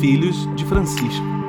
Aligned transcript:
Filhos 0.00 0.48
de 0.56 0.64
Francisco. 0.64 1.39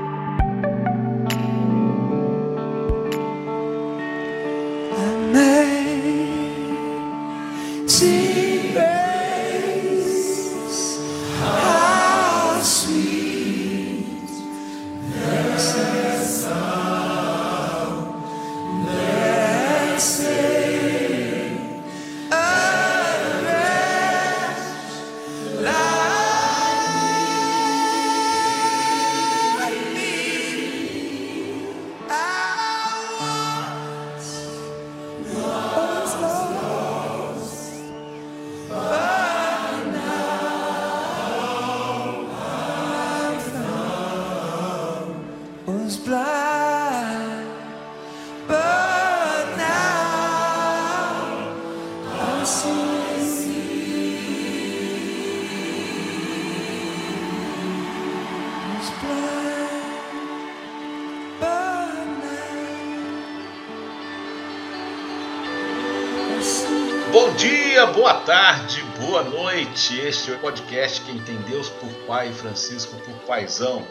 Boa 68.02 68.16
tarde, 68.22 68.82
boa 69.00 69.22
noite. 69.22 69.96
Este 70.00 70.32
é 70.32 70.36
o 70.36 70.40
podcast 70.40 71.02
Quem 71.02 71.20
tem 71.20 71.38
Deus 71.44 71.70
por 71.70 71.88
Pai 72.08 72.30
e 72.30 72.34
Francisco 72.34 72.96
por 73.02 73.14
Paisão. 73.28 73.88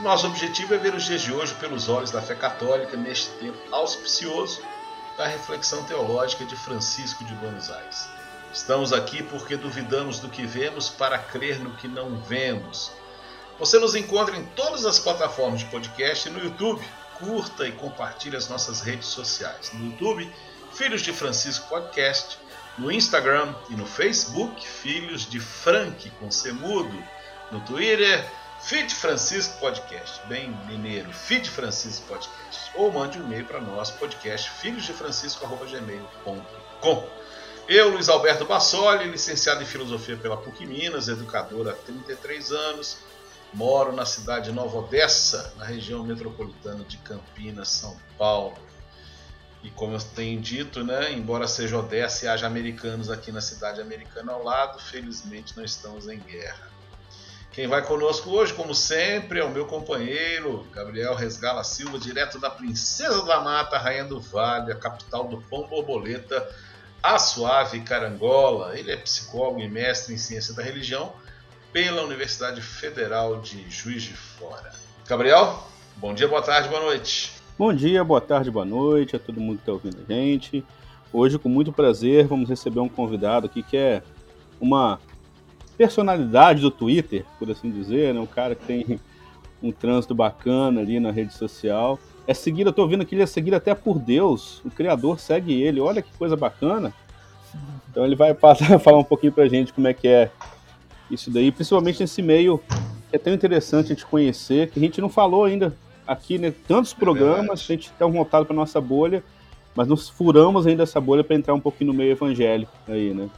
Nosso 0.00 0.26
objetivo 0.26 0.72
é 0.72 0.78
ver 0.78 0.94
os 0.94 1.04
dias 1.04 1.20
de 1.20 1.34
hoje 1.34 1.52
pelos 1.56 1.86
olhos 1.86 2.10
da 2.10 2.22
fé 2.22 2.34
católica 2.34 2.96
neste 2.96 3.28
tempo 3.32 3.58
auspicioso 3.70 4.62
da 5.18 5.26
reflexão 5.26 5.84
teológica 5.84 6.46
de 6.46 6.56
Francisco 6.56 7.22
de 7.26 7.34
Buenos 7.34 7.70
Aires. 7.70 8.08
Estamos 8.54 8.90
aqui 8.90 9.22
porque 9.22 9.54
duvidamos 9.54 10.18
do 10.18 10.30
que 10.30 10.46
vemos 10.46 10.88
para 10.88 11.18
crer 11.18 11.58
no 11.60 11.76
que 11.76 11.86
não 11.86 12.16
vemos. 12.22 12.90
Você 13.58 13.78
nos 13.78 13.94
encontra 13.94 14.34
em 14.34 14.46
todas 14.56 14.86
as 14.86 14.98
plataformas 14.98 15.60
de 15.60 15.66
podcast 15.66 16.26
e 16.26 16.32
no 16.32 16.42
YouTube. 16.42 16.82
Curta 17.18 17.68
e 17.68 17.72
compartilhe 17.72 18.34
as 18.34 18.48
nossas 18.48 18.80
redes 18.80 19.08
sociais. 19.08 19.70
No 19.74 19.90
YouTube, 19.90 20.32
Filhos 20.72 21.02
de 21.02 21.12
Francisco 21.12 21.68
Podcast 21.68 22.38
no 22.78 22.90
Instagram 22.90 23.54
e 23.68 23.74
no 23.74 23.84
Facebook, 23.86 24.66
Filhos 24.66 25.28
de 25.28 25.38
Frank 25.38 26.08
com 26.18 26.30
Semudo, 26.30 27.04
no 27.50 27.60
Twitter, 27.60 28.24
Fit 28.62 28.94
Francisco 28.94 29.58
Podcast, 29.58 30.26
bem 30.28 30.48
mineiro, 30.66 31.12
Fit 31.12 31.50
Francisco 31.50 32.06
Podcast, 32.06 32.70
ou 32.74 32.92
mande 32.92 33.18
um 33.18 33.24
e-mail 33.24 33.44
para 33.44 33.60
nós, 33.60 33.90
podcast 33.90 34.48
filhosdefrancisco.gmail.com. 34.50 37.08
Eu, 37.68 37.90
Luiz 37.90 38.08
Alberto 38.08 38.44
Bassoli, 38.44 39.08
licenciado 39.08 39.62
em 39.62 39.66
Filosofia 39.66 40.16
pela 40.16 40.36
PUC 40.36 40.66
Minas, 40.66 41.06
educador 41.08 41.68
há 41.68 41.72
33 41.72 42.50
anos, 42.52 42.98
moro 43.52 43.90
na 43.92 44.06
cidade 44.06 44.50
de 44.50 44.52
Nova 44.52 44.78
Odessa, 44.78 45.52
na 45.56 45.64
região 45.64 46.04
metropolitana 46.04 46.84
de 46.84 46.98
Campinas, 46.98 47.68
São 47.68 47.96
Paulo. 48.16 48.56
E 49.62 49.70
como 49.70 49.94
eu 49.94 50.00
tenho 50.00 50.40
dito, 50.40 50.82
né, 50.82 51.12
embora 51.12 51.46
seja 51.46 51.78
Odessa 51.78 52.24
e 52.24 52.28
haja 52.28 52.46
americanos 52.46 53.10
aqui 53.10 53.30
na 53.30 53.40
cidade 53.40 53.80
americana 53.80 54.32
ao 54.32 54.42
lado, 54.42 54.80
felizmente 54.80 55.56
não 55.56 55.64
estamos 55.64 56.08
em 56.08 56.18
guerra. 56.18 56.72
Quem 57.52 57.68
vai 57.68 57.82
conosco 57.82 58.30
hoje, 58.30 58.54
como 58.54 58.74
sempre, 58.74 59.38
é 59.38 59.44
o 59.44 59.50
meu 59.50 59.66
companheiro 59.66 60.66
Gabriel 60.72 61.14
Resgala 61.14 61.62
Silva, 61.62 61.98
direto 61.98 62.40
da 62.40 62.48
Princesa 62.48 63.24
da 63.26 63.40
Mata, 63.40 63.76
Rainha 63.76 64.06
do 64.06 64.18
Vale, 64.18 64.72
a 64.72 64.74
capital 64.74 65.28
do 65.28 65.40
pão 65.42 65.68
borboleta, 65.68 66.48
a 67.02 67.18
suave 67.18 67.80
Carangola. 67.82 68.76
Ele 68.78 68.90
é 68.90 68.96
psicólogo 68.96 69.60
e 69.60 69.68
mestre 69.68 70.14
em 70.14 70.18
ciência 70.18 70.54
da 70.54 70.62
religião 70.62 71.12
pela 71.72 72.02
Universidade 72.02 72.62
Federal 72.62 73.42
de 73.42 73.68
Juiz 73.70 74.02
de 74.02 74.14
Fora. 74.14 74.72
Gabriel, 75.06 75.66
bom 75.96 76.14
dia, 76.14 76.26
boa 76.26 76.42
tarde, 76.42 76.70
boa 76.70 76.80
noite. 76.80 77.41
Bom 77.62 77.72
dia, 77.72 78.02
boa 78.02 78.20
tarde, 78.20 78.50
boa 78.50 78.64
noite 78.64 79.14
a 79.14 79.20
todo 79.20 79.40
mundo 79.40 79.58
que 79.58 79.62
está 79.62 79.72
ouvindo 79.72 79.96
a 79.96 80.12
gente. 80.12 80.64
Hoje, 81.12 81.38
com 81.38 81.48
muito 81.48 81.72
prazer, 81.72 82.26
vamos 82.26 82.48
receber 82.48 82.80
um 82.80 82.88
convidado 82.88 83.46
aqui 83.46 83.62
que 83.62 83.76
é 83.76 84.02
uma 84.60 84.98
personalidade 85.78 86.60
do 86.60 86.72
Twitter, 86.72 87.24
por 87.38 87.48
assim 87.48 87.70
dizer, 87.70 88.12
né? 88.12 88.18
um 88.18 88.26
cara 88.26 88.56
que 88.56 88.64
tem 88.64 88.98
um 89.62 89.70
trânsito 89.70 90.12
bacana 90.12 90.80
ali 90.80 90.98
na 90.98 91.12
rede 91.12 91.34
social. 91.34 92.00
É 92.26 92.34
seguido, 92.34 92.70
eu 92.70 92.74
tô 92.74 92.84
vendo 92.88 93.06
que 93.06 93.14
ele 93.14 93.22
é 93.22 93.26
seguido 93.26 93.54
até 93.54 93.76
por 93.76 93.96
Deus, 93.96 94.60
o 94.64 94.70
Criador 94.72 95.20
segue 95.20 95.62
ele, 95.62 95.78
olha 95.78 96.02
que 96.02 96.12
coisa 96.18 96.36
bacana. 96.36 96.92
Então 97.88 98.04
ele 98.04 98.16
vai 98.16 98.34
passar, 98.34 98.76
falar 98.82 98.98
um 98.98 99.04
pouquinho 99.04 99.32
pra 99.32 99.46
gente 99.46 99.72
como 99.72 99.86
é 99.86 99.94
que 99.94 100.08
é 100.08 100.32
isso 101.08 101.30
daí, 101.30 101.52
principalmente 101.52 102.00
nesse 102.00 102.22
meio 102.22 102.60
é 103.12 103.18
tão 103.18 103.32
interessante 103.32 103.86
a 103.86 103.88
gente 103.90 104.04
conhecer, 104.04 104.68
que 104.68 104.80
a 104.80 104.82
gente 104.82 105.00
não 105.00 105.08
falou 105.08 105.44
ainda 105.44 105.72
aqui, 106.06 106.38
né? 106.38 106.52
Tantos 106.66 106.92
é 106.92 106.96
programas, 106.96 107.60
a 107.60 107.64
gente 107.64 107.90
está 107.90 108.06
voltado 108.06 108.46
para 108.46 108.54
nossa 108.54 108.80
bolha, 108.80 109.22
mas 109.74 109.88
nos 109.88 110.08
furamos 110.08 110.66
ainda 110.66 110.82
essa 110.82 111.00
bolha 111.00 111.24
para 111.24 111.36
entrar 111.36 111.54
um 111.54 111.60
pouquinho 111.60 111.92
no 111.92 111.98
meio 111.98 112.12
evangélico 112.12 112.72
aí, 112.88 113.12
né? 113.14 113.28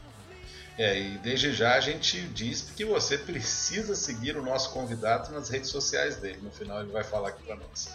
É, 0.76 1.00
e 1.00 1.18
desde 1.18 1.52
já 1.52 1.74
a 1.74 1.80
gente 1.80 2.20
diz 2.28 2.72
que 2.76 2.84
você 2.84 3.16
precisa 3.16 3.94
seguir 3.94 4.36
o 4.36 4.42
nosso 4.42 4.72
convidado 4.72 5.32
nas 5.32 5.48
redes 5.48 5.70
sociais 5.70 6.16
dele. 6.16 6.40
No 6.42 6.50
final 6.50 6.80
ele 6.80 6.90
vai 6.90 7.04
falar 7.04 7.28
aqui 7.28 7.44
para 7.44 7.54
nós. 7.54 7.94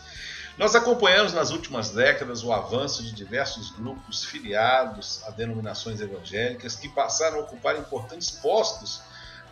Nós 0.57 0.75
acompanhamos 0.75 1.33
nas 1.33 1.51
últimas 1.51 1.91
décadas 1.91 2.43
o 2.43 2.51
avanço 2.51 3.03
de 3.03 3.13
diversos 3.13 3.71
grupos 3.71 4.25
filiados 4.25 5.21
a 5.25 5.31
denominações 5.31 6.01
evangélicas 6.01 6.75
que 6.75 6.89
passaram 6.89 7.37
a 7.37 7.41
ocupar 7.41 7.77
importantes 7.77 8.31
postos 8.31 9.01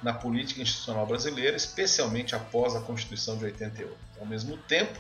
na 0.02 0.14
política 0.14 0.62
institucional 0.62 1.06
brasileira, 1.06 1.56
especialmente 1.56 2.36
após 2.36 2.76
a 2.76 2.82
Constituição 2.82 3.38
de 3.38 3.46
88. 3.46 3.96
Ao 4.20 4.26
mesmo 4.26 4.58
tempo, 4.58 4.98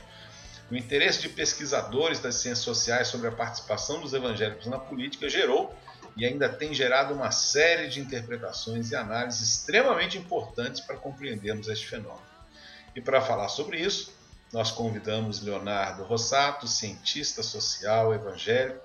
o 0.70 0.76
interesse 0.76 1.22
de 1.22 1.30
pesquisadores 1.30 2.20
das 2.20 2.36
ciências 2.36 2.66
sociais 2.66 3.08
sobre 3.08 3.28
a 3.28 3.32
participação 3.32 4.02
dos 4.02 4.14
evangélicos 4.14 4.68
na 4.68 4.78
política 4.78 5.30
gerou 5.30 5.74
e 6.18 6.26
ainda 6.26 6.50
tem 6.50 6.74
gerado 6.74 7.14
uma 7.14 7.32
série 7.32 7.88
de 7.88 8.00
interpretações 8.00 8.92
e 8.92 8.96
análises 8.96 9.42
extremamente 9.42 10.18
importantes 10.18 10.82
para 10.82 10.98
compreendermos 10.98 11.68
este 11.68 11.88
fenômeno. 11.88 12.26
E 12.96 13.02
para 13.02 13.22
falar 13.22 13.48
sobre 13.50 13.80
isso, 13.80 14.12
nós 14.52 14.72
convidamos 14.72 15.42
Leonardo 15.42 16.04
Rossato, 16.04 16.68
cientista 16.68 17.44
social 17.44 18.14
evangélico. 18.14 18.80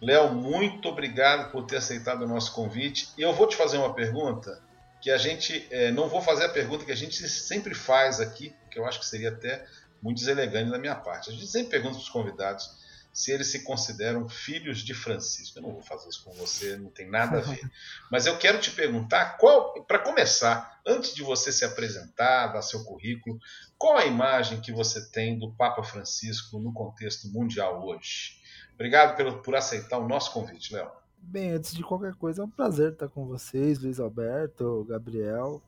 Léo, 0.00 0.32
muito 0.32 0.88
obrigado 0.88 1.50
por 1.50 1.64
ter 1.66 1.76
aceitado 1.76 2.22
o 2.22 2.28
nosso 2.28 2.52
convite. 2.52 3.08
E 3.18 3.22
eu 3.22 3.32
vou 3.32 3.46
te 3.46 3.56
fazer 3.56 3.78
uma 3.78 3.94
pergunta 3.94 4.60
que 5.02 5.10
a 5.10 5.18
gente. 5.18 5.66
É, 5.70 5.90
não 5.90 6.08
vou 6.08 6.22
fazer 6.22 6.44
a 6.44 6.48
pergunta 6.48 6.84
que 6.84 6.92
a 6.92 6.96
gente 6.96 7.28
sempre 7.28 7.74
faz 7.74 8.20
aqui, 8.20 8.54
que 8.70 8.78
eu 8.78 8.86
acho 8.86 9.00
que 9.00 9.06
seria 9.06 9.30
até 9.30 9.66
muito 10.00 10.18
deselegante 10.18 10.70
da 10.70 10.78
minha 10.78 10.94
parte. 10.94 11.28
A 11.28 11.32
gente 11.32 11.46
sempre 11.46 11.70
pergunta 11.70 11.94
para 11.94 12.02
os 12.02 12.08
convidados 12.08 12.80
se 13.12 13.30
eles 13.30 13.48
se 13.48 13.62
consideram 13.62 14.28
filhos 14.28 14.78
de 14.78 14.94
Francisco. 14.94 15.58
Eu 15.58 15.62
não 15.62 15.72
vou 15.72 15.82
fazer 15.82 16.08
isso 16.08 16.24
com 16.24 16.32
você, 16.32 16.76
não 16.76 16.88
tem 16.88 17.10
nada 17.10 17.38
a 17.38 17.40
ver. 17.42 17.60
Mas 18.10 18.26
eu 18.26 18.38
quero 18.38 18.58
te 18.58 18.70
perguntar, 18.70 19.36
qual, 19.36 19.84
para 19.84 19.98
começar, 19.98 20.80
antes 20.86 21.14
de 21.14 21.22
você 21.22 21.52
se 21.52 21.64
apresentar, 21.64 22.46
dar 22.46 22.62
seu 22.62 22.82
currículo, 22.84 23.38
qual 23.76 23.98
a 23.98 24.06
imagem 24.06 24.60
que 24.60 24.72
você 24.72 25.10
tem 25.10 25.38
do 25.38 25.52
Papa 25.52 25.82
Francisco 25.82 26.58
no 26.58 26.72
contexto 26.72 27.28
mundial 27.28 27.84
hoje? 27.84 28.40
Obrigado 28.74 29.14
pelo, 29.14 29.42
por 29.42 29.54
aceitar 29.54 29.98
o 29.98 30.08
nosso 30.08 30.32
convite, 30.32 30.74
Léo. 30.74 31.01
Bem, 31.24 31.52
antes 31.52 31.72
de 31.72 31.82
qualquer 31.82 32.14
coisa, 32.16 32.42
é 32.42 32.44
um 32.44 32.50
prazer 32.50 32.92
estar 32.92 33.08
com 33.08 33.26
vocês, 33.26 33.80
Luiz 33.80 33.98
Alberto, 34.00 34.84
Gabriel. 34.84 35.62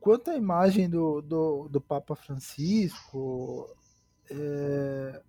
Quanto 0.00 0.30
à 0.30 0.36
imagem 0.36 0.88
do, 0.88 1.20
do, 1.22 1.68
do 1.68 1.80
Papa 1.80 2.14
Francisco, 2.14 3.66
é, 4.30 5.22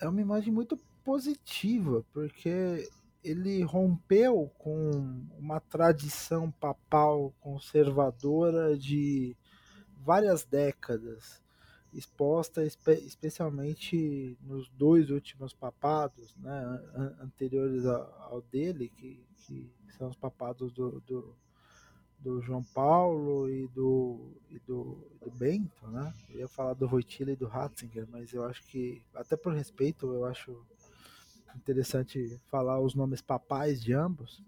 é 0.00 0.08
uma 0.08 0.20
imagem 0.20 0.52
muito 0.52 0.78
positiva, 1.04 2.04
porque 2.12 2.88
ele 3.22 3.62
rompeu 3.62 4.50
com 4.56 4.90
uma 5.36 5.60
tradição 5.60 6.50
papal 6.50 7.34
conservadora 7.40 8.78
de 8.78 9.36
várias 9.98 10.44
décadas, 10.44 11.42
exposta 11.96 12.64
espe 12.64 12.92
especialmente 12.92 14.36
nos 14.42 14.68
dois 14.70 15.10
últimos 15.10 15.52
papados, 15.54 16.36
né, 16.36 17.14
anteriores 17.20 17.84
ao, 17.86 18.32
ao 18.32 18.42
dele, 18.42 18.88
que, 18.88 19.24
que, 19.38 19.70
são 19.96 20.08
os 20.08 20.16
papados 20.16 20.72
do, 20.72 21.00
do 21.00 21.34
do 22.18 22.40
João 22.40 22.62
Paulo 22.62 23.48
e 23.48 23.68
do, 23.68 24.32
e 24.50 24.58
do, 24.60 24.98
do 25.20 25.30
Bento, 25.30 25.86
né? 25.88 26.12
Eu 26.30 26.40
ia 26.40 26.48
falar 26.48 26.74
do 26.74 26.88
Voitila 26.88 27.30
e 27.30 27.36
do 27.36 27.46
Ratzinger, 27.46 28.06
mas 28.10 28.32
eu 28.32 28.44
acho 28.44 28.64
que, 28.64 29.02
até 29.14 29.36
por 29.36 29.52
respeito, 29.52 30.12
eu 30.12 30.24
acho 30.24 30.64
interessante 31.54 32.40
falar 32.46 32.80
os 32.80 32.94
nomes 32.94 33.20
papais 33.20 33.82
de 33.82 33.92
ambos. 33.92 34.42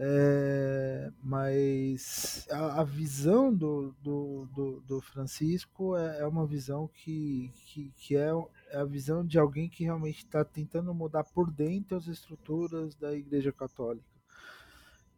É, 0.00 1.10
mas 1.20 2.46
a, 2.52 2.82
a 2.82 2.84
visão 2.84 3.52
do, 3.52 3.92
do, 4.00 4.46
do, 4.54 4.80
do 4.82 5.00
Francisco 5.00 5.96
é, 5.96 6.20
é, 6.20 6.26
uma 6.26 6.46
visão 6.46 6.86
que, 6.86 7.50
que, 7.56 7.92
que 7.96 8.16
é, 8.16 8.30
é, 8.70 8.78
a 8.78 8.84
visão 8.84 9.26
de 9.26 9.40
alguém 9.40 9.68
que 9.68 9.82
realmente 9.82 10.18
está 10.18 10.44
tentando 10.44 10.94
mudar 10.94 11.24
por 11.24 11.50
dentro 11.50 11.96
as 11.96 12.06
estruturas 12.06 12.94
da 12.94 13.12
Igreja 13.12 13.50
Católica 13.50 14.06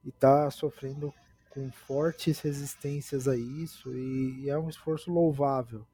e 0.02 0.08
está 0.08 0.50
sofrendo 0.50 1.12
com 1.50 1.70
fortes 1.70 2.40
resistências 2.40 3.28
a 3.28 3.36
isso 3.36 3.94
e, 3.94 4.44
e 4.44 4.48
é 4.48 4.58
um 4.58 4.70
esforço 4.70 5.12
louvável. 5.12 5.86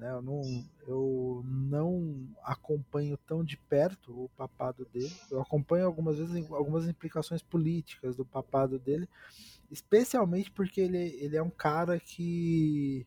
Né? 0.00 0.10
Eu, 0.10 0.22
não, 0.22 0.64
eu 0.88 1.42
não 1.44 2.26
acompanho 2.42 3.18
tão 3.18 3.44
de 3.44 3.58
perto 3.58 4.24
o 4.24 4.30
papado 4.30 4.86
dele. 4.86 5.12
Eu 5.30 5.42
acompanho 5.42 5.84
algumas 5.84 6.16
vezes 6.16 6.50
algumas 6.50 6.88
implicações 6.88 7.42
políticas 7.42 8.16
do 8.16 8.24
papado 8.24 8.78
dele, 8.78 9.06
especialmente 9.70 10.50
porque 10.50 10.80
ele, 10.80 10.96
ele 11.20 11.36
é 11.36 11.42
um 11.42 11.50
cara 11.50 12.00
que 12.00 13.06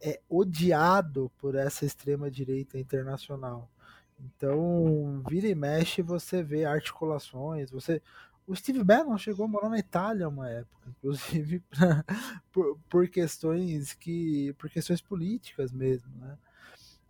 é 0.00 0.20
odiado 0.28 1.32
por 1.36 1.56
essa 1.56 1.84
extrema 1.84 2.30
direita 2.30 2.78
internacional. 2.78 3.68
Então, 4.20 5.22
vira 5.28 5.48
e 5.48 5.54
mexe, 5.54 6.00
você 6.00 6.42
vê 6.44 6.64
articulações, 6.64 7.70
você 7.70 8.00
o 8.50 8.56
Steve 8.56 8.82
Bannon 8.82 9.16
chegou 9.16 9.44
a 9.44 9.48
morar 9.48 9.68
na 9.68 9.78
Itália 9.78 10.28
uma 10.28 10.50
época, 10.50 10.88
inclusive 10.88 11.60
pra, 11.70 12.04
por, 12.50 12.76
por, 12.88 13.08
questões 13.08 13.92
que 13.94 14.52
por 14.54 14.68
questões 14.68 15.00
políticas 15.00 15.70
mesmo, 15.70 16.12
né? 16.16 16.36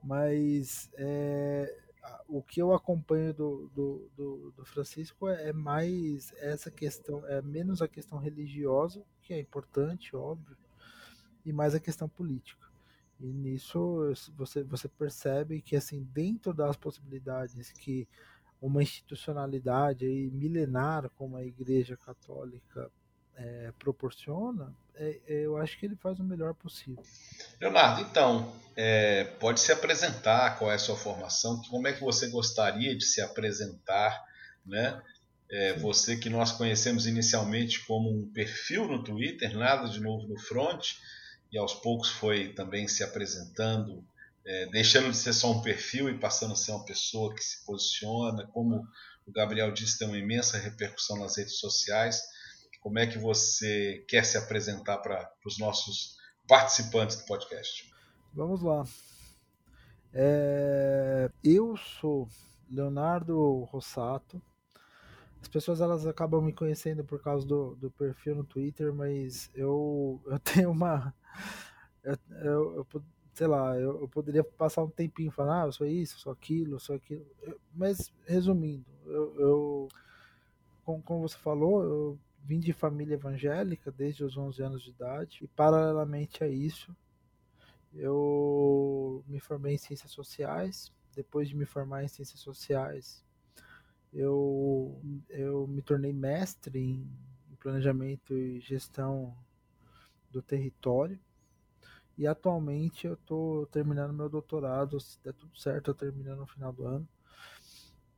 Mas 0.05 0.91
é, 0.93 1.75
o 2.29 2.43
que 2.43 2.61
eu 2.61 2.75
acompanho 2.75 3.33
do, 3.33 3.71
do, 3.75 4.11
do, 4.15 4.51
do 4.55 4.65
Francisco 4.67 5.29
é, 5.29 5.49
é, 5.49 5.53
mais 5.53 6.31
essa 6.37 6.71
questão, 6.71 7.27
é 7.27 7.41
menos 7.41 7.81
a 7.81 7.89
questão 7.89 8.19
religiosa, 8.19 9.03
que 9.23 9.33
é 9.33 9.41
importante, 9.41 10.15
óbvio, 10.15 10.59
e 11.43 11.55
mais 11.55 11.75
a 11.75 11.81
questão 11.81 12.07
política. 12.07 12.69
E 13.19 13.33
nisso 13.33 14.13
você, 14.37 14.63
você 14.63 14.89
percebe 14.89 15.63
que 15.63 15.75
assim 15.75 16.03
dentro 16.13 16.53
das 16.53 16.77
possibilidades 16.77 17.73
que 17.73 18.07
uma 18.61 18.83
institucionalidade 18.83 20.05
aí 20.05 20.31
milenar 20.31 21.09
como 21.11 21.37
a 21.37 21.45
Igreja 21.45 21.97
Católica 21.97 22.91
é, 23.37 23.73
proporciona, 23.79 24.75
é, 24.95 25.19
é, 25.27 25.47
eu 25.47 25.57
acho 25.57 25.79
que 25.79 25.87
ele 25.87 25.97
faz 25.97 26.21
o 26.21 26.25
melhor 26.25 26.55
possível. 26.55 27.03
Leonardo, 27.59 28.03
então, 28.03 28.53
é, 28.77 29.25
pode 29.25 29.61
se 29.61 29.73
apresentar 29.73 30.59
qual 30.59 30.71
é 30.71 30.75
a 30.75 30.79
sua 30.79 30.97
formação, 30.97 31.63
como 31.71 31.89
é 31.89 31.93
que 31.93 32.03
você 32.03 32.29
gostaria 32.29 32.97
de 32.97 33.05
se 33.05 33.21
apresentar, 33.23 34.23
né? 34.65 35.01
É, 35.51 35.73
você 35.79 36.17
que 36.17 36.31
nós 36.31 36.53
conhecemos 36.53 37.07
inicialmente 37.07 37.85
como 37.87 38.09
um 38.09 38.31
perfil 38.31 38.87
no 38.87 39.03
Twitter, 39.03 39.57
nada 39.57 39.89
de 39.89 39.99
novo 39.99 40.29
no 40.29 40.39
front, 40.39 40.93
e 41.51 41.59
aos 41.59 41.75
poucos 41.75 42.09
foi 42.09 42.53
também 42.53 42.87
se 42.87 43.03
apresentando 43.03 44.05
é, 44.45 44.67
deixando 44.67 45.11
de 45.11 45.17
ser 45.17 45.33
só 45.33 45.51
um 45.53 45.61
perfil 45.61 46.09
e 46.09 46.19
passando 46.19 46.53
a 46.53 46.57
ser 46.57 46.73
uma 46.73 46.85
pessoa 46.85 47.35
que 47.35 47.43
se 47.43 47.65
posiciona, 47.65 48.47
como 48.49 48.87
o 49.27 49.33
Gabriel 49.33 49.73
disse, 49.73 49.99
tem 49.99 50.09
uma 50.09 50.19
imensa 50.19 50.59
repercussão 50.59 51.19
nas 51.19 51.37
redes 51.37 51.59
sociais. 51.59 52.21
Como 52.81 52.99
é 52.99 53.07
que 53.07 53.19
você 53.19 54.05
quer 54.09 54.25
se 54.25 54.39
apresentar 54.39 54.99
para 54.99 55.31
os 55.45 55.59
nossos 55.59 56.17
participantes 56.49 57.17
do 57.17 57.27
podcast? 57.27 57.89
Vamos 58.33 58.63
lá. 58.63 58.85
É, 60.13 61.31
eu 61.45 61.77
sou 61.77 62.29
Leonardo 62.71 63.65
Rossato. 63.65 64.43
As 65.41 65.49
pessoas 65.49 65.81
elas 65.81 66.07
acabam 66.07 66.43
me 66.43 66.53
conhecendo 66.53 67.05
por 67.05 67.23
causa 67.23 67.47
do, 67.47 67.75
do 67.77 67.91
perfil 67.91 68.35
no 68.35 68.45
Twitter, 68.45 68.93
mas 68.93 69.51
eu, 69.55 70.21
eu 70.27 70.39
tenho 70.39 70.71
uma. 70.71 71.15
Eu, 72.03 72.17
eu, 72.43 72.77
eu 72.77 72.85
sei 73.41 73.47
lá, 73.47 73.75
eu, 73.75 74.03
eu, 74.03 74.07
poderia 74.07 74.45
passar 74.45 74.83
um 74.83 74.91
tempinho 74.91 75.31
falando, 75.31 75.63
ah, 75.63 75.67
eu 75.69 75.73
sou 75.73 75.87
isso, 75.87 76.17
eu 76.17 76.19
sou 76.19 76.31
aquilo, 76.31 76.75
eu 76.75 76.79
sou 76.79 76.95
aquilo. 76.95 77.25
Mas, 77.75 78.13
resumindo, 78.27 78.85
eu, 79.07 79.41
eu 79.41 79.89
como, 80.85 81.03
como, 81.03 81.27
você 81.27 81.39
falou, 81.39 81.83
eu 81.83 82.19
vim 82.45 82.61
de 82.61 82.75
família 82.75 83.15
evangélica 83.15 83.91
desde 83.91 84.25
os 84.25 84.37
11 84.37 84.63
anos 84.63 84.83
de 84.83 84.91
idade, 84.91 85.39
e 85.41 85.49
paralelamente 85.49 86.45
a 86.45 86.49
isso, 86.49 86.95
eu 87.95 89.25
me 89.27 89.41
formei 89.41 89.77
em 89.77 89.79
ciências 89.79 90.13
sociais. 90.13 90.93
Depois 91.17 91.49
de 91.49 91.57
me 91.57 91.65
formar 91.65 92.05
em 92.05 92.09
ciências 92.09 92.41
sociais, 92.41 93.25
eu, 94.13 95.01
eu 95.31 95.67
me 95.67 95.81
tornei 95.81 96.13
mestre 96.13 96.79
em 96.79 97.09
planejamento 97.59 98.37
e 98.37 98.61
gestão 98.61 99.35
do 100.31 100.43
território 100.43 101.19
e 102.21 102.27
atualmente 102.27 103.07
eu 103.07 103.15
estou 103.15 103.65
terminando 103.69 104.13
meu 104.13 104.29
doutorado, 104.29 105.01
se 105.01 105.19
der 105.25 105.33
tudo 105.33 105.59
certo, 105.59 105.91
eu 105.91 105.95
termino 105.95 106.37
no 106.37 106.47
final 106.47 106.71
do 106.71 106.85
ano, 106.85 107.09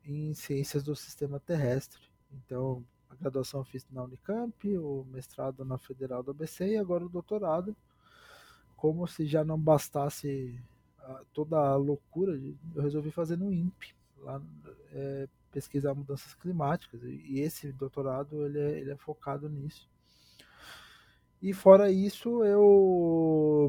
em 0.05 0.35
Ciências 0.35 0.83
do 0.83 0.97
Sistema 0.97 1.39
Terrestre. 1.39 2.03
Então, 2.33 2.85
a 3.09 3.15
graduação 3.15 3.61
eu 3.61 3.65
fiz 3.65 3.87
na 3.93 4.03
Unicamp, 4.03 4.77
o 4.77 5.07
mestrado 5.09 5.65
na 5.65 5.79
Federal 5.79 6.21
do 6.21 6.33
ABC 6.33 6.67
e 6.71 6.77
agora 6.77 7.05
o 7.05 7.09
doutorado. 7.09 7.77
Como 8.77 9.07
se 9.07 9.25
já 9.25 9.45
não 9.45 9.57
bastasse 9.57 10.61
toda 11.33 11.57
a 11.57 11.77
loucura, 11.77 12.37
eu 12.75 12.83
resolvi 12.83 13.13
fazer 13.13 13.37
no 13.37 13.53
INPE, 13.53 13.95
lá 14.19 14.43
é, 14.91 15.29
pesquisar 15.53 15.95
mudanças 15.95 16.35
climáticas. 16.35 17.05
E, 17.05 17.23
e 17.25 17.39
esse 17.39 17.71
doutorado 17.71 18.45
ele 18.47 18.59
é, 18.59 18.79
ele 18.81 18.91
é 18.91 18.97
focado 18.97 19.49
nisso. 19.49 19.89
E 21.43 21.53
fora 21.53 21.91
isso, 21.91 22.45
eu 22.45 23.69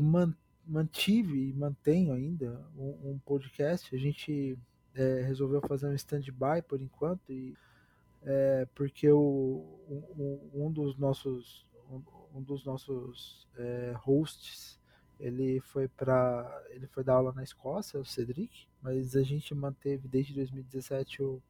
mantive 0.63 1.49
e 1.49 1.53
mantenho 1.53 2.13
ainda 2.13 2.63
um, 2.77 3.13
um 3.13 3.19
podcast. 3.25 3.95
A 3.95 3.97
gente 3.97 4.55
é, 4.93 5.21
resolveu 5.21 5.59
fazer 5.67 5.87
um 5.87 5.95
stand-by 5.95 6.61
por 6.67 6.79
enquanto, 6.79 7.31
e, 7.31 7.57
é, 8.21 8.67
porque 8.75 9.09
o, 9.09 9.65
um, 9.89 10.49
um, 10.53 10.71
dos 10.71 10.95
nossos, 10.99 11.65
um, 12.31 12.43
dos 12.43 12.63
nossos 12.63 13.47
é, 13.57 13.93
hosts 13.97 14.79
ele 15.19 15.59
foi 15.61 15.87
para 15.87 16.63
ele 16.69 16.85
foi 16.85 17.03
dar 17.03 17.13
aula 17.13 17.33
na 17.33 17.43
Escócia, 17.43 17.99
o 17.99 18.05
Cedric, 18.05 18.67
mas 18.83 19.15
a 19.15 19.23
gente 19.23 19.55
manteve 19.55 20.07
desde 20.07 20.33
2017 20.35 21.23
o, 21.23 21.41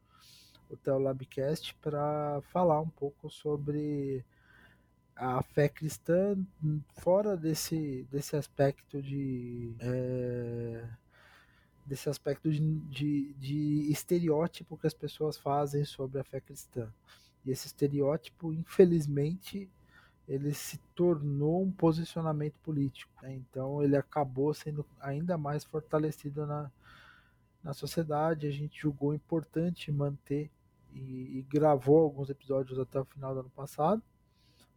o 0.70 0.78
Teolabcast 0.78 1.76
para 1.82 2.40
falar 2.44 2.80
um 2.80 2.90
pouco 2.90 3.30
sobre 3.30 4.24
a 5.16 5.42
fé 5.44 5.70
cristã 5.70 6.38
fora 6.96 7.38
desse, 7.38 8.08
desse 8.12 8.36
aspecto 8.36 9.02
de 9.02 9.76
é, 9.80 10.88
desse 11.86 12.10
aspecto 12.10 12.50
de, 12.50 12.80
de, 12.80 13.34
de, 13.34 13.92
estereótipo 13.92 14.78
que 14.78 14.88
as 14.88 14.94
pessoas 14.94 15.38
fazem 15.38 15.84
sobre 15.84 16.20
a 16.20 16.24
fé 16.24 16.40
cristã. 16.40 16.92
E 17.46 17.52
esse 17.52 17.68
estereótipo 17.68 18.54
infelizmente 18.54 19.70
ele 20.28 20.54
se 20.54 20.78
tornou 20.96 21.62
um 21.62 21.72
posicionamento 21.72 22.56
político. 22.64 23.12
Né? 23.22 23.36
então 23.36 23.84
ele 23.84 23.98
acabou 23.98 24.54
sendo 24.54 24.86
ainda 25.00 25.38
mais 25.38 25.64
fortalecido 25.64 26.46
na, 26.46 26.72
na 27.62 27.74
sociedade. 27.74 28.48
A 28.48 28.52
gente 28.52 28.82
julgou 28.82 29.14
importante 29.14 29.92
manter 29.92 30.50
e, 30.94 31.40
e 31.40 31.46
gravou 31.50 32.00
alguns 32.00 32.30
episódios 32.30 32.80
até 32.80 33.00
o 33.00 33.06
final 33.06 33.34
do 33.34 33.42
ano 33.42 33.50
passado 33.50 34.02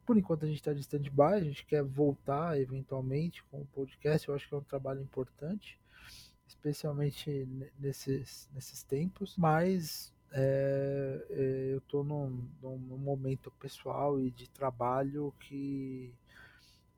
por 0.06 0.16
enquanto 0.16 0.44
a 0.44 0.48
gente 0.48 0.58
está 0.58 0.72
de 0.72 0.80
stand-by, 0.80 1.34
a 1.34 1.40
gente 1.40 1.66
quer 1.66 1.82
voltar 1.82 2.58
eventualmente 2.58 3.42
com 3.44 3.60
o 3.60 3.66
podcast. 3.66 4.28
Eu 4.28 4.34
acho 4.34 4.48
que 4.48 4.54
é 4.54 4.56
um 4.56 4.62
trabalho 4.62 5.02
importante, 5.02 5.78
especialmente 6.46 7.46
nesses, 7.78 8.48
nesses 8.54 8.84
tempos. 8.84 9.36
Mas 9.36 10.14
é, 10.30 11.26
é, 11.30 11.72
eu 11.72 11.78
estou 11.78 12.04
num, 12.04 12.48
num, 12.62 12.98
momento 12.98 13.50
pessoal 13.52 14.20
e 14.20 14.30
de 14.30 14.48
trabalho 14.48 15.34
que 15.40 16.14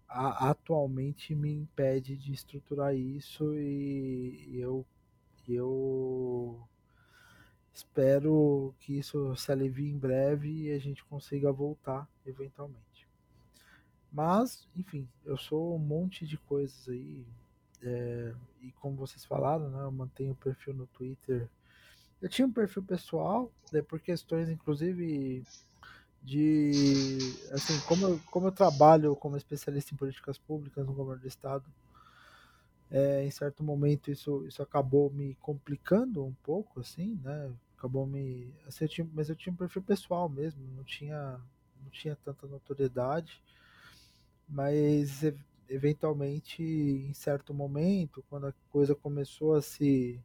a, 0.06 0.50
atualmente 0.50 1.34
me 1.34 1.50
impede 1.50 2.14
de 2.16 2.32
estruturar 2.32 2.94
isso 2.94 3.54
e, 3.54 4.48
e 4.48 4.60
eu, 4.60 4.84
eu 5.48 6.60
espero 7.72 8.74
que 8.80 8.98
isso 8.98 9.34
se 9.36 9.50
alivie 9.50 9.90
em 9.90 9.98
breve 9.98 10.64
e 10.64 10.72
a 10.72 10.78
gente 10.78 11.04
consiga 11.04 11.50
voltar 11.50 12.06
eventualmente. 12.26 12.87
Mas, 14.12 14.66
enfim, 14.76 15.06
eu 15.24 15.36
sou 15.36 15.76
um 15.76 15.78
monte 15.78 16.26
de 16.26 16.36
coisas 16.38 16.88
aí. 16.88 17.26
É, 17.82 18.34
e 18.62 18.72
como 18.72 18.96
vocês 18.96 19.24
falaram, 19.24 19.70
né, 19.70 19.82
eu 19.82 19.92
mantenho 19.92 20.32
o 20.32 20.36
perfil 20.36 20.74
no 20.74 20.86
Twitter. 20.86 21.48
Eu 22.20 22.28
tinha 22.28 22.46
um 22.46 22.52
perfil 22.52 22.82
pessoal, 22.82 23.52
né, 23.72 23.82
por 23.82 24.00
questões, 24.00 24.48
inclusive, 24.48 25.44
de 26.22 27.16
assim 27.52 27.78
como 27.86 28.06
eu, 28.06 28.20
como 28.30 28.48
eu 28.48 28.52
trabalho 28.52 29.14
como 29.16 29.36
especialista 29.36 29.94
em 29.94 29.96
políticas 29.96 30.36
públicas 30.36 30.84
no 30.86 30.92
governo 30.92 31.22
do 31.22 31.28
estado 31.28 31.64
é, 32.90 33.24
em 33.24 33.30
certo 33.30 33.62
momento 33.62 34.10
isso 34.10 34.44
isso 34.46 34.62
acabou 34.62 35.10
me 35.10 35.34
complicando 35.36 36.24
um 36.24 36.34
pouco 36.42 36.80
assim 36.80 37.18
né 37.22 37.50
acabou 37.76 38.06
me 38.06 38.52
assim, 38.66 38.84
eu 38.84 38.88
tinha, 38.88 39.10
mas 39.14 39.28
eu 39.28 39.36
tinha 39.36 39.52
um 39.52 39.56
perfil 39.56 39.82
pessoal 39.82 40.28
mesmo 40.28 40.60
não 40.76 40.84
tinha 40.84 41.40
não 41.82 41.90
tinha 41.90 42.16
tanta 42.16 42.46
notoriedade 42.46 43.40
mas 44.48 45.22
eventualmente 45.68 46.62
em 46.62 47.12
certo 47.12 47.52
momento 47.52 48.24
quando 48.30 48.46
a 48.46 48.54
coisa 48.70 48.94
começou 48.94 49.54
a 49.54 49.62
se 49.62 50.20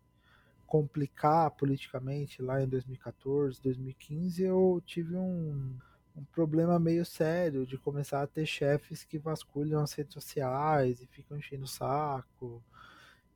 complicar 0.65 1.51
politicamente 1.51 2.41
lá 2.41 2.61
em 2.63 2.67
2014 2.67 3.61
2015 3.61 4.43
eu 4.43 4.81
tive 4.85 5.15
um 5.15 5.77
um 6.15 6.23
problema 6.25 6.79
meio 6.79 7.05
sério 7.05 7.65
de 7.65 7.77
começar 7.77 8.21
a 8.21 8.27
ter 8.27 8.45
chefes 8.45 9.03
que 9.03 9.17
vasculham 9.17 9.81
as 9.81 9.93
redes 9.93 10.13
sociais 10.13 11.01
e 11.01 11.07
ficam 11.07 11.37
enchendo 11.37 11.63
o 11.63 11.67
saco. 11.67 12.63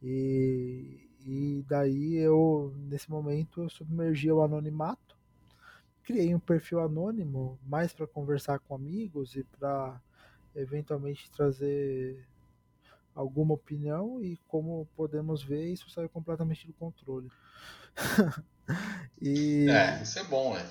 E, 0.02 1.10
e 1.26 1.66
daí 1.68 2.16
eu, 2.16 2.74
nesse 2.78 3.10
momento, 3.10 3.64
eu 3.64 3.70
submergi 3.70 4.32
o 4.32 4.44
anonimato, 4.44 5.18
criei 6.04 6.34
um 6.36 6.40
perfil 6.40 6.80
anônimo 6.80 7.60
mais 7.66 7.92
para 7.94 8.06
conversar 8.06 8.60
com 8.60 8.76
amigos 8.76 9.36
e 9.36 9.44
para 9.44 10.00
eventualmente 10.58 11.32
trazer 11.32 12.28
alguma 13.16 13.54
opinião 13.54 14.22
e 14.22 14.38
como 14.48 14.88
podemos 14.96 15.44
ver 15.44 15.72
isso 15.72 15.90
saiu 15.90 16.10
completamente 16.10 16.68
do 16.68 16.74
controle. 16.74 17.30
e... 19.22 19.68
É, 19.70 20.02
isso 20.02 20.20
é 20.20 20.24
bom, 20.26 20.54
né? 20.54 20.68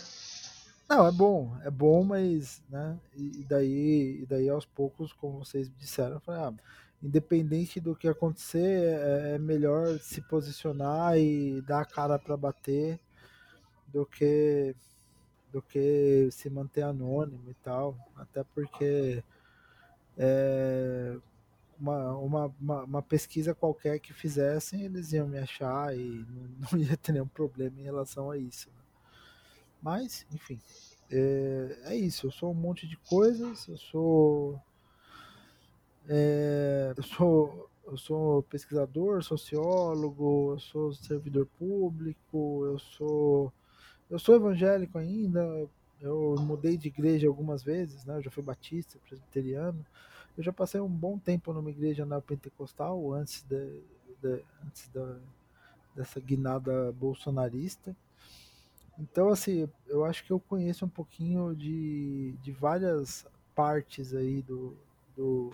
Não, 0.88 1.04
é 1.04 1.10
bom, 1.10 1.58
é 1.64 1.70
bom, 1.70 2.04
mas, 2.04 2.62
né, 2.70 2.96
e 3.12 3.44
daí, 3.44 4.20
e 4.22 4.26
daí 4.26 4.48
aos 4.48 4.64
poucos, 4.64 5.12
como 5.12 5.44
vocês 5.44 5.68
disseram, 5.76 6.20
falei, 6.20 6.42
ah, 6.42 6.54
independente 7.02 7.80
do 7.80 7.96
que 7.96 8.06
acontecer, 8.06 8.94
é, 8.94 9.34
é 9.34 9.38
melhor 9.38 9.98
se 9.98 10.20
posicionar 10.20 11.18
e 11.18 11.60
dar 11.62 11.80
a 11.80 11.84
cara 11.84 12.20
para 12.20 12.36
bater 12.36 13.00
do 13.88 14.06
que 14.06 14.76
do 15.52 15.62
que 15.62 16.28
se 16.30 16.50
manter 16.50 16.82
anônimo 16.82 17.50
e 17.50 17.54
tal, 17.54 17.96
até 18.16 18.44
porque 18.44 19.24
é, 20.16 21.16
uma, 21.78 22.16
uma, 22.16 22.54
uma, 22.84 23.02
pesquisa 23.02 23.54
qualquer 23.54 23.98
que 23.98 24.12
fizessem, 24.12 24.82
eles 24.82 25.12
iam 25.12 25.28
me 25.28 25.38
achar 25.38 25.96
e 25.96 26.24
não, 26.28 26.70
não 26.72 26.78
ia 26.78 26.96
ter 26.96 27.12
nenhum 27.12 27.28
problema 27.28 27.78
em 27.80 27.84
relação 27.84 28.30
a 28.30 28.38
isso. 28.38 28.68
Né? 28.68 28.82
Mas, 29.82 30.26
enfim, 30.32 30.58
é, 31.10 31.78
é, 31.84 31.96
isso. 31.96 32.26
Eu 32.26 32.30
sou 32.30 32.50
um 32.50 32.54
monte 32.54 32.86
de 32.86 32.96
coisas. 32.96 33.68
Eu 33.68 33.76
sou. 33.76 34.60
É, 36.08 36.94
eu 36.96 37.02
sou. 37.02 37.70
Eu 37.86 37.96
sou 37.96 38.42
pesquisador, 38.42 39.22
sociólogo, 39.22 40.54
eu 40.54 40.58
sou 40.58 40.92
servidor 40.92 41.46
público, 41.56 42.64
eu 42.66 42.78
sou. 42.80 43.52
Eu 44.10 44.18
sou 44.18 44.34
evangélico 44.34 44.98
ainda. 44.98 45.68
Eu 46.00 46.36
mudei 46.40 46.76
de 46.76 46.88
igreja 46.88 47.26
algumas 47.26 47.62
vezes, 47.62 48.04
né? 48.04 48.16
Eu 48.16 48.22
já 48.22 48.30
fui 48.30 48.42
batista, 48.42 48.98
presbiteriano. 49.08 49.84
Eu 50.36 50.42
já 50.42 50.52
passei 50.52 50.80
um 50.80 50.88
bom 50.88 51.18
tempo 51.18 51.52
numa 51.52 51.70
igreja 51.70 52.04
neopentecostal 52.04 53.12
antes, 53.12 53.42
de, 53.42 53.80
de 54.20 54.44
antes 54.64 54.88
da, 54.88 55.18
dessa 55.94 56.20
guinada 56.20 56.92
bolsonarista. 56.92 57.96
Então, 58.98 59.28
assim, 59.28 59.68
eu 59.86 60.04
acho 60.04 60.24
que 60.24 60.32
eu 60.32 60.40
conheço 60.40 60.84
um 60.84 60.88
pouquinho 60.88 61.54
de, 61.54 62.32
de 62.42 62.52
várias 62.52 63.26
partes 63.54 64.14
aí 64.14 64.42
do, 64.42 64.76
do, 65.16 65.50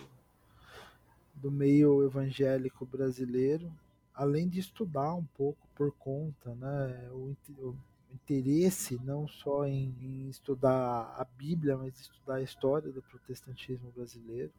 do 1.35 1.51
meio 1.51 2.05
evangélico 2.05 2.85
brasileiro, 2.85 3.71
além 4.13 4.47
de 4.47 4.59
estudar 4.59 5.13
um 5.13 5.25
pouco 5.37 5.67
por 5.75 5.91
conta, 5.93 6.53
né? 6.55 7.09
O, 7.11 7.35
o 7.59 7.75
interesse 8.13 8.99
não 9.03 9.27
só 9.27 9.65
em, 9.65 9.95
em, 10.01 10.29
estudar 10.29 11.15
a 11.17 11.25
Bíblia, 11.37 11.77
mas 11.77 11.99
estudar 11.99 12.35
a 12.35 12.41
história 12.41 12.91
do 12.91 13.01
protestantismo 13.01 13.91
brasileiro. 13.91 14.51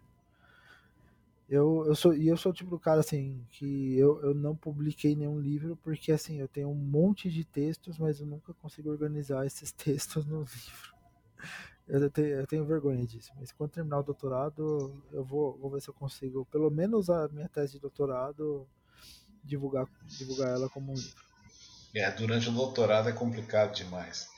Eu, 1.49 1.85
eu 1.87 1.95
sou 1.95 2.15
e 2.15 2.27
eu 2.27 2.37
sou 2.39 2.53
o 2.53 2.55
tipo 2.55 2.71
do 2.71 2.79
cara 2.79 3.01
assim 3.01 3.45
que 3.51 3.99
eu, 3.99 4.21
eu 4.23 4.35
não 4.35 4.57
publiquei 4.57 5.15
nenhum 5.15 5.39
livro 5.39 5.77
porque 5.83 6.11
assim 6.11 6.41
eu 6.41 6.49
tenho 6.49 6.71
um 6.71 6.75
monte 6.75 7.31
de 7.31 7.45
textos, 7.45 7.99
mas 7.99 8.19
eu 8.21 8.27
nunca 8.27 8.55
consigo 8.55 8.91
organizar 8.91 9.47
esses 9.47 9.71
textos 9.73 10.25
no 10.25 10.41
livro. 10.41 10.95
Eu 11.87 12.11
tenho, 12.11 12.29
eu 12.29 12.47
tenho 12.47 12.65
vergonha 12.65 13.07
disso, 13.07 13.31
mas 13.37 13.53
quando 13.53 13.73
terminar 13.73 13.99
o 13.99 14.03
doutorado, 14.03 15.03
eu 15.13 15.23
vou, 15.23 15.59
vou 15.59 15.71
ver 15.71 15.83
se 15.83 15.91
eu 15.91 15.95
consigo, 15.95 16.47
pelo 16.47 16.71
menos 16.71 17.11
a 17.11 17.29
minha 17.29 17.49
tese 17.49 17.75
de 17.75 17.79
doutorado, 17.81 18.67
divulgar, 19.45 19.87
divulgar 20.07 20.49
ela 20.49 20.71
como 20.71 20.93
um 20.93 20.95
livro. 20.95 21.34
É, 21.95 22.11
durante 22.11 22.49
o 22.49 22.53
doutorado 22.53 23.09
é 23.09 23.13
complicado 23.13 23.75
demais. 23.75 24.29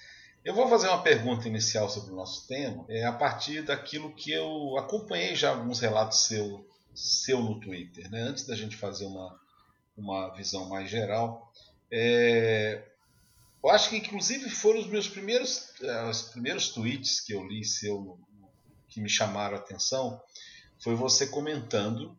Eu 0.44 0.54
vou 0.54 0.68
fazer 0.68 0.88
uma 0.88 1.02
pergunta 1.02 1.48
inicial 1.48 1.88
sobre 1.88 2.12
o 2.12 2.16
nosso 2.16 2.46
tema, 2.46 2.84
é 2.88 3.04
a 3.04 3.12
partir 3.12 3.62
daquilo 3.62 4.14
que 4.14 4.30
eu 4.30 4.76
acompanhei 4.78 5.34
já 5.34 5.50
alguns 5.50 5.80
relatos 5.80 6.26
seus 6.26 6.60
seu 6.94 7.40
no 7.40 7.60
Twitter. 7.60 8.10
Né? 8.10 8.20
Antes 8.22 8.46
da 8.46 8.54
gente 8.54 8.76
fazer 8.76 9.06
uma, 9.06 9.38
uma 9.96 10.34
visão 10.34 10.68
mais 10.68 10.88
geral, 10.90 11.52
é, 11.90 12.82
eu 13.62 13.70
acho 13.70 13.90
que 13.90 13.96
inclusive 13.96 14.48
foram 14.48 14.80
os 14.80 14.86
meus 14.86 15.08
primeiros, 15.08 15.72
é, 15.82 16.08
os 16.08 16.22
primeiros 16.22 16.68
tweets 16.68 17.20
que 17.20 17.34
eu 17.34 17.44
li 17.46 17.64
seu 17.64 18.18
que 18.88 19.00
me 19.00 19.08
chamaram 19.08 19.56
a 19.56 19.58
atenção 19.58 20.22
foi 20.78 20.94
você 20.94 21.26
comentando 21.26 22.16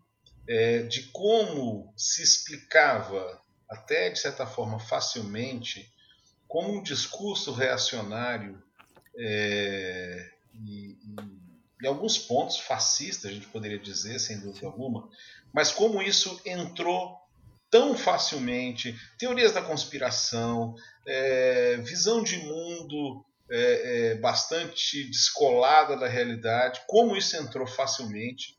é, 0.48 0.84
de 0.84 1.04
como 1.04 1.94
se 1.96 2.22
explicava 2.22 3.42
até 3.70 4.10
de 4.10 4.20
certa 4.20 4.46
forma 4.46 4.80
facilmente 4.80 5.92
como 6.48 6.78
um 6.78 6.84
discurso 6.84 7.52
reacionário 7.52 8.62
é, 9.18 10.32
e, 10.54 10.98
e 11.04 11.38
em 11.84 11.88
alguns 11.88 12.18
pontos 12.18 12.60
fascista, 12.60 13.28
a 13.28 13.32
gente 13.32 13.48
poderia 13.48 13.78
dizer, 13.78 14.20
sem 14.20 14.40
dúvida 14.40 14.66
alguma, 14.66 15.10
mas 15.54 15.72
como 15.72 16.02
isso 16.02 16.42
entrou 16.46 17.18
tão 17.70 17.96
facilmente, 17.98 18.98
teorias 19.18 19.52
da 19.52 19.62
conspiração, 19.62 20.76
é, 21.06 21.78
visão 21.78 22.24
de 22.24 22.38
mundo 22.38 23.26
é, 23.50 24.12
é, 24.12 24.16
bastante 24.16 25.04
descolada 25.10 25.96
da 25.98 26.08
realidade, 26.08 26.82
como 26.88 27.16
isso 27.16 27.36
entrou 27.36 27.68
facilmente 27.68 28.57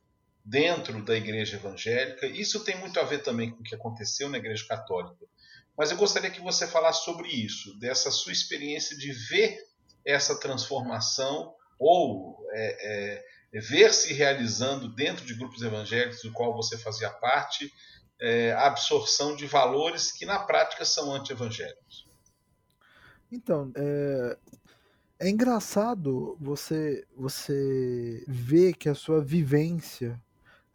dentro 0.48 1.04
da 1.04 1.14
igreja 1.14 1.56
evangélica. 1.56 2.26
Isso 2.26 2.64
tem 2.64 2.78
muito 2.78 2.98
a 2.98 3.04
ver 3.04 3.22
também 3.22 3.50
com 3.50 3.60
o 3.60 3.62
que 3.62 3.74
aconteceu 3.74 4.28
na 4.28 4.38
igreja 4.38 4.66
católica. 4.66 5.26
Mas 5.76 5.90
eu 5.90 5.96
gostaria 5.96 6.30
que 6.30 6.40
você 6.40 6.66
falasse 6.66 7.04
sobre 7.04 7.28
isso, 7.28 7.78
dessa 7.78 8.10
sua 8.10 8.32
experiência 8.32 8.96
de 8.96 9.12
ver 9.12 9.62
essa 10.04 10.40
transformação 10.40 11.54
ou 11.78 12.36
é, 12.52 13.22
é, 13.52 13.60
ver 13.60 13.92
se 13.92 14.14
realizando 14.14 14.88
dentro 14.88 15.24
de 15.24 15.34
grupos 15.34 15.62
evangélicos 15.62 16.22
do 16.22 16.32
qual 16.32 16.54
você 16.54 16.78
fazia 16.78 17.10
parte 17.10 17.70
é, 18.20 18.52
a 18.52 18.66
absorção 18.66 19.36
de 19.36 19.46
valores 19.46 20.10
que 20.10 20.24
na 20.24 20.38
prática 20.38 20.84
são 20.84 21.14
anti-evangélicos. 21.14 22.08
Então, 23.30 23.70
é, 23.76 24.38
é 25.20 25.28
engraçado 25.28 26.36
você 26.40 27.06
você 27.14 28.24
ver 28.26 28.74
que 28.74 28.88
a 28.88 28.94
sua 28.94 29.22
vivência 29.22 30.20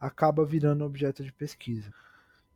acaba 0.04 0.46
virando 0.46 0.84
objeto 0.84 1.24
de 1.24 1.32
pesquisa. 1.32 1.90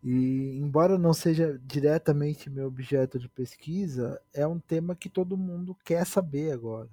E 0.04 0.58
embora 0.58 0.98
não 0.98 1.14
seja 1.14 1.60
diretamente 1.66 2.50
meu 2.50 2.68
objeto 2.68 3.18
de 3.18 3.30
pesquisa, 3.30 4.22
é 4.34 4.46
um 4.46 4.60
tema 4.60 4.96
que 4.96 5.10
todo 5.10 5.38
mundo 5.38 5.76
quer 5.84 6.06
saber 6.06 6.52
agora. 6.52 6.90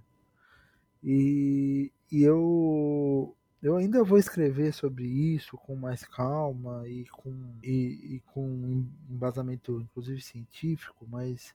E, 1.03 1.91
e 2.11 2.23
eu, 2.23 3.37
eu 3.61 3.77
ainda 3.77 4.05
vou 4.05 4.17
escrever 4.17 4.73
sobre 4.73 5.05
isso 5.05 5.59
com 5.59 5.75
mais 5.75 6.05
calma 6.05 6.89
e 6.89 7.05
com, 7.07 7.35
e, 7.63 8.15
e 8.15 8.23
com 8.33 8.87
embasamento, 9.11 9.81
inclusive 9.81 10.21
científico, 10.23 11.05
mas 11.11 11.53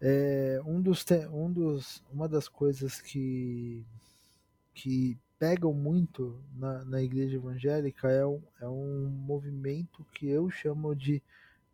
é, 0.00 0.62
um 0.64 0.80
dos, 0.80 1.04
um 1.32 1.52
dos, 1.52 2.02
uma 2.12 2.28
das 2.28 2.48
coisas 2.48 3.00
que, 3.00 3.84
que 4.72 5.18
pegam 5.42 5.74
muito 5.74 6.40
na, 6.54 6.84
na 6.84 7.02
igreja 7.02 7.34
evangélica 7.34 8.08
é 8.08 8.24
um, 8.24 8.40
é 8.60 8.68
um 8.68 9.08
movimento 9.08 10.06
que 10.14 10.28
eu 10.28 10.48
chamo 10.48 10.94
de 10.94 11.20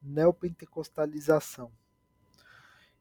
neopentecostalização. 0.03 1.71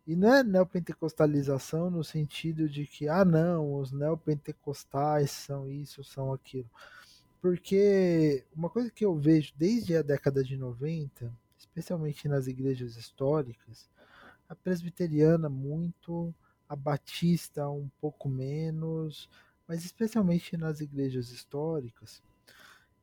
E 0.05 0.13
não 0.13 0.33
é 0.33 0.43
neopentecostalização 0.43 1.89
no 1.89 2.03
sentido 2.03 2.67
de 2.67 2.85
que, 2.85 3.07
ah, 3.07 3.23
não, 3.23 3.75
os 3.75 3.93
neopentecostais 3.93 5.31
são 5.31 5.69
isso, 5.69 6.03
são 6.03 6.33
aquilo. 6.33 6.69
Porque 7.39 8.43
uma 8.53 8.69
coisa 8.69 8.91
que 8.91 9.05
eu 9.05 9.15
vejo 9.15 9.53
desde 9.55 9.95
a 9.95 10.01
década 10.01 10.43
de 10.43 10.57
90, 10.57 11.33
especialmente 11.57 12.27
nas 12.27 12.45
igrejas 12.45 12.97
históricas, 12.97 13.89
a 14.49 14.53
presbiteriana 14.53 15.47
muito, 15.47 16.35
a 16.67 16.75
batista 16.75 17.69
um 17.69 17.89
pouco 18.01 18.27
menos, 18.27 19.29
mas 19.67 19.83
especialmente 19.83 20.55
nas 20.55 20.79
igrejas 20.79 21.31
históricas, 21.31 22.23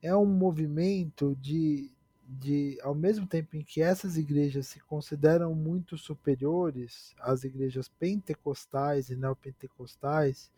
é 0.00 0.14
um 0.16 0.26
movimento 0.26 1.36
de, 1.40 1.90
de, 2.26 2.78
ao 2.82 2.94
mesmo 2.94 3.26
tempo 3.26 3.56
em 3.56 3.62
que 3.62 3.82
essas 3.82 4.16
igrejas 4.16 4.66
se 4.66 4.80
consideram 4.80 5.54
muito 5.54 5.96
superiores 5.96 7.14
às 7.20 7.44
igrejas 7.44 7.88
pentecostais 7.88 9.10
e 9.10 9.16
neopentecostais, 9.16 10.50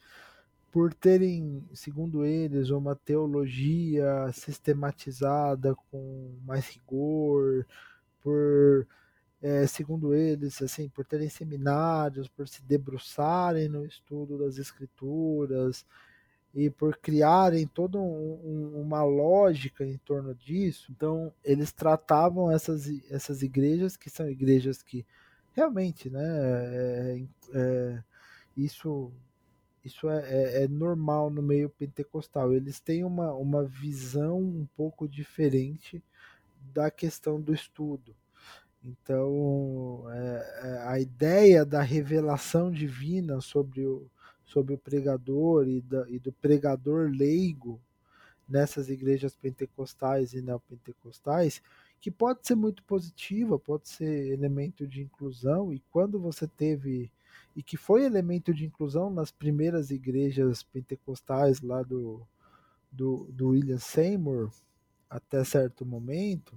por 0.70 0.92
terem, 0.92 1.64
segundo 1.72 2.24
eles, 2.24 2.70
uma 2.70 2.94
teologia 2.94 4.30
sistematizada 4.32 5.74
com 5.90 6.34
mais 6.44 6.68
rigor, 6.68 7.66
por 8.20 8.86
é, 9.42 9.66
segundo 9.66 10.14
eles, 10.14 10.60
assim, 10.62 10.88
por 10.88 11.04
terem 11.04 11.28
seminários, 11.28 12.28
por 12.28 12.48
se 12.48 12.62
debruçarem 12.62 13.68
no 13.68 13.84
estudo 13.84 14.38
das 14.38 14.58
escrituras 14.58 15.84
e 16.54 16.70
por 16.70 16.96
criarem 16.96 17.66
toda 17.66 17.98
um, 17.98 18.40
um, 18.44 18.80
uma 18.80 19.04
lógica 19.04 19.84
em 19.84 19.98
torno 19.98 20.34
disso. 20.34 20.90
Então, 20.90 21.32
eles 21.44 21.72
tratavam 21.72 22.50
essas, 22.50 22.88
essas 23.10 23.42
igrejas, 23.42 23.96
que 23.96 24.08
são 24.08 24.28
igrejas 24.28 24.82
que 24.82 25.04
realmente, 25.52 26.08
né, 26.10 26.22
é, 26.24 27.22
é, 27.54 28.02
isso 28.56 29.12
isso 29.86 30.10
é, 30.10 30.18
é, 30.28 30.64
é, 30.64 30.68
normal 30.68 31.30
no 31.30 31.40
meio 31.40 31.70
pentecostal. 31.70 32.52
Eles 32.52 32.80
têm 32.80 33.04
uma, 33.04 33.32
uma 33.34 33.64
visão 33.64 34.40
um 34.40 34.66
pouco 34.76 35.08
diferente 35.08 36.02
da 36.74 36.90
questão 36.90 37.40
do 37.40 37.54
estudo. 37.54 38.12
Então, 38.86 40.04
é, 40.12 40.60
é, 40.62 40.88
a 40.88 41.00
ideia 41.00 41.64
da 41.64 41.82
revelação 41.82 42.70
divina 42.70 43.40
sobre 43.40 43.84
o, 43.84 44.08
sobre 44.44 44.74
o 44.74 44.78
pregador 44.78 45.66
e, 45.66 45.80
da, 45.80 46.08
e 46.08 46.20
do 46.20 46.32
pregador 46.32 47.10
leigo 47.10 47.80
nessas 48.48 48.88
igrejas 48.88 49.34
pentecostais 49.34 50.34
e 50.34 50.40
neopentecostais, 50.40 51.60
que 52.00 52.12
pode 52.12 52.46
ser 52.46 52.54
muito 52.54 52.84
positiva, 52.84 53.58
pode 53.58 53.88
ser 53.88 54.32
elemento 54.32 54.86
de 54.86 55.02
inclusão, 55.02 55.72
e 55.72 55.80
quando 55.90 56.20
você 56.20 56.46
teve, 56.46 57.10
e 57.56 57.64
que 57.64 57.76
foi 57.76 58.04
elemento 58.04 58.54
de 58.54 58.64
inclusão 58.64 59.10
nas 59.10 59.32
primeiras 59.32 59.90
igrejas 59.90 60.62
pentecostais 60.62 61.60
lá 61.60 61.82
do, 61.82 62.24
do, 62.92 63.24
do 63.32 63.48
William 63.48 63.78
Seymour, 63.78 64.52
até 65.10 65.42
certo 65.42 65.84
momento, 65.84 66.56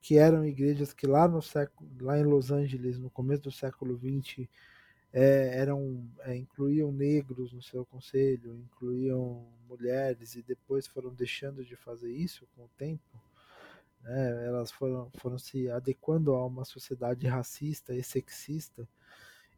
que 0.00 0.16
eram 0.16 0.44
igrejas 0.44 0.92
que 0.92 1.06
lá 1.06 1.26
no 1.28 1.42
século, 1.42 1.90
lá 2.00 2.18
em 2.18 2.24
Los 2.24 2.50
Angeles, 2.50 2.98
no 2.98 3.10
começo 3.10 3.42
do 3.42 3.50
século 3.50 3.98
XX, 3.98 4.48
é, 5.12 5.58
eram 5.58 6.08
é, 6.20 6.36
incluíam 6.36 6.92
negros 6.92 7.52
no 7.52 7.62
seu 7.62 7.84
conselho, 7.86 8.56
incluíam 8.56 9.46
mulheres 9.68 10.34
e 10.34 10.42
depois 10.42 10.86
foram 10.86 11.12
deixando 11.12 11.64
de 11.64 11.76
fazer 11.76 12.12
isso 12.12 12.46
com 12.54 12.64
o 12.64 12.70
tempo. 12.76 13.02
Né? 14.02 14.46
Elas 14.46 14.70
foram, 14.70 15.10
foram 15.16 15.38
se 15.38 15.70
adequando 15.70 16.34
a 16.34 16.46
uma 16.46 16.64
sociedade 16.64 17.26
racista 17.26 17.94
e 17.94 18.02
sexista 18.02 18.88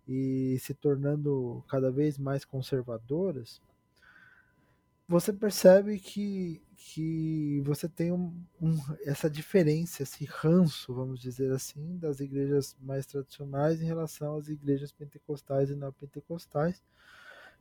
e 0.08 0.58
se 0.60 0.74
tornando 0.74 1.64
cada 1.68 1.90
vez 1.90 2.18
mais 2.18 2.44
conservadoras 2.44 3.60
você 5.10 5.32
percebe 5.32 5.98
que, 5.98 6.62
que 6.76 7.60
você 7.64 7.88
tem 7.88 8.12
um, 8.12 8.32
um, 8.62 8.78
essa 9.04 9.28
diferença, 9.28 10.04
esse 10.04 10.24
ranço, 10.24 10.94
vamos 10.94 11.18
dizer 11.18 11.50
assim, 11.50 11.98
das 11.98 12.20
igrejas 12.20 12.76
mais 12.80 13.06
tradicionais 13.06 13.82
em 13.82 13.86
relação 13.86 14.36
às 14.36 14.46
igrejas 14.46 14.92
pentecostais 14.92 15.68
e 15.68 15.74
não 15.74 15.92
pentecostais, 15.92 16.80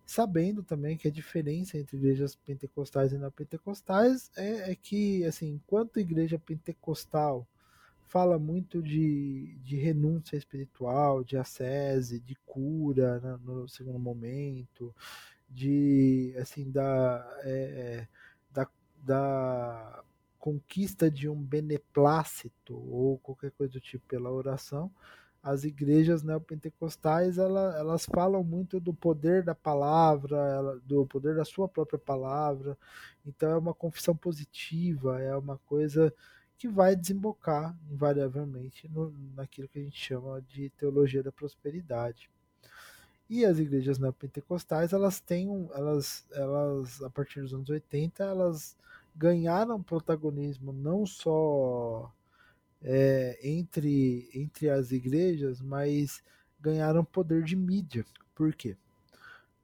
sabendo 0.06 0.62
também 0.62 0.96
que 0.96 1.08
a 1.08 1.12
diferença 1.12 1.76
entre 1.76 1.98
igrejas 1.98 2.36
pentecostais 2.36 3.14
e 3.14 3.18
não 3.18 3.32
pentecostais 3.32 4.30
é, 4.38 4.72
é 4.72 4.76
que, 4.76 5.26
assim, 5.26 5.56
enquanto 5.56 6.00
igreja 6.00 6.38
pentecostal 6.38 7.48
fala 8.08 8.38
muito 8.38 8.80
de, 8.80 9.58
de 9.64 9.76
renúncia 9.76 10.38
espiritual, 10.38 11.24
de 11.24 11.36
ascese, 11.36 12.20
de 12.20 12.36
cura 12.46 13.20
né, 13.20 13.40
no 13.44 13.68
segundo 13.68 13.98
momento, 13.98 14.94
de 15.50 16.36
assim 16.40 16.70
da, 16.72 17.40
é, 17.44 18.08
da, 18.52 18.68
da 19.04 20.04
conquista 20.38 21.10
de 21.10 21.28
um 21.28 21.36
beneplácito 21.36 22.76
ou 22.76 23.18
qualquer 23.20 23.52
coisa 23.52 23.74
do 23.74 23.80
tipo 23.80 24.06
pela 24.08 24.32
oração, 24.32 24.92
as 25.42 25.64
igrejas 25.64 26.22
neopentecostais 26.22 27.38
elas, 27.38 27.76
elas 27.76 28.06
falam 28.06 28.44
muito 28.44 28.80
do 28.80 28.94
poder 28.94 29.44
da 29.44 29.56
palavra, 29.56 30.80
do 30.86 31.06
poder 31.06 31.36
da 31.36 31.46
sua 31.46 31.68
própria 31.68 32.00
palavra. 32.00 32.78
Então 33.26 33.50
é 33.50 33.58
uma 33.58 33.74
confissão 33.74 34.16
positiva, 34.16 35.22
é 35.22 35.36
uma 35.36 35.58
coisa 35.60 36.14
que 36.58 36.68
vai 36.68 36.94
desembocar 36.94 37.78
invariavelmente 37.90 38.88
no, 38.90 39.12
naquilo 39.34 39.70
que 39.70 39.80
a 39.80 39.82
gente 39.82 39.98
chama 39.98 40.42
de 40.42 40.70
teologia 40.72 41.24
da 41.24 41.32
prosperidade. 41.32 42.30
E 43.30 43.46
as 43.46 43.60
igrejas 43.60 44.00
neopentecostais, 44.00 44.92
elas 44.92 45.20
têm 45.20 45.50
um, 45.50 45.70
elas, 45.74 46.26
elas, 46.32 47.02
a 47.04 47.10
partir 47.10 47.42
dos 47.42 47.54
anos 47.54 47.70
80, 47.70 48.24
elas 48.24 48.76
ganharam 49.16 49.84
protagonismo 49.84 50.74
não 50.74 51.06
só 51.06 52.12
é, 52.82 53.38
entre, 53.44 54.30
entre 54.34 54.70
as 54.70 54.92
igrejas, 54.92 55.62
mas 55.62 56.24
ganharam 56.60 57.04
poder 57.04 57.44
de 57.44 57.56
mídia. 57.56 58.06
Por 58.34 58.54
quê? 58.54 58.76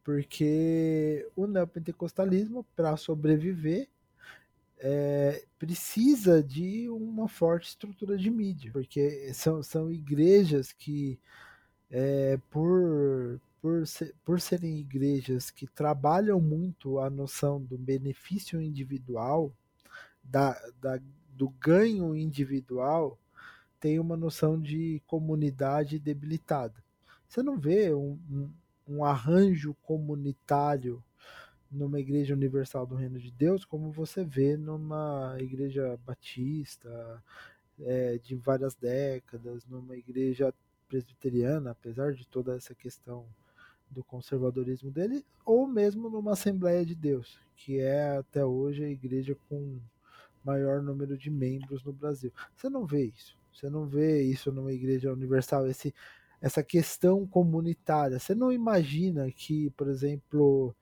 Porque 0.03 1.27
o 1.35 1.47
neopentecostalismo, 1.47 2.63
para 2.75 2.95
sobreviver, 2.97 3.87
é, 4.77 5.43
precisa 5.57 6.43
de 6.43 6.89
uma 6.89 7.27
forte 7.27 7.69
estrutura 7.69 8.17
de 8.17 8.29
mídia, 8.29 8.71
porque 8.71 9.33
são, 9.33 9.63
são 9.63 9.91
igrejas 9.91 10.71
que, 10.71 11.17
é, 11.89 12.37
por, 12.51 13.39
por, 13.65 13.87
ser, 13.87 14.13
por 14.23 14.39
serem 14.39 14.77
igrejas 14.77 15.49
que 15.49 15.65
trabalham 15.65 16.39
muito 16.39 16.99
a 16.99 17.09
noção 17.09 17.59
do 17.59 17.75
benefício 17.79 18.61
individual, 18.61 19.51
da, 20.23 20.53
da, 20.79 20.99
do 21.29 21.49
ganho 21.49 22.15
individual, 22.15 23.17
tem 23.79 23.99
uma 23.99 24.15
noção 24.15 24.61
de 24.61 25.01
comunidade 25.07 25.97
debilitada. 25.97 26.75
Você 27.27 27.41
não 27.41 27.57
vê 27.57 27.91
um, 27.91 28.19
um, 28.29 28.53
um 28.87 29.03
arranjo 29.03 29.75
comunitário 29.81 31.03
numa 31.71 31.99
igreja 31.99 32.35
universal 32.35 32.85
do 32.85 32.93
Reino 32.93 33.19
de 33.19 33.31
Deus 33.31 33.65
como 33.65 33.91
você 33.91 34.23
vê 34.23 34.55
numa 34.55 35.35
igreja 35.39 35.99
batista 36.05 37.19
é, 37.79 38.19
de 38.19 38.35
várias 38.35 38.75
décadas, 38.75 39.65
numa 39.65 39.97
igreja 39.97 40.53
presbiteriana, 40.87 41.71
apesar 41.71 42.13
de 42.13 42.27
toda 42.27 42.55
essa 42.55 42.75
questão 42.75 43.25
do 43.95 44.03
conservadorismo 44.03 44.91
dele, 44.91 45.25
ou 45.45 45.65
mesmo 45.65 46.09
numa 46.09 46.33
Assembleia 46.33 46.85
de 46.85 46.93
Deus, 46.93 47.39
que 47.55 47.79
é 47.79 48.17
até 48.17 48.45
hoje 48.45 48.83
a 48.83 48.89
igreja 48.89 49.35
com 49.47 49.79
maior 50.43 50.83
número 50.83 51.17
de 51.17 51.31
membros 51.31 51.83
no 51.83 51.93
Brasil. 51.93 52.31
Você 52.55 52.69
não 52.69 52.85
vê 52.85 53.05
isso. 53.05 53.37
Você 53.51 53.69
não 53.69 53.87
vê 53.87 54.21
isso 54.21 54.51
numa 54.51 54.73
igreja 54.73 55.13
universal, 55.13 55.65
esse, 55.65 55.95
essa 56.41 56.61
questão 56.61 57.25
comunitária. 57.25 58.19
Você 58.19 58.35
não 58.35 58.51
imagina 58.51 59.31
que, 59.31 59.69
por 59.71 59.87
exemplo, 59.87 60.75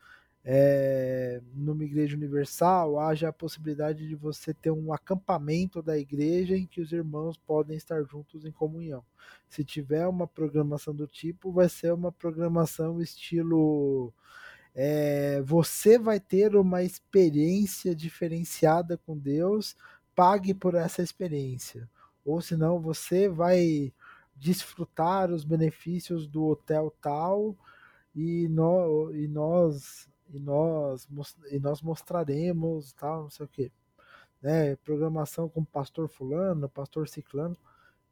é, 0.46 1.42
numa 1.54 1.86
igreja 1.86 2.18
universal 2.18 3.00
haja 3.00 3.30
a 3.30 3.34
possibilidade 3.34 4.06
de 4.06 4.16
você 4.16 4.54
ter 4.54 4.72
um 4.72 4.92
acampamento 4.92 5.82
da 5.82 5.98
igreja 5.98 6.58
em 6.58 6.66
que 6.66 6.82
os 6.82 6.92
irmãos 6.92 7.38
podem 7.38 7.78
estar 7.78 8.04
juntos 8.04 8.44
em 8.44 8.52
comunhão. 8.52 9.04
Se 9.48 9.64
tiver 9.64 10.06
uma 10.06 10.28
programação 10.28 10.94
do 10.94 11.08
tipo, 11.08 11.52
vai 11.52 11.70
ser 11.70 11.94
uma 11.94 12.12
programação 12.12 13.02
estilo. 13.02 14.14
É, 14.76 15.42
você 15.44 15.98
vai 15.98 16.20
ter 16.20 16.56
uma 16.56 16.84
experiência 16.84 17.96
diferenciada 17.96 18.98
com 18.98 19.18
Deus, 19.18 19.78
pague 20.14 20.54
por 20.54 20.76
essa 20.76 21.02
experiência. 21.02 21.90
Ou 22.26 22.42
senão 22.42 22.82
você 22.82 23.30
vai 23.30 23.94
desfrutar 24.36 25.32
os 25.32 25.46
benefícios 25.46 26.28
do 26.28 26.44
hotel 26.48 26.94
tal 27.02 27.56
e, 28.16 28.48
no, 28.50 29.14
e 29.14 29.28
nós 29.28 30.10
e 30.34 30.40
nós, 30.40 31.08
e 31.52 31.60
nós 31.60 31.82
mostraremos, 31.82 32.92
tal, 32.94 33.24
não 33.24 33.30
sei 33.30 33.46
o 33.46 33.50
que. 33.50 33.72
Né? 34.42 34.76
Programação 34.78 35.48
com 35.48 35.64
pastor 35.64 36.10
fulano, 36.10 36.68
pastor 36.68 37.08
ciclano. 37.08 37.58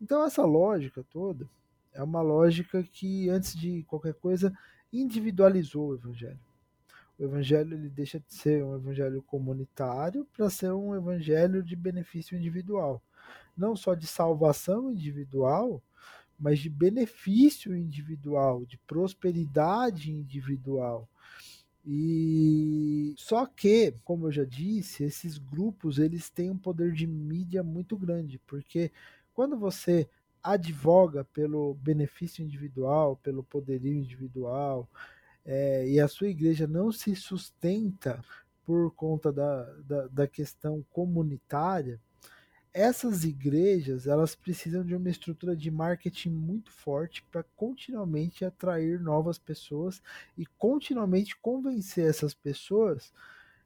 Então 0.01 0.23
essa 0.25 0.43
lógica 0.43 1.03
toda 1.03 1.47
é 1.93 2.01
uma 2.01 2.21
lógica 2.21 2.83
que, 2.83 3.29
antes 3.29 3.53
de 3.53 3.83
qualquer 3.83 4.13
coisa, 4.13 4.53
individualizou 4.91 5.89
o 5.89 5.95
evangelho. 5.95 6.39
O 7.19 7.23
evangelho 7.23 7.75
ele 7.75 7.89
deixa 7.89 8.19
de 8.19 8.33
ser 8.33 8.63
um 8.63 8.75
evangelho 8.75 9.21
comunitário 9.21 10.25
para 10.33 10.49
ser 10.49 10.71
um 10.71 10.95
evangelho 10.95 11.61
de 11.61 11.75
benefício 11.75 12.37
individual. 12.37 13.01
Não 13.55 13.75
só 13.75 13.93
de 13.93 14.07
salvação 14.07 14.91
individual, 14.91 15.83
mas 16.39 16.57
de 16.59 16.69
benefício 16.69 17.75
individual, 17.75 18.65
de 18.65 18.77
prosperidade 18.79 20.11
individual. 20.11 21.07
E 21.85 23.13
só 23.17 23.45
que, 23.45 23.95
como 24.03 24.27
eu 24.27 24.31
já 24.31 24.45
disse, 24.45 25.03
esses 25.03 25.37
grupos 25.37 25.97
eles 25.97 26.29
têm 26.29 26.51
um 26.51 26.57
poder 26.57 26.91
de 26.91 27.07
mídia 27.07 27.63
muito 27.63 27.97
grande, 27.97 28.39
porque 28.45 28.91
quando 29.33 29.57
você 29.57 30.07
advoga 30.43 31.23
pelo 31.25 31.73
benefício 31.75 32.43
individual, 32.43 33.17
pelo 33.17 33.43
poderio 33.43 33.93
individual, 33.93 34.87
é, 35.45 35.87
e 35.87 35.99
a 35.99 36.07
sua 36.07 36.27
igreja 36.27 36.67
não 36.67 36.91
se 36.91 37.15
sustenta 37.15 38.23
por 38.63 38.91
conta 38.91 39.31
da, 39.31 39.63
da, 39.81 40.07
da 40.07 40.27
questão 40.27 40.85
comunitária, 40.91 41.99
essas 42.73 43.23
igrejas 43.23 44.07
elas 44.07 44.33
precisam 44.33 44.83
de 44.83 44.95
uma 44.95 45.09
estrutura 45.09 45.55
de 45.55 45.69
marketing 45.69 46.29
muito 46.29 46.71
forte 46.71 47.23
para 47.31 47.43
continuamente 47.55 48.45
atrair 48.45 48.99
novas 48.99 49.37
pessoas 49.37 50.01
e 50.37 50.45
continuamente 50.45 51.35
convencer 51.37 52.07
essas 52.09 52.33
pessoas 52.33 53.13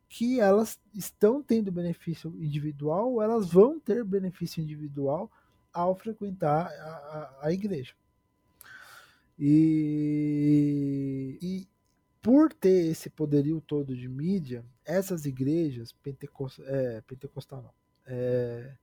que 0.10 0.40
elas 0.40 0.80
estão 0.94 1.42
tendo 1.42 1.72
benefício 1.72 2.34
individual 2.40 3.14
ou 3.14 3.22
elas 3.22 3.48
vão 3.50 3.80
ter 3.80 4.04
benefício 4.04 4.62
individual 4.62 5.32
ao 5.74 5.96
frequentar 5.96 6.68
a, 6.68 7.40
a, 7.42 7.48
a 7.48 7.52
igreja. 7.52 7.94
E, 9.38 10.18
e, 11.42 11.68
por 12.22 12.54
ter 12.54 12.88
esse 12.88 13.10
poderio 13.10 13.62
todo 13.62 13.96
de 13.96 14.08
mídia, 14.08 14.64
essas 14.86 15.26
igrejas, 15.26 15.92
pentecost, 15.92 16.62
é, 16.66 17.02
pentecostal 17.02 17.62
não, 17.62 17.74
é, 18.08 18.74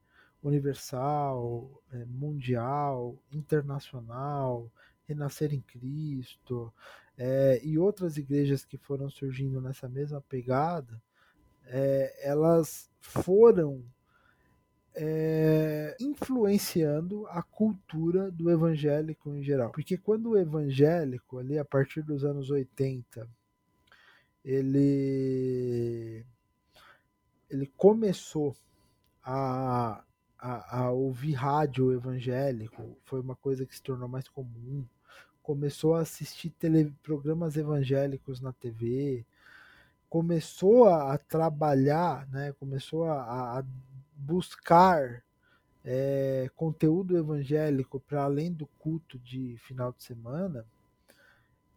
universal, 0.42 1.82
é, 1.92 2.04
mundial, 2.04 3.16
internacional, 3.32 4.70
Renascer 5.06 5.52
em 5.52 5.60
Cristo 5.60 6.72
é, 7.16 7.60
e 7.62 7.78
outras 7.78 8.16
igrejas 8.16 8.64
que 8.64 8.76
foram 8.78 9.10
surgindo 9.10 9.60
nessa 9.60 9.88
mesma 9.88 10.20
pegada, 10.20 11.00
é, 11.66 12.28
elas 12.28 12.90
foram 13.00 13.84
é, 14.94 15.96
influenciando 16.00 17.26
a 17.28 17.42
cultura 17.42 18.30
do 18.30 18.50
evangélico 18.50 19.34
em 19.34 19.42
geral. 19.42 19.70
Porque 19.70 19.96
quando 19.96 20.30
o 20.30 20.38
evangélico, 20.38 21.38
ali 21.38 21.58
a 21.58 21.64
partir 21.64 22.02
dos 22.02 22.24
anos 22.24 22.50
80, 22.50 23.28
ele, 24.44 26.24
ele 27.48 27.66
começou 27.76 28.56
a 29.22 30.04
a, 30.42 30.80
a 30.80 30.90
ouvir 30.90 31.34
rádio 31.34 31.92
evangélico, 31.92 32.98
foi 33.04 33.20
uma 33.20 33.36
coisa 33.36 33.64
que 33.64 33.76
se 33.76 33.82
tornou 33.82 34.08
mais 34.08 34.26
comum. 34.28 34.84
Começou 35.40 35.94
a 35.94 36.00
assistir 36.00 36.50
tele, 36.50 36.92
programas 37.00 37.56
evangélicos 37.56 38.40
na 38.40 38.52
TV, 38.52 39.24
começou 40.10 40.88
a, 40.88 41.14
a 41.14 41.18
trabalhar, 41.18 42.28
né, 42.28 42.52
começou 42.58 43.04
a, 43.04 43.60
a 43.60 43.64
buscar 44.16 45.22
é, 45.84 46.50
conteúdo 46.56 47.16
evangélico 47.16 48.00
para 48.00 48.24
além 48.24 48.52
do 48.52 48.66
culto 48.66 49.20
de 49.20 49.56
final 49.58 49.92
de 49.92 50.02
semana, 50.02 50.66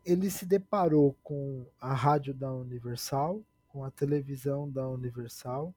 ele 0.03 0.29
se 0.31 0.45
deparou 0.45 1.15
com 1.23 1.65
a 1.79 1.93
rádio 1.93 2.33
da 2.33 2.51
Universal, 2.51 3.41
com 3.67 3.83
a 3.83 3.91
televisão 3.91 4.69
da 4.69 4.87
Universal, 4.87 5.73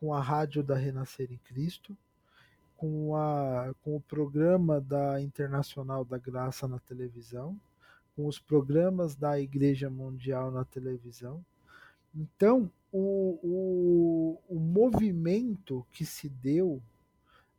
com 0.00 0.12
a 0.12 0.20
rádio 0.20 0.62
da 0.62 0.76
Renascer 0.76 1.32
em 1.32 1.38
Cristo, 1.38 1.96
com, 2.76 3.16
a, 3.16 3.74
com 3.82 3.96
o 3.96 4.00
programa 4.00 4.80
da 4.80 5.20
Internacional 5.20 6.04
da 6.04 6.18
Graça 6.18 6.68
na 6.68 6.78
televisão, 6.78 7.58
com 8.14 8.26
os 8.26 8.38
programas 8.38 9.14
da 9.14 9.40
Igreja 9.40 9.90
Mundial 9.90 10.50
na 10.50 10.64
televisão. 10.64 11.44
Então, 12.14 12.70
o, 12.92 13.38
o, 13.42 14.40
o 14.48 14.58
movimento 14.58 15.86
que 15.92 16.04
se 16.04 16.28
deu 16.28 16.82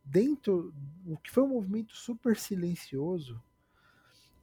dentro, 0.04 0.72
o 1.06 1.16
que 1.16 1.30
foi 1.30 1.44
um 1.44 1.48
movimento 1.48 1.94
super 1.94 2.36
silencioso, 2.36 3.40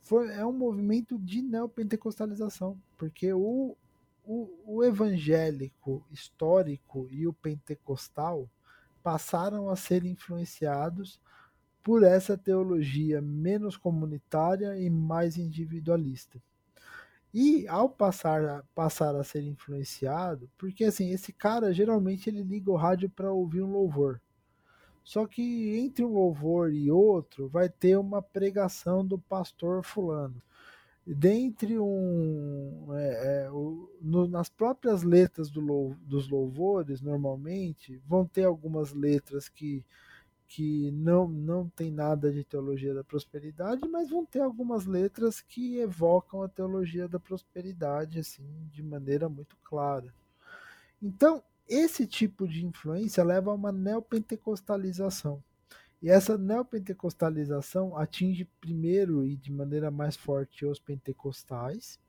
foi, 0.01 0.29
é 0.33 0.45
um 0.45 0.53
movimento 0.53 1.17
de 1.17 1.41
neopentecostalização, 1.41 2.79
porque 2.97 3.33
o, 3.33 3.75
o, 4.23 4.49
o 4.65 4.83
evangélico 4.83 6.05
histórico 6.11 7.07
e 7.09 7.27
o 7.27 7.33
pentecostal 7.33 8.47
passaram 9.05 9.69
a 9.69 9.75
ser 9.75 10.03
influenciados 10.03 11.21
por 11.83 12.01
essa 12.01 12.35
teologia 12.35 13.21
menos 13.21 13.77
comunitária 13.77 14.75
e 14.79 14.89
mais 14.89 15.37
individualista. 15.37 16.41
E 17.31 17.67
ao 17.67 17.87
passar, 17.87 18.65
passar 18.73 19.15
a 19.15 19.23
ser 19.23 19.43
influenciado, 19.43 20.49
porque 20.57 20.85
assim, 20.85 21.11
esse 21.11 21.31
cara 21.31 21.71
geralmente 21.71 22.31
ele 22.31 22.41
liga 22.41 22.71
o 22.71 22.75
rádio 22.75 23.07
para 23.07 23.31
ouvir 23.31 23.61
um 23.61 23.71
louvor. 23.71 24.19
Só 25.03 25.27
que 25.27 25.77
entre 25.77 26.03
um 26.03 26.11
louvor 26.11 26.73
e 26.73 26.89
outro 26.89 27.47
vai 27.47 27.69
ter 27.69 27.99
uma 27.99 28.23
pregação 28.23 29.05
do 29.05 29.19
pastor 29.19 29.83
fulano 29.83 30.41
dentre 31.13 31.77
um 31.77 32.87
é, 32.93 33.45
é, 33.45 33.51
o, 33.51 33.89
no, 34.01 34.27
nas 34.27 34.49
próprias 34.49 35.03
letras 35.03 35.51
do, 35.51 35.95
dos 36.01 36.27
louvores 36.27 36.99
normalmente 36.99 38.01
vão 38.07 38.25
ter 38.25 38.45
algumas 38.45 38.91
letras 38.93 39.47
que 39.47 39.85
que 40.47 40.91
não 40.91 41.27
não 41.27 41.67
tem 41.69 41.91
nada 41.91 42.31
de 42.31 42.43
teologia 42.43 42.93
da 42.93 43.03
prosperidade 43.03 43.87
mas 43.87 44.09
vão 44.09 44.25
ter 44.25 44.41
algumas 44.41 44.85
letras 44.85 45.41
que 45.41 45.77
evocam 45.77 46.41
a 46.41 46.49
teologia 46.49 47.07
da 47.07 47.19
prosperidade 47.19 48.19
assim 48.19 48.45
de 48.71 48.81
maneira 48.81 49.29
muito 49.29 49.55
clara. 49.63 50.13
Então 51.01 51.43
esse 51.67 52.07
tipo 52.07 52.47
de 52.47 52.65
influência 52.65 53.23
leva 53.23 53.51
a 53.51 53.55
uma 53.55 53.71
neopentecostalização 53.71 55.43
e 56.01 56.09
essa 56.09 56.37
neopentecostalização 56.37 57.97
atinge 57.97 58.45
primeiro 58.59 59.25
e 59.25 59.35
de 59.35 59.51
maneira 59.51 59.89
mais 59.89 60.15
forte 60.15 60.65
os 60.65 60.79
pentecostais, 60.79 61.99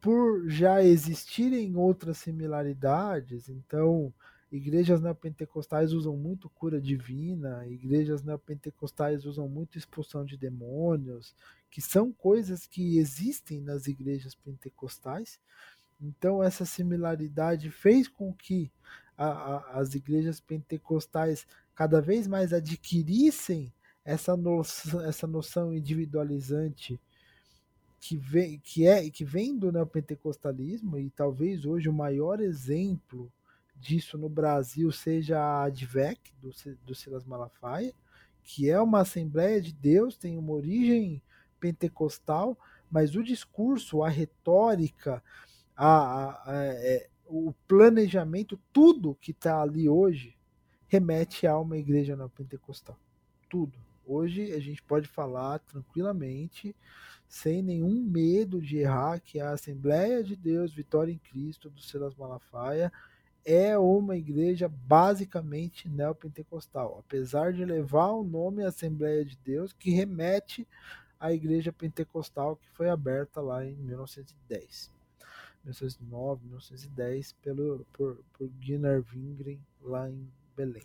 por 0.00 0.48
já 0.48 0.82
existirem 0.82 1.76
outras 1.76 2.18
similaridades, 2.18 3.48
então 3.48 4.12
igrejas 4.50 5.00
neopentecostais 5.00 5.92
usam 5.92 6.16
muito 6.16 6.48
cura 6.48 6.80
divina, 6.80 7.66
igrejas 7.66 8.22
neopentecostais 8.22 9.24
usam 9.24 9.48
muito 9.48 9.76
expulsão 9.76 10.24
de 10.24 10.36
demônios, 10.36 11.34
que 11.70 11.82
são 11.82 12.12
coisas 12.12 12.66
que 12.66 12.98
existem 12.98 13.60
nas 13.60 13.86
igrejas 13.86 14.34
pentecostais. 14.34 15.38
Então 16.00 16.42
essa 16.42 16.64
similaridade 16.64 17.70
fez 17.70 18.08
com 18.08 18.32
que 18.32 18.70
a, 19.16 19.26
a, 19.26 19.80
as 19.80 19.94
igrejas 19.94 20.40
pentecostais 20.40 21.46
cada 21.78 22.00
vez 22.00 22.26
mais 22.26 22.52
adquirissem 22.52 23.72
essa 24.04 24.36
noção, 24.36 25.00
essa 25.00 25.28
noção 25.28 25.72
individualizante 25.72 27.00
que 28.00 28.16
vem, 28.16 28.58
que 28.58 28.84
é, 28.84 29.08
que 29.08 29.24
vem 29.24 29.56
do 29.56 29.70
neopentecostalismo, 29.70 30.98
e 30.98 31.08
talvez 31.10 31.64
hoje 31.64 31.88
o 31.88 31.92
maior 31.92 32.40
exemplo 32.40 33.32
disso 33.76 34.18
no 34.18 34.28
Brasil 34.28 34.90
seja 34.90 35.38
a 35.38 35.66
ADVEC, 35.66 36.32
do, 36.42 36.50
do 36.84 36.96
Silas 36.96 37.24
Malafaia, 37.24 37.94
que 38.42 38.68
é 38.68 38.80
uma 38.80 39.02
Assembleia 39.02 39.62
de 39.62 39.72
Deus, 39.72 40.16
tem 40.16 40.36
uma 40.36 40.54
origem 40.54 41.22
pentecostal, 41.60 42.58
mas 42.90 43.14
o 43.14 43.22
discurso, 43.22 44.02
a 44.02 44.08
retórica, 44.08 45.22
a, 45.76 45.86
a, 45.86 46.50
a 46.50 46.64
é, 46.64 47.08
o 47.24 47.54
planejamento, 47.68 48.58
tudo 48.72 49.16
que 49.20 49.30
está 49.30 49.62
ali 49.62 49.88
hoje 49.88 50.37
remete 50.88 51.46
a 51.46 51.58
uma 51.58 51.76
igreja 51.76 52.16
neopentecostal. 52.16 52.98
Tudo. 53.48 53.78
Hoje 54.06 54.52
a 54.52 54.58
gente 54.58 54.82
pode 54.82 55.06
falar 55.06 55.58
tranquilamente, 55.60 56.74
sem 57.28 57.62
nenhum 57.62 58.02
medo 58.02 58.60
de 58.60 58.78
errar, 58.78 59.20
que 59.20 59.38
a 59.38 59.50
Assembleia 59.50 60.24
de 60.24 60.34
Deus 60.34 60.72
Vitória 60.72 61.12
em 61.12 61.18
Cristo 61.18 61.68
do 61.68 61.80
Silas 61.80 62.14
Malafaia 62.14 62.90
é 63.44 63.78
uma 63.78 64.16
igreja 64.16 64.68
basicamente 64.68 65.88
neopentecostal, 65.88 66.98
apesar 66.98 67.52
de 67.52 67.64
levar 67.64 68.12
o 68.12 68.24
nome 68.24 68.64
Assembleia 68.64 69.24
de 69.24 69.36
Deus, 69.36 69.74
que 69.74 69.90
remete 69.90 70.66
à 71.20 71.32
igreja 71.32 71.72
pentecostal 71.72 72.56
que 72.56 72.68
foi 72.70 72.88
aberta 72.88 73.40
lá 73.42 73.64
em 73.64 73.74
1910. 73.76 74.90
1909, 75.64 76.44
1910, 76.44 77.32
pelo, 77.42 77.86
por, 77.92 78.18
por 78.32 78.48
Gunnar 78.64 79.04
Wingren, 79.12 79.60
lá 79.82 80.10
em 80.10 80.30
Belém. 80.58 80.82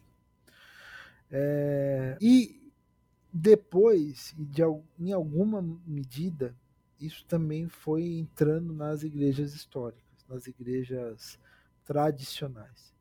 É, 1.31 2.15
e 2.21 2.71
depois, 3.33 4.35
de, 4.37 4.61
em 4.99 5.11
alguma 5.11 5.63
medida, 5.87 6.55
isso 6.99 7.25
também 7.25 7.67
foi 7.67 8.03
entrando 8.05 8.71
nas 8.71 9.01
igrejas 9.01 9.55
históricas, 9.55 10.23
nas 10.29 10.45
igrejas 10.45 11.39
tradicionais. 11.83 12.93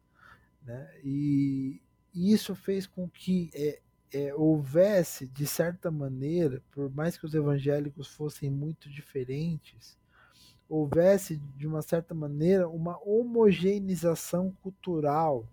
Né? 0.64 0.90
E, 1.04 1.82
e 2.14 2.32
isso 2.32 2.54
fez 2.54 2.86
com 2.86 3.06
que 3.06 3.50
é, 3.54 3.80
é, 4.10 4.34
houvesse, 4.34 5.26
de 5.26 5.46
certa 5.46 5.90
maneira, 5.90 6.62
por 6.70 6.90
mais 6.90 7.18
que 7.18 7.26
os 7.26 7.34
evangélicos 7.34 8.08
fossem 8.08 8.48
muito 8.48 8.88
diferentes, 8.88 9.98
houvesse, 10.70 11.36
de 11.58 11.66
uma 11.66 11.82
certa 11.82 12.14
maneira, 12.14 12.66
uma 12.66 12.98
homogeneização 13.06 14.50
cultural 14.62 15.46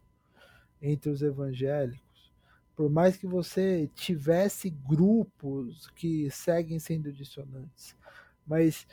entre 0.82 1.10
os 1.10 1.22
evangélicos. 1.22 2.32
Por 2.76 2.90
mais 2.90 3.18
que 3.18 3.28
você 3.28 3.90
tivesse 3.94 4.70
grupos 4.70 5.90
que 5.96 6.30
seguem 6.32 6.80
sendo 6.80 7.12
dissonantes, 7.12 7.96
mas 8.48 8.88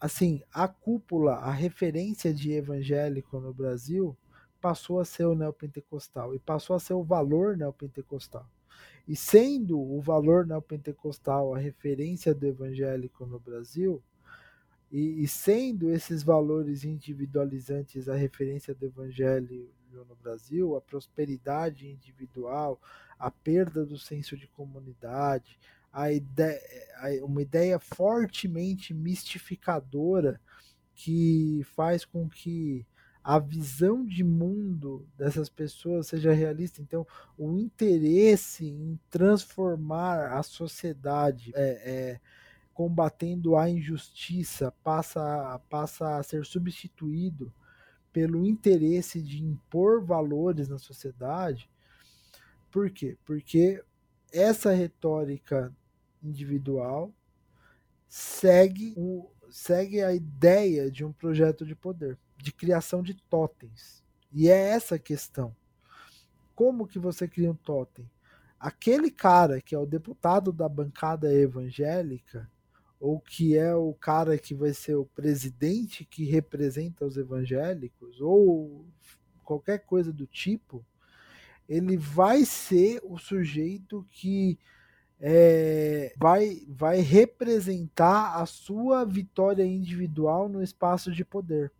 assim, 0.00 0.42
a 0.52 0.68
cúpula, 0.68 1.36
a 1.36 1.50
referência 1.50 2.34
de 2.34 2.52
evangélico 2.52 3.40
no 3.40 3.54
Brasil 3.54 4.16
passou 4.60 4.98
a 4.98 5.04
ser 5.04 5.24
o 5.26 5.34
neopentecostal 5.34 6.34
e 6.34 6.38
passou 6.38 6.74
a 6.74 6.80
ser 6.80 6.94
o 6.94 7.02
valor 7.02 7.56
neopentecostal. 7.56 8.48
E 9.06 9.14
sendo 9.14 9.78
o 9.78 10.00
valor 10.00 10.46
neopentecostal 10.46 11.54
a 11.54 11.58
referência 11.58 12.34
do 12.34 12.46
evangélico 12.46 13.26
no 13.26 13.38
Brasil, 13.38 14.02
e, 14.90 15.22
e, 15.22 15.26
sendo 15.26 15.90
esses 15.90 16.22
valores 16.22 16.84
individualizantes 16.84 18.08
a 18.08 18.14
referência 18.14 18.74
do 18.74 18.86
evangelho 18.86 19.68
no 20.02 20.16
Brasil, 20.16 20.74
a 20.74 20.80
prosperidade 20.80 21.86
individual, 21.86 22.80
a 23.18 23.30
perda 23.30 23.84
do 23.84 23.98
senso 23.98 24.36
de 24.36 24.46
comunidade, 24.48 25.58
a 25.92 26.10
ideia, 26.10 26.60
uma 27.22 27.42
ideia 27.42 27.78
fortemente 27.78 28.92
mistificadora 28.92 30.40
que 30.94 31.62
faz 31.74 32.04
com 32.04 32.28
que 32.28 32.86
a 33.22 33.38
visão 33.38 34.04
de 34.04 34.22
mundo 34.22 35.08
dessas 35.16 35.48
pessoas 35.48 36.08
seja 36.08 36.32
realista. 36.32 36.82
Então, 36.82 37.06
o 37.38 37.58
interesse 37.58 38.66
em 38.66 38.98
transformar 39.08 40.32
a 40.32 40.42
sociedade 40.42 41.50
é, 41.54 41.62
é, 41.62 42.20
combatendo 42.74 43.56
a 43.56 43.70
injustiça 43.70 44.74
passa, 44.82 45.58
passa 45.70 46.18
a 46.18 46.22
ser 46.22 46.44
substituído 46.44 47.52
pelo 48.14 48.46
interesse 48.46 49.20
de 49.20 49.42
impor 49.42 50.00
valores 50.00 50.68
na 50.68 50.78
sociedade. 50.78 51.68
Por 52.70 52.88
quê? 52.88 53.18
Porque 53.24 53.82
essa 54.32 54.72
retórica 54.72 55.74
individual 56.22 57.12
segue, 58.06 58.94
o, 58.96 59.28
segue 59.50 60.00
a 60.00 60.14
ideia 60.14 60.88
de 60.88 61.04
um 61.04 61.12
projeto 61.12 61.66
de 61.66 61.74
poder, 61.74 62.16
de 62.36 62.52
criação 62.52 63.02
de 63.02 63.14
totens. 63.14 64.00
E 64.32 64.48
é 64.48 64.68
essa 64.68 64.94
a 64.94 64.98
questão. 64.98 65.54
Como 66.54 66.86
que 66.86 67.00
você 67.00 67.26
cria 67.26 67.50
um 67.50 67.56
totem? 67.56 68.08
Aquele 68.60 69.10
cara 69.10 69.60
que 69.60 69.74
é 69.74 69.78
o 69.78 69.84
deputado 69.84 70.52
da 70.52 70.68
bancada 70.68 71.34
evangélica, 71.34 72.48
ou 73.04 73.20
que 73.20 73.54
é 73.54 73.74
o 73.74 73.92
cara 73.92 74.38
que 74.38 74.54
vai 74.54 74.72
ser 74.72 74.94
o 74.94 75.04
presidente 75.04 76.06
que 76.06 76.24
representa 76.24 77.04
os 77.04 77.18
evangélicos, 77.18 78.18
ou 78.18 78.86
qualquer 79.44 79.80
coisa 79.80 80.10
do 80.10 80.26
tipo, 80.26 80.82
ele 81.68 81.98
vai 81.98 82.46
ser 82.46 83.02
o 83.04 83.18
sujeito 83.18 84.06
que 84.10 84.58
é, 85.20 86.14
vai, 86.16 86.62
vai 86.66 87.00
representar 87.00 88.40
a 88.40 88.46
sua 88.46 89.04
vitória 89.04 89.66
individual 89.66 90.48
no 90.48 90.62
espaço 90.62 91.12
de 91.12 91.26
poder. 91.26 91.70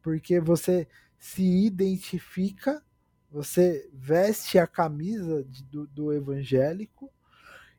Porque 0.00 0.40
você 0.40 0.88
se 1.18 1.44
identifica, 1.66 2.82
você 3.30 3.86
veste 3.92 4.58
a 4.58 4.66
camisa 4.66 5.44
de, 5.44 5.62
do, 5.64 5.86
do 5.88 6.10
evangélico 6.10 7.12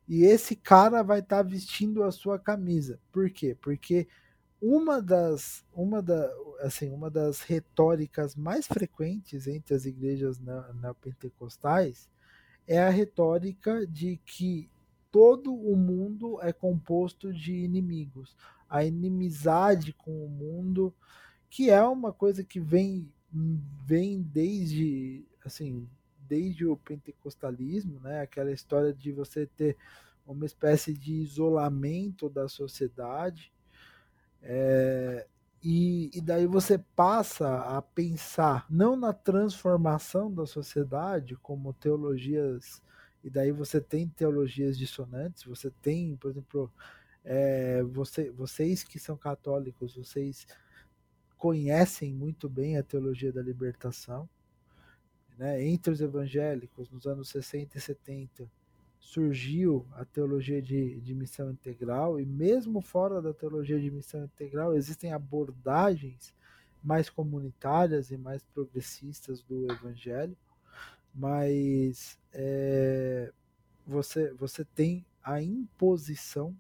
e 0.10 0.24
esse 0.24 0.56
cara 0.56 1.04
vai 1.04 1.20
estar 1.20 1.38
tá 1.38 1.44
vestindo 1.44 2.02
a 2.02 2.12
sua 2.12 2.40
camisa. 2.40 3.00
Por 3.12 3.30
quê? 3.30 3.56
Porque 3.62 4.08
uma 4.60 5.00
das, 5.00 5.64
uma 5.72 6.02
da, 6.02 6.28
assim, 6.62 6.90
uma 6.90 7.12
das 7.12 7.42
retóricas 7.42 8.36
mais 8.36 8.66
frequentes 8.66 9.46
entre 9.46 9.76
as 9.76 9.86
igrejas 9.86 10.40
neopentecostais 10.40 12.10
é 12.68 12.82
a 12.82 12.90
retórica 12.90 13.86
de 13.86 14.20
que 14.26 14.68
todo 15.12 15.54
o 15.54 15.78
mundo 15.78 16.40
é 16.42 16.52
composto 16.52 17.32
de 17.32 17.54
inimigos. 17.54 18.36
A 18.68 18.84
inimizade 18.84 19.94
com 19.94 20.26
o 20.26 20.28
mundo, 20.28 20.92
que 21.52 21.70
é 21.70 21.84
uma 21.84 22.12
coisa 22.12 22.44
que 22.44 22.60
vem, 22.60 23.08
vem 23.86 24.24
desde 24.24 25.24
assim 25.46 25.88
desde 26.30 26.66
o 26.66 26.78
pentecostalismo, 26.78 28.00
né? 28.00 28.22
Aquela 28.22 28.52
história 28.52 28.94
de 28.94 29.12
você 29.12 29.48
ter 29.48 29.76
uma 30.26 30.46
espécie 30.46 30.94
de 30.94 31.14
isolamento 31.14 32.30
da 32.30 32.48
sociedade. 32.48 33.52
É, 34.44 35.28
e, 35.62 36.12
e, 36.14 36.22
daí 36.22 36.46
você 36.46 36.78
passa 36.78 37.78
a 37.78 37.82
pensar 37.82 38.66
não 38.70 38.96
na 38.96 39.12
transformação 39.12 40.32
da 40.32 40.46
sociedade, 40.46 41.36
como 41.36 41.74
teologias, 41.74 42.82
e 43.24 43.30
daí 43.30 43.52
você 43.52 43.82
tem 43.82 44.08
teologias 44.08 44.78
dissonantes, 44.78 45.44
você 45.44 45.70
tem, 45.82 46.16
por 46.16 46.32
exemplo, 46.32 46.72
é, 47.26 47.84
você, 47.84 48.30
vocês 48.32 48.84
que 48.84 48.98
são 48.98 49.18
católicos, 49.18 49.96
vocês 49.96 50.48
conhecem 51.38 52.14
muito 52.14 52.48
bem 52.48 52.78
a 52.78 52.84
teologia 52.84 53.34
da 53.34 53.42
libertação, 53.42 54.30
né, 55.40 55.66
entre 55.66 55.94
os 55.94 56.02
evangélicos, 56.02 56.90
nos 56.90 57.08
anos 57.08 57.30
60 57.30 57.78
e 57.78 57.82
70, 57.82 58.52
surgiu 59.00 59.88
a 59.94 60.04
teologia 60.04 60.62
de, 60.62 61.00
de 61.00 61.16
missão 61.16 61.50
integral, 61.50 62.20
e 62.20 62.26
mesmo 62.26 62.82
fora 62.82 63.22
da 63.22 63.34
teologia 63.34 63.80
de 63.80 63.90
missão 63.90 64.26
integral, 64.26 64.76
existem 64.76 65.14
abordagens 65.14 66.34
mais 66.84 67.10
comunitárias 67.10 68.12
e 68.12 68.18
mais 68.18 68.44
progressistas 68.54 69.42
do 69.42 69.72
evangelho, 69.72 70.36
mas 71.16 72.20
é, 72.34 73.32
você, 73.88 74.34
você 74.34 74.66
tem 74.66 75.06
a 75.24 75.42
imposição 75.42 76.54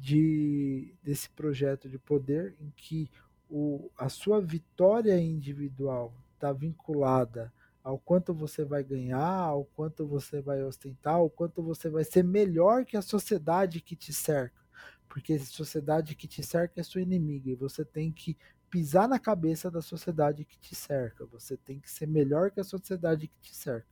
de, 0.00 0.94
desse 1.02 1.28
projeto 1.28 1.90
de 1.90 1.98
poder 1.98 2.56
em 2.58 2.72
que 2.74 3.10
o, 3.50 3.90
a 3.98 4.08
sua 4.08 4.40
vitória 4.40 5.20
individual 5.20 6.14
está 6.34 6.54
vinculada 6.54 7.52
ao 7.86 8.00
quanto 8.00 8.34
você 8.34 8.64
vai 8.64 8.82
ganhar, 8.82 9.24
ao 9.24 9.64
quanto 9.64 10.08
você 10.08 10.40
vai 10.40 10.60
ostentar, 10.60 11.14
ao 11.14 11.30
quanto 11.30 11.62
você 11.62 11.88
vai 11.88 12.02
ser 12.02 12.24
melhor 12.24 12.84
que 12.84 12.96
a 12.96 13.00
sociedade 13.00 13.80
que 13.80 13.94
te 13.94 14.12
cerca. 14.12 14.60
Porque 15.08 15.34
a 15.34 15.38
sociedade 15.38 16.16
que 16.16 16.26
te 16.26 16.42
cerca 16.42 16.80
é 16.80 16.82
sua 16.82 17.00
inimiga 17.00 17.48
e 17.48 17.54
você 17.54 17.84
tem 17.84 18.10
que 18.10 18.36
pisar 18.68 19.08
na 19.08 19.20
cabeça 19.20 19.70
da 19.70 19.80
sociedade 19.80 20.44
que 20.44 20.58
te 20.58 20.74
cerca. 20.74 21.24
Você 21.26 21.56
tem 21.56 21.78
que 21.78 21.88
ser 21.88 22.08
melhor 22.08 22.50
que 22.50 22.58
a 22.58 22.64
sociedade 22.64 23.28
que 23.28 23.38
te 23.38 23.54
cerca. 23.54 23.86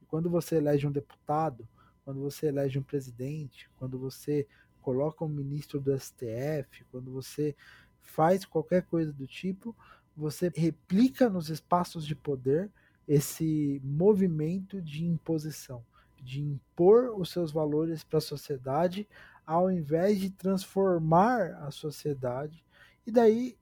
E 0.00 0.04
quando 0.04 0.30
você 0.30 0.54
elege 0.54 0.86
um 0.86 0.92
deputado, 0.92 1.68
quando 2.04 2.20
você 2.20 2.46
elege 2.46 2.78
um 2.78 2.84
presidente, 2.84 3.68
quando 3.74 3.98
você 3.98 4.46
coloca 4.80 5.24
um 5.24 5.28
ministro 5.28 5.80
do 5.80 5.92
STF, 5.98 6.84
quando 6.92 7.10
você 7.10 7.56
faz 8.00 8.44
qualquer 8.44 8.84
coisa 8.84 9.12
do 9.12 9.26
tipo, 9.26 9.76
você 10.16 10.52
replica 10.54 11.28
nos 11.28 11.50
espaços 11.50 12.06
de 12.06 12.14
poder 12.14 12.70
esse 13.10 13.82
movimento 13.82 14.80
de 14.80 15.04
imposição, 15.04 15.84
de 16.22 16.40
impor 16.40 17.12
os 17.18 17.30
seus 17.30 17.50
valores 17.50 18.04
para 18.04 18.18
a 18.18 18.22
sociedade, 18.22 19.08
ao 19.44 19.68
invés 19.68 20.20
de 20.20 20.30
transformar 20.30 21.56
a 21.60 21.72
sociedade. 21.72 22.64
E 23.04 23.10
daí, 23.10 23.58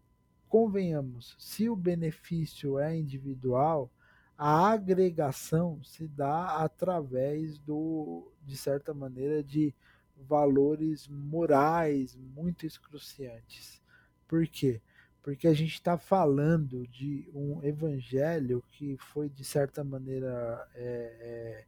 convenhamos, 0.51 1.35
se 1.39 1.67
o 1.67 1.75
benefício 1.75 2.79
é 2.79 2.95
individual, 2.95 3.91
a 4.37 4.69
agregação 4.69 5.83
se 5.83 6.07
dá 6.07 6.63
através 6.63 7.59
do, 7.59 8.31
de 8.45 8.55
certa 8.55 8.93
maneira, 8.93 9.43
de 9.43 9.75
valores 10.15 11.09
morais 11.09 12.15
muito 12.15 12.67
excruciantes. 12.67 13.81
Por 14.27 14.47
quê? 14.47 14.83
Porque 15.29 15.47
a 15.47 15.53
gente 15.53 15.75
está 15.75 15.99
falando 15.99 16.87
de 16.87 17.29
um 17.35 17.63
evangelho 17.63 18.65
que 18.71 18.97
foi, 18.97 19.29
de 19.29 19.45
certa 19.45 19.85
maneira, 19.85 20.67
é, 20.75 20.81
é, 21.21 21.65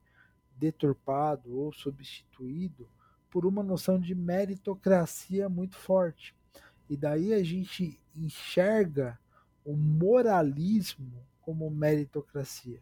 deturpado 0.57 1.55
ou 1.59 1.71
substituído 1.71 2.89
por 3.29 3.45
uma 3.45 3.63
noção 3.63 4.01
de 4.01 4.15
meritocracia 4.15 5.47
muito 5.47 5.77
forte. 5.77 6.35
E 6.89 6.97
daí 6.97 7.35
a 7.35 7.45
gente 7.45 8.01
enxerga 8.17 9.21
o 9.63 9.77
moralismo 9.77 11.23
como 11.43 11.71
meritocracia. 11.71 12.81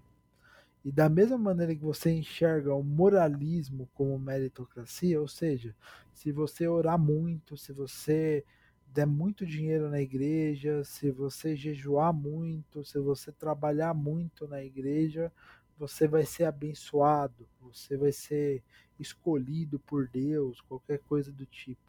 E 0.84 0.92
da 0.92 1.08
mesma 1.08 1.36
maneira 1.36 1.74
que 1.74 1.82
você 1.82 2.12
enxerga 2.12 2.72
o 2.72 2.84
moralismo 2.84 3.88
como 3.94 4.16
meritocracia, 4.16 5.20
ou 5.20 5.26
seja, 5.26 5.74
se 6.12 6.30
você 6.30 6.68
orar 6.68 6.96
muito, 6.96 7.56
se 7.56 7.72
você 7.72 8.44
der 8.92 9.06
muito 9.06 9.46
dinheiro 9.46 9.88
na 9.88 10.00
igreja, 10.00 10.82
se 10.84 11.10
você 11.10 11.54
jejuar 11.54 12.12
muito, 12.12 12.84
se 12.84 12.98
você 12.98 13.30
trabalhar 13.30 13.94
muito 13.94 14.48
na 14.48 14.62
igreja, 14.62 15.32
você 15.78 16.08
vai 16.08 16.24
ser 16.24 16.44
abençoado, 16.44 17.48
você 17.60 17.96
vai 17.96 18.12
ser 18.12 18.62
escolhido 18.98 19.78
por 19.78 20.08
Deus, 20.08 20.60
qualquer 20.62 20.98
coisa 21.00 21.30
do 21.30 21.46
tipo. 21.46 21.80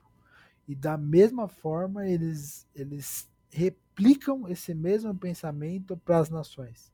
E 0.68 0.76
da 0.76 0.98
mesma 0.98 1.48
forma, 1.48 2.08
eles, 2.08 2.68
eles 2.76 3.28
replicam 3.50 4.48
esse 4.48 4.74
mesmo 4.76 5.16
pensamento 5.16 5.98
para 5.98 6.20
as 6.20 6.30
nações. 6.30 6.94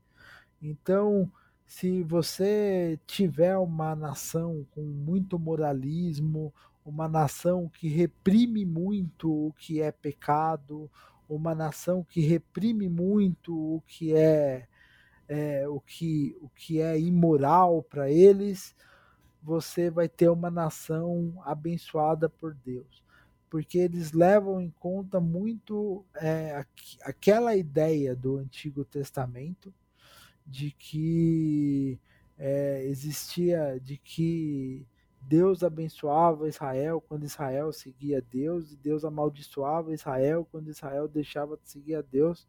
Então, 0.62 1.30
se 1.66 2.02
você 2.02 2.98
tiver 3.06 3.56
uma 3.58 3.94
nação 3.94 4.66
com 4.70 4.82
muito 4.82 5.38
moralismo, 5.38 6.54
uma 6.86 7.08
nação 7.08 7.68
que 7.68 7.88
reprime 7.88 8.64
muito 8.64 9.48
o 9.48 9.52
que 9.54 9.82
é 9.82 9.90
pecado, 9.90 10.88
uma 11.28 11.52
nação 11.52 12.04
que 12.04 12.20
reprime 12.20 12.88
muito 12.88 13.52
o 13.52 13.82
que 13.88 14.14
é, 14.14 14.68
é 15.28 15.68
o, 15.68 15.80
que, 15.80 16.38
o 16.40 16.48
que 16.48 16.80
é 16.80 16.98
imoral 16.98 17.82
para 17.82 18.08
eles, 18.08 18.72
você 19.42 19.90
vai 19.90 20.08
ter 20.08 20.28
uma 20.28 20.48
nação 20.48 21.34
abençoada 21.44 22.28
por 22.28 22.54
Deus. 22.54 23.04
Porque 23.50 23.78
eles 23.78 24.12
levam 24.12 24.60
em 24.60 24.70
conta 24.70 25.18
muito 25.18 26.04
é, 26.14 26.64
aquela 27.02 27.56
ideia 27.56 28.14
do 28.14 28.36
Antigo 28.36 28.84
Testamento 28.84 29.74
de 30.46 30.70
que 30.70 31.98
é, 32.38 32.84
existia, 32.84 33.80
de 33.82 33.96
que 33.96 34.86
Deus 35.28 35.64
abençoava 35.64 36.48
Israel 36.48 37.00
quando 37.00 37.24
Israel 37.24 37.72
seguia 37.72 38.22
Deus, 38.22 38.70
e 38.70 38.76
Deus 38.76 39.04
amaldiçoava 39.04 39.92
Israel 39.92 40.46
quando 40.50 40.68
Israel 40.68 41.08
deixava 41.08 41.56
de 41.56 41.68
seguir 41.68 41.96
a 41.96 42.02
Deus. 42.02 42.46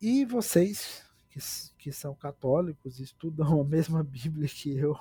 E 0.00 0.26
vocês, 0.26 1.02
que, 1.30 1.40
que 1.78 1.92
são 1.92 2.14
católicos, 2.14 3.00
estudam 3.00 3.58
a 3.58 3.64
mesma 3.64 4.04
Bíblia 4.04 4.46
que 4.46 4.76
eu, 4.76 4.94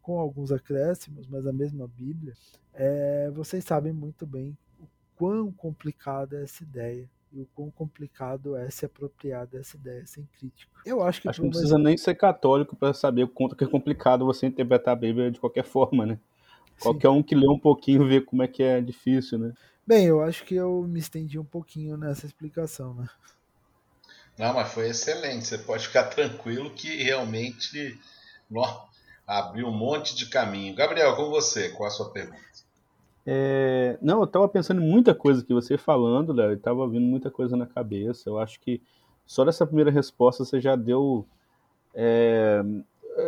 com 0.00 0.20
alguns 0.20 0.52
acréscimos, 0.52 1.26
mas 1.26 1.44
a 1.44 1.52
mesma 1.52 1.88
Bíblia, 1.88 2.34
é, 2.72 3.28
vocês 3.32 3.64
sabem 3.64 3.92
muito 3.92 4.24
bem 4.24 4.56
o 4.78 4.86
quão 5.16 5.50
complicada 5.50 6.38
é 6.38 6.44
essa 6.44 6.62
ideia 6.62 7.10
e 7.32 7.40
o 7.40 7.46
quão 7.54 7.70
complicado 7.70 8.56
é 8.56 8.70
se 8.70 8.86
apropriar 8.86 9.46
dessa 9.46 9.76
ideia 9.76 10.06
sem 10.06 10.26
crítica. 10.38 10.72
Eu 10.84 11.02
acho 11.02 11.20
que, 11.22 11.28
acho 11.28 11.40
que 11.40 11.44
não 11.44 11.50
precisa 11.50 11.78
nem 11.78 11.96
ser 11.96 12.14
católico 12.14 12.74
para 12.74 12.94
saber 12.94 13.24
o 13.24 13.28
quanto 13.28 13.54
que 13.54 13.64
é 13.64 13.66
complicado 13.66 14.24
você 14.24 14.46
interpretar 14.46 14.92
a 14.92 14.96
Bíblia 14.96 15.30
de 15.30 15.38
qualquer 15.38 15.64
forma, 15.64 16.06
né? 16.06 16.14
Sim. 16.14 16.82
Qualquer 16.82 17.08
um 17.08 17.22
que 17.22 17.34
lê 17.34 17.48
um 17.48 17.58
pouquinho 17.58 18.06
vê 18.06 18.20
como 18.20 18.42
é 18.42 18.48
que 18.48 18.62
é 18.62 18.80
difícil, 18.80 19.38
né? 19.38 19.52
Bem, 19.86 20.06
eu 20.06 20.22
acho 20.22 20.44
que 20.44 20.54
eu 20.54 20.82
me 20.82 21.00
estendi 21.00 21.38
um 21.38 21.44
pouquinho 21.44 21.96
nessa 21.96 22.26
explicação, 22.26 22.94
né? 22.94 23.08
Não, 24.38 24.54
mas 24.54 24.72
foi 24.72 24.88
excelente. 24.88 25.46
Você 25.46 25.58
pode 25.58 25.86
ficar 25.86 26.04
tranquilo 26.04 26.70
que 26.70 27.02
realmente 27.02 27.98
abriu 29.26 29.66
um 29.66 29.76
monte 29.76 30.14
de 30.14 30.26
caminho. 30.28 30.74
Gabriel, 30.74 31.16
com 31.16 31.28
você, 31.28 31.70
qual 31.70 31.88
a 31.88 31.90
sua 31.90 32.10
pergunta? 32.10 32.38
É, 33.30 33.98
não, 34.00 34.20
eu 34.20 34.24
estava 34.24 34.48
pensando 34.48 34.80
em 34.80 34.88
muita 34.88 35.14
coisa 35.14 35.44
que 35.44 35.52
você 35.52 35.76
falando, 35.76 36.32
Léo, 36.32 36.54
estava 36.54 36.88
vindo 36.88 37.04
muita 37.04 37.30
coisa 37.30 37.58
na 37.58 37.66
cabeça. 37.66 38.30
Eu 38.30 38.38
acho 38.38 38.58
que 38.58 38.80
só 39.26 39.44
dessa 39.44 39.66
primeira 39.66 39.90
resposta 39.90 40.46
você 40.46 40.58
já 40.58 40.74
deu. 40.74 41.26
É, 41.94 42.62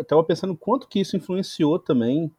estava 0.01 0.25
pensando 0.25 0.57
quanto 0.57 0.89
que 0.89 1.01
isso 1.01 1.19
influenciou 1.19 1.79
também 1.79 2.33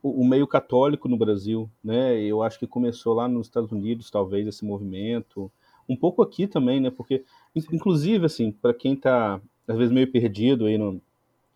o, 0.00 0.22
o, 0.22 0.24
meio 0.24 0.46
católico 0.46 1.08
no 1.08 1.16
Brasil, 1.16 1.68
né? 1.82 2.20
Eu 2.20 2.40
acho 2.40 2.56
que 2.56 2.68
começou 2.68 3.14
lá 3.14 3.26
nos 3.26 3.48
Estados 3.48 3.72
Unidos, 3.72 4.12
talvez 4.12 4.46
esse 4.46 4.64
movimento, 4.64 5.50
um 5.88 5.96
pouco 5.96 6.22
aqui 6.22 6.46
também, 6.46 6.78
né? 6.78 6.88
Porque, 6.88 7.24
inclusive, 7.72 8.26
assim, 8.26 8.52
para 8.52 8.72
quem 8.72 8.92
está 8.92 9.40
às 9.66 9.76
vezes 9.76 9.92
meio 9.92 10.10
perdido 10.12 10.66
aí 10.66 10.78
no, 10.78 11.02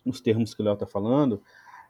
nos 0.03 0.19
termos 0.19 0.53
que 0.53 0.61
o 0.61 0.65
Léo 0.65 0.73
está 0.73 0.85
falando, 0.85 1.41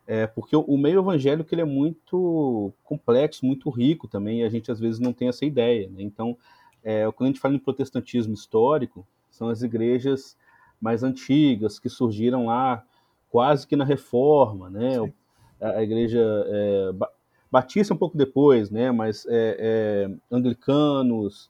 é, 0.06 0.28
porque 0.28 0.56
o, 0.56 0.78
meio 0.78 1.00
evangélico 1.00 1.54
ele 1.54 1.62
é 1.62 1.66
muito 1.66 2.74
complexo, 2.84 3.46
muito 3.46 3.70
rico 3.70 4.08
também, 4.08 4.42
e 4.42 4.44
a 4.44 4.50
gente 4.50 4.72
às 4.72 4.80
vezes 4.80 5.00
não 5.00 5.14
tem 5.14 5.30
essa 5.30 5.46
ideia. 5.46 5.90
Né? 5.90 6.04
Então, 6.04 6.38
é, 6.84 7.10
quando 7.12 7.28
a 7.28 7.32
gente 7.32 7.40
fala 7.40 7.56
em 7.56 7.60
protestantismo 7.60 8.34
histórico, 8.34 9.08
são 9.30 9.48
as 9.48 9.62
igrejas 9.64 10.38
mais 10.80 11.04
antigas, 11.04 11.80
que 11.80 11.88
surgiram 11.88 12.48
lá 12.48 12.84
quase 13.30 13.66
que 13.66 13.76
na 13.76 13.86
reforma, 13.86 14.70
né? 14.70 14.98
A, 15.62 15.70
a, 15.70 15.84
igreja 15.84 16.20
é, 16.20 16.92
batista 17.50 17.94
um 17.94 17.98
pouco 17.98 18.18
depois, 18.18 18.70
né? 18.70 18.92
Mas 18.92 19.26
é, 19.28 19.58
é, 20.10 20.16
anglicanos, 20.30 21.50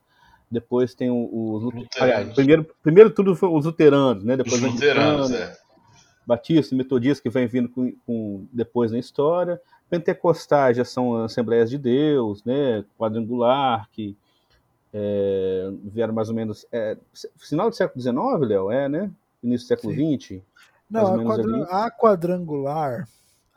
depois 0.49 0.93
tem 0.93 1.09
os, 1.09 1.63
os 1.63 1.87
primeiro, 2.35 2.65
primeiro 2.83 3.09
tudo 3.09 3.35
foi 3.35 3.49
os 3.49 3.65
luteranos, 3.65 4.23
né? 4.23 4.37
Depois 4.37 4.61
os 4.63 4.71
luteranos, 4.73 5.31
é 5.31 5.62
Batista 6.25 6.73
e 6.73 6.77
Metodista 6.77 7.21
que 7.21 7.29
vem 7.29 7.47
vindo 7.47 7.69
com, 7.69 7.93
com, 8.05 8.47
depois 8.51 8.91
na 8.91 8.99
história. 8.99 9.62
Pentecostais 9.89 10.77
já 10.77 10.86
são 10.86 11.23
Assembleias 11.23 11.69
de 11.69 11.77
Deus, 11.77 12.43
né? 12.43 12.83
Quadrangular, 12.97 13.89
que 13.91 14.15
é, 14.93 15.71
vieram 15.83 16.13
mais 16.13 16.29
ou 16.29 16.36
menos. 16.36 16.65
É, 16.71 16.97
final 17.38 17.69
do 17.69 17.75
século 17.75 18.01
XIX, 18.01 18.15
Léo, 18.47 18.71
é, 18.71 18.88
né? 18.88 19.12
Início 19.43 19.65
do 19.65 19.69
século 19.69 19.93
XX? 19.93 20.41
Não, 20.89 21.19
a, 21.19 21.23
quadra, 21.23 21.63
a, 21.69 21.91
quadrangular. 21.91 23.07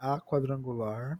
A 0.00 0.20
quadrangular 0.20 1.18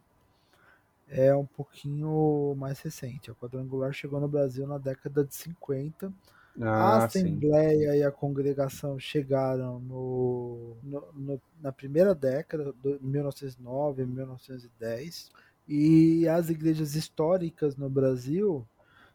é 1.09 1.33
um 1.35 1.45
pouquinho 1.45 2.55
mais 2.57 2.79
recente. 2.81 3.31
A 3.31 3.35
quadrangular 3.35 3.93
chegou 3.93 4.19
no 4.19 4.27
Brasil 4.27 4.67
na 4.67 4.77
década 4.77 5.23
de 5.23 5.33
50 5.33 6.11
ah, 6.61 7.01
a 7.01 7.05
Assembleia 7.05 7.91
sim. 7.91 7.97
e 7.99 8.03
a 8.03 8.11
congregação 8.11 8.99
chegaram 8.99 9.79
no, 9.79 10.77
no, 10.83 11.03
no, 11.13 11.41
na 11.61 11.71
primeira 11.71 12.15
década, 12.15 12.73
de 12.83 12.97
1909 13.01 14.05
1910, 14.05 15.31
e 15.67 16.27
as 16.27 16.49
igrejas 16.49 16.95
históricas 16.95 17.75
no 17.75 17.89
Brasil, 17.89 18.65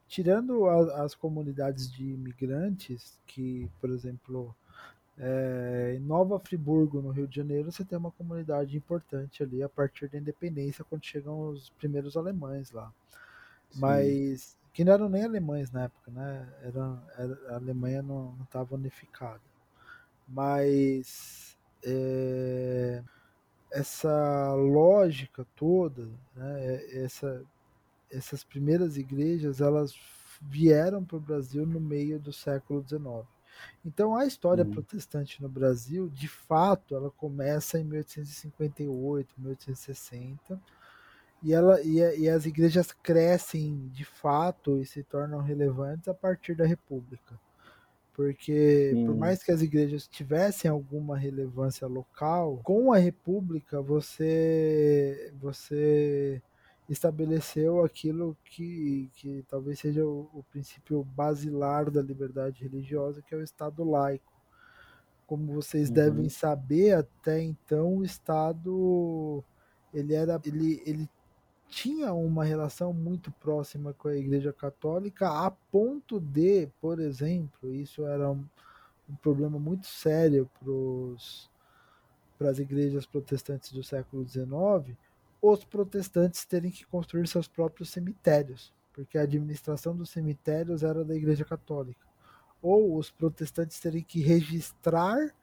tirando 0.07 0.67
a, 0.67 1.03
as 1.03 1.15
comunidades 1.15 1.91
de 1.91 2.05
imigrantes, 2.05 3.19
que, 3.27 3.69
por 3.81 3.91
exemplo, 3.91 4.55
é, 5.19 5.95
em 5.97 6.01
Nova 6.01 6.39
Friburgo, 6.39 7.03
no 7.03 7.11
Rio 7.11 7.27
de 7.27 7.37
Janeiro, 7.37 7.73
você 7.73 7.85
tem 7.85 7.99
uma 7.99 8.11
comunidade 8.13 8.77
importante 8.77 9.43
ali 9.43 9.63
a 9.63 9.69
partir 9.69 10.09
da 10.09 10.19
independência, 10.19 10.85
quando 10.85 11.05
chegam 11.05 11.49
os 11.49 11.71
primeiros 11.71 12.17
alemães 12.17 12.71
lá. 12.71 12.93
Sim. 13.71 13.81
Mas 13.81 14.57
que 14.73 14.85
não 14.85 14.93
eram 14.93 15.09
nem 15.09 15.25
alemães 15.25 15.71
na 15.71 15.85
época, 15.85 16.11
né? 16.11 16.49
Era, 16.63 17.03
era 17.19 17.39
a 17.51 17.55
Alemanha 17.57 18.03
não 18.03 18.37
estava 18.43 18.75
unificada. 18.75 19.41
Mas 20.27 21.59
é, 21.85 23.03
essa 23.71 24.55
lógica 24.55 25.47
toda, 25.55 26.09
né? 26.35 26.85
Essa, 27.05 27.45
essas 28.11 28.43
primeiras 28.43 28.97
igrejas, 28.97 29.61
elas 29.61 29.95
vieram 30.41 31.05
para 31.05 31.17
o 31.17 31.21
Brasil 31.21 31.67
no 31.67 31.81
meio 31.81 32.19
do 32.19 32.33
século 32.33 32.85
XIX. 32.87 33.27
Então 33.85 34.17
a 34.17 34.27
história 34.27 34.65
uhum. 34.65 34.71
protestante 34.71 35.43
no 35.43 35.49
Brasil, 35.49 36.09
de 36.09 36.29
fato, 36.29 36.97
ela 36.97 37.11
começa 37.11 37.79
em 37.79 37.85
1858, 37.85 39.35
1860 39.39 40.61
e, 41.43 41.53
ela, 41.53 41.81
e, 41.83 41.99
e 42.21 42.29
as 42.29 42.47
igrejas 42.47 42.93
crescem 42.93 43.89
de 43.89 44.05
fato 44.05 44.79
e 44.79 44.87
se 44.87 45.03
tornam 45.03 45.41
relevantes 45.41 46.09
a 46.09 46.15
partir 46.15 46.55
da 46.55 46.65
República. 46.65 47.39
Porque, 48.15 48.93
por 49.07 49.17
mais 49.17 49.43
que 49.43 49.51
as 49.51 49.63
igrejas 49.63 50.07
tivessem 50.07 50.71
alguma 50.71 51.17
relevância 51.17 51.87
local, 51.87 52.61
com 52.63 52.93
a 52.93 52.99
República 52.99 53.81
você, 53.81 55.33
você 55.41 56.43
estabeleceu 56.89 57.83
aquilo 57.83 58.37
que, 58.45 59.11
que 59.15 59.45
talvez 59.49 59.79
seja 59.79 60.05
o, 60.05 60.29
o 60.35 60.45
princípio 60.51 61.03
basilar 61.03 61.91
da 61.91 62.03
liberdade 62.03 62.63
religiosa, 62.63 63.23
que 63.23 63.35
é 63.35 63.39
o 63.39 63.43
Estado 63.43 63.83
laico. 63.83 64.33
Como 65.27 65.55
vocês 65.55 65.89
uhum. 65.89 65.95
devem 65.95 66.29
saber, 66.29 66.93
até 66.93 67.41
então 67.41 67.97
o 67.97 68.05
Estado 68.05 69.43
ele 69.95 70.13
era 70.15 70.41
ele, 70.45 70.83
ele 70.85 71.09
tinha 71.73 72.13
uma 72.13 72.45
relação 72.45 72.93
muito 72.93 73.33
próxima 73.33 73.95
com 73.95 74.09
a 74.09 74.15
Igreja 74.15 74.53
Católica, 74.53 75.27
a 75.27 75.51
ponto 75.51 76.21
de, 76.21 76.69
por 76.83 77.01
exemplo, 77.01 77.75
isso 77.75 78.05
era 78.05 78.31
um, 78.31 78.45
um 79.09 79.17
problema 79.17 79.59
muito 79.59 79.87
sério 79.87 80.51
para 82.39 82.51
as 82.51 82.59
igrejas 82.59 83.07
protestantes 83.07 83.73
do 83.73 83.83
século 83.83 84.29
XIX, 84.29 84.95
os 85.41 85.65
protestantes 85.65 86.45
terem 86.45 86.71
que 86.71 86.85
construir 86.85 87.27
seus 87.27 87.49
próprios 87.49 87.89
cemitérios, 87.89 88.71
porque 88.93 89.17
a 89.17 89.23
administração 89.23 89.97
dos 89.97 90.11
cemitérios 90.11 90.83
era 90.83 91.03
da 91.03 91.17
Igreja 91.17 91.45
Católica. 91.45 92.07
Ou 92.61 92.99
os 92.99 93.11
protestantes 93.11 93.81
terem 93.81 94.03
que 94.03 94.21
registrar 94.21 95.35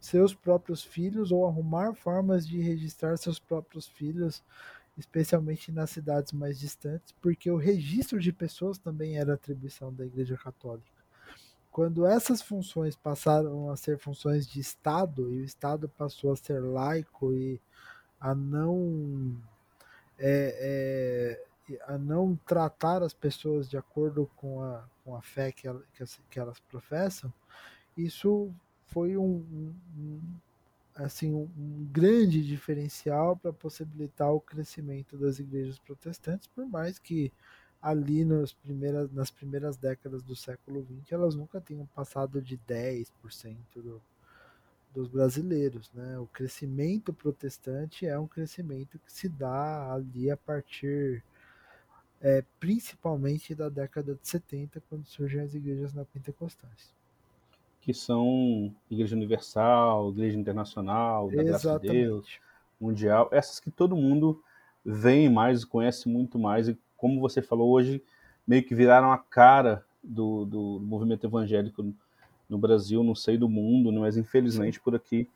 seus 0.00 0.34
próprios 0.34 0.82
filhos 0.82 1.30
ou 1.30 1.46
arrumar 1.46 1.94
formas 1.94 2.46
de 2.46 2.60
registrar 2.60 3.16
seus 3.16 3.38
próprios 3.38 3.86
filhos 3.86 4.42
especialmente 4.96 5.72
nas 5.72 5.90
cidades 5.90 6.32
mais 6.32 6.58
distantes, 6.58 7.12
porque 7.20 7.50
o 7.50 7.56
registro 7.56 8.20
de 8.20 8.32
pessoas 8.32 8.78
também 8.78 9.18
era 9.18 9.34
atribuição 9.34 9.92
da 9.92 10.04
Igreja 10.04 10.36
Católica. 10.36 11.00
quando 11.70 12.04
essas 12.04 12.42
funções 12.42 12.96
passaram 12.96 13.70
a 13.70 13.76
ser 13.76 13.96
funções 13.98 14.46
de 14.46 14.58
Estado 14.60 15.32
e 15.32 15.40
o 15.40 15.44
Estado 15.44 15.88
passou 15.88 16.32
a 16.32 16.36
ser 16.36 16.60
laico 16.60 17.32
e 17.32 17.60
a 18.20 18.34
não 18.34 19.36
é, 20.18 21.38
é, 21.70 21.80
a 21.86 21.96
não 21.96 22.36
tratar 22.46 23.02
as 23.02 23.14
pessoas 23.14 23.68
de 23.68 23.76
acordo 23.76 24.28
com 24.36 24.62
a, 24.62 24.84
com 25.04 25.16
a 25.16 25.22
fé 25.22 25.52
que, 25.52 25.66
ela, 25.66 25.82
que, 25.94 26.04
que 26.28 26.38
elas 26.38 26.58
professam, 26.60 27.32
isso 27.96 28.52
foi 28.86 29.16
um, 29.16 29.44
um 29.96 30.22
assim 31.04 31.32
um, 31.32 31.88
grande 31.90 32.44
diferencial 32.44 33.36
para 33.36 33.52
possibilitar 33.52 34.32
o 34.32 34.40
crescimento 34.40 35.16
das 35.16 35.38
igrejas 35.38 35.78
protestantes, 35.78 36.46
por 36.48 36.66
mais 36.66 36.98
que 36.98 37.32
ali 37.80 38.24
nas 38.24 38.52
primeiras, 38.52 39.10
nas 39.10 39.30
primeiras 39.30 39.76
décadas 39.76 40.22
do 40.22 40.36
século 40.36 40.84
XX 40.84 41.12
elas 41.12 41.34
nunca 41.34 41.60
tenham 41.60 41.86
passado 41.86 42.42
de 42.42 42.58
10% 42.58 43.56
do, 43.76 44.02
dos 44.94 45.08
brasileiros. 45.08 45.90
Né? 45.94 46.18
O 46.18 46.26
crescimento 46.26 47.12
protestante 47.12 48.06
é 48.06 48.18
um 48.18 48.26
crescimento 48.26 48.98
que 48.98 49.10
se 49.12 49.28
dá 49.28 49.92
ali 49.94 50.30
a 50.30 50.36
partir 50.36 51.24
é, 52.20 52.44
principalmente 52.58 53.54
da 53.54 53.70
década 53.70 54.14
de 54.14 54.28
70, 54.28 54.82
quando 54.90 55.06
surgem 55.06 55.40
as 55.40 55.54
igrejas 55.54 55.94
pentecostais 56.12 56.99
que 57.80 57.94
são 57.94 58.74
Igreja 58.90 59.16
Universal, 59.16 60.10
Igreja 60.10 60.38
Internacional, 60.38 61.30
da 61.30 61.42
Graça 61.42 61.78
de 61.78 61.88
Deus, 61.88 62.38
Mundial, 62.80 63.28
essas 63.32 63.58
que 63.60 63.70
todo 63.70 63.96
mundo 63.96 64.42
vem 64.84 65.28
mais, 65.28 65.64
conhece 65.64 66.08
muito 66.08 66.38
mais, 66.38 66.68
e 66.68 66.78
como 66.96 67.20
você 67.20 67.40
falou 67.42 67.70
hoje, 67.70 68.02
meio 68.46 68.62
que 68.62 68.74
viraram 68.74 69.12
a 69.12 69.18
cara 69.18 69.84
do, 70.02 70.44
do 70.44 70.80
movimento 70.80 71.26
evangélico 71.26 71.94
no 72.48 72.58
Brasil, 72.58 73.02
não 73.04 73.14
sei 73.14 73.38
do 73.38 73.48
mundo, 73.48 73.92
né, 73.92 74.00
mas 74.00 74.16
infelizmente 74.16 74.80
por 74.80 74.94
aqui 74.94 75.28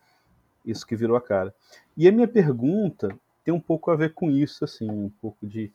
isso 0.64 0.86
que 0.86 0.96
virou 0.96 1.16
a 1.16 1.20
cara. 1.20 1.54
E 1.96 2.08
a 2.08 2.12
minha 2.12 2.26
pergunta 2.26 3.08
tem 3.44 3.52
um 3.52 3.60
pouco 3.60 3.90
a 3.90 3.96
ver 3.96 4.14
com 4.14 4.30
isso, 4.30 4.64
assim, 4.64 4.90
um 4.90 5.10
pouco 5.20 5.46
de 5.46 5.70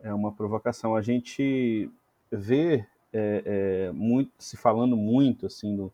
é 0.00 0.12
uma 0.12 0.32
provocação. 0.32 0.94
A 0.94 1.02
gente 1.02 1.90
vê 2.30 2.86
é, 3.12 3.42
é, 3.88 3.92
muito, 3.92 4.30
se 4.38 4.56
falando 4.56 4.96
muito 4.96 5.46
assim 5.46 5.74
no, 5.74 5.92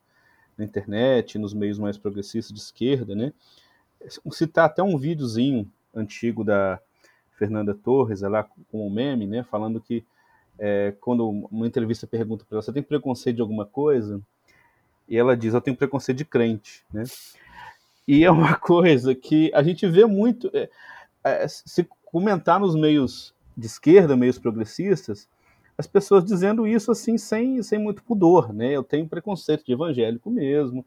na 0.57 0.65
internet, 0.65 1.37
nos 1.37 1.53
meios 1.53 1.79
mais 1.79 1.97
progressistas 1.97 2.53
de 2.53 2.59
esquerda, 2.59 3.15
né? 3.15 3.33
Citar 4.31 4.65
até 4.65 4.83
um 4.83 4.97
videozinho 4.97 5.69
antigo 5.93 6.43
da 6.43 6.79
Fernanda 7.37 7.73
Torres, 7.73 8.21
lá 8.21 8.43
com 8.71 8.85
o 8.85 8.89
meme, 8.89 9.25
né? 9.25 9.43
Falando 9.43 9.79
que 9.81 10.05
é, 10.57 10.93
quando 11.01 11.27
uma 11.29 11.67
entrevista 11.67 12.07
pergunta 12.07 12.45
para 12.45 12.57
ela, 12.57 12.61
você 12.61 12.71
tem 12.71 12.83
preconceito 12.83 13.37
de 13.37 13.41
alguma 13.41 13.65
coisa? 13.65 14.21
E 15.07 15.17
ela 15.17 15.35
diz, 15.35 15.53
eu 15.53 15.61
tenho 15.61 15.77
preconceito 15.77 16.17
de 16.17 16.25
crente, 16.25 16.83
né? 16.93 17.03
E 18.07 18.23
é 18.23 18.31
uma 18.31 18.55
coisa 18.59 19.13
que 19.13 19.51
a 19.53 19.63
gente 19.63 19.87
vê 19.87 20.05
muito, 20.05 20.49
é, 20.53 20.69
é, 21.23 21.47
se 21.47 21.87
comentar 22.05 22.59
nos 22.59 22.75
meios 22.75 23.33
de 23.57 23.65
esquerda, 23.67 24.15
meios 24.15 24.37
progressistas, 24.37 25.27
as 25.77 25.87
pessoas 25.87 26.23
dizendo 26.23 26.65
isso 26.65 26.91
assim 26.91 27.17
sem, 27.17 27.61
sem 27.61 27.79
muito 27.79 28.03
pudor, 28.03 28.53
né? 28.53 28.71
Eu 28.71 28.83
tenho 28.83 29.07
preconceito 29.07 29.65
de 29.65 29.73
evangélico 29.73 30.29
mesmo, 30.29 30.85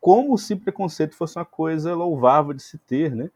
como 0.00 0.36
se 0.38 0.54
preconceito 0.56 1.14
fosse 1.16 1.38
uma 1.38 1.44
coisa 1.44 1.94
louvável 1.94 2.52
de 2.52 2.62
se 2.62 2.78
ter, 2.78 3.14
né? 3.14 3.30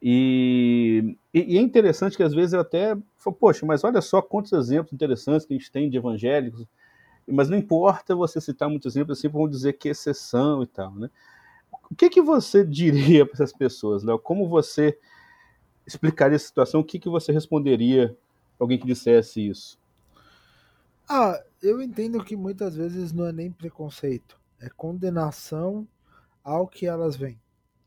E, 0.00 1.16
e, 1.34 1.54
e 1.54 1.58
é 1.58 1.60
interessante 1.60 2.16
que 2.16 2.22
às 2.22 2.32
vezes 2.32 2.52
eu 2.52 2.60
até 2.60 2.96
falo, 3.16 3.36
poxa, 3.36 3.66
mas 3.66 3.82
olha 3.82 4.00
só 4.00 4.22
quantos 4.22 4.52
exemplos 4.52 4.92
interessantes 4.92 5.44
que 5.44 5.54
a 5.54 5.58
gente 5.58 5.72
tem 5.72 5.90
de 5.90 5.96
evangélicos, 5.96 6.64
mas 7.26 7.50
não 7.50 7.58
importa 7.58 8.14
você 8.14 8.40
citar 8.40 8.68
muitos 8.68 8.94
exemplos 8.94 9.18
assim, 9.18 9.28
vão 9.28 9.48
dizer 9.48 9.74
que 9.74 9.88
é 9.88 9.92
exceção 9.92 10.62
e 10.62 10.66
tal, 10.66 10.94
né? 10.94 11.10
O 11.90 11.94
que, 11.96 12.08
que 12.08 12.22
você 12.22 12.64
diria 12.64 13.26
para 13.26 13.34
essas 13.34 13.52
pessoas, 13.52 14.04
Léo? 14.04 14.18
Como 14.18 14.48
você 14.48 14.96
explicaria 15.86 16.36
a 16.36 16.38
situação? 16.38 16.80
O 16.80 16.84
que, 16.84 16.98
que 16.98 17.08
você 17.08 17.32
responderia 17.32 18.16
alguém 18.58 18.78
que 18.78 18.86
dissesse 18.86 19.46
isso? 19.48 19.78
Ah, 21.10 21.42
eu 21.62 21.80
entendo 21.80 22.22
que 22.22 22.36
muitas 22.36 22.76
vezes 22.76 23.12
não 23.12 23.26
é 23.26 23.32
nem 23.32 23.50
preconceito, 23.50 24.38
é 24.60 24.68
condenação 24.68 25.88
ao 26.44 26.68
que 26.68 26.86
elas 26.86 27.16
veem. 27.16 27.40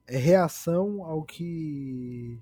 É 0.07 0.17
reação 0.17 1.03
ao 1.03 1.23
que 1.23 2.41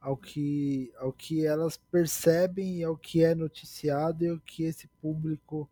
ao 0.00 0.16
que 0.16 0.92
ao 0.96 1.12
que 1.12 1.46
elas 1.46 1.76
percebem 1.76 2.78
e 2.78 2.84
ao 2.84 2.96
que 2.96 3.22
é 3.22 3.34
noticiado 3.36 4.24
e 4.24 4.28
ao 4.30 4.40
que 4.40 4.64
esse 4.64 4.88
público 5.00 5.70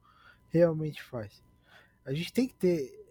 realmente 0.51 1.03
faz. 1.03 1.43
A 2.05 2.13
gente 2.13 2.33
tem 2.33 2.47
que 2.47 2.55
ter 2.55 3.09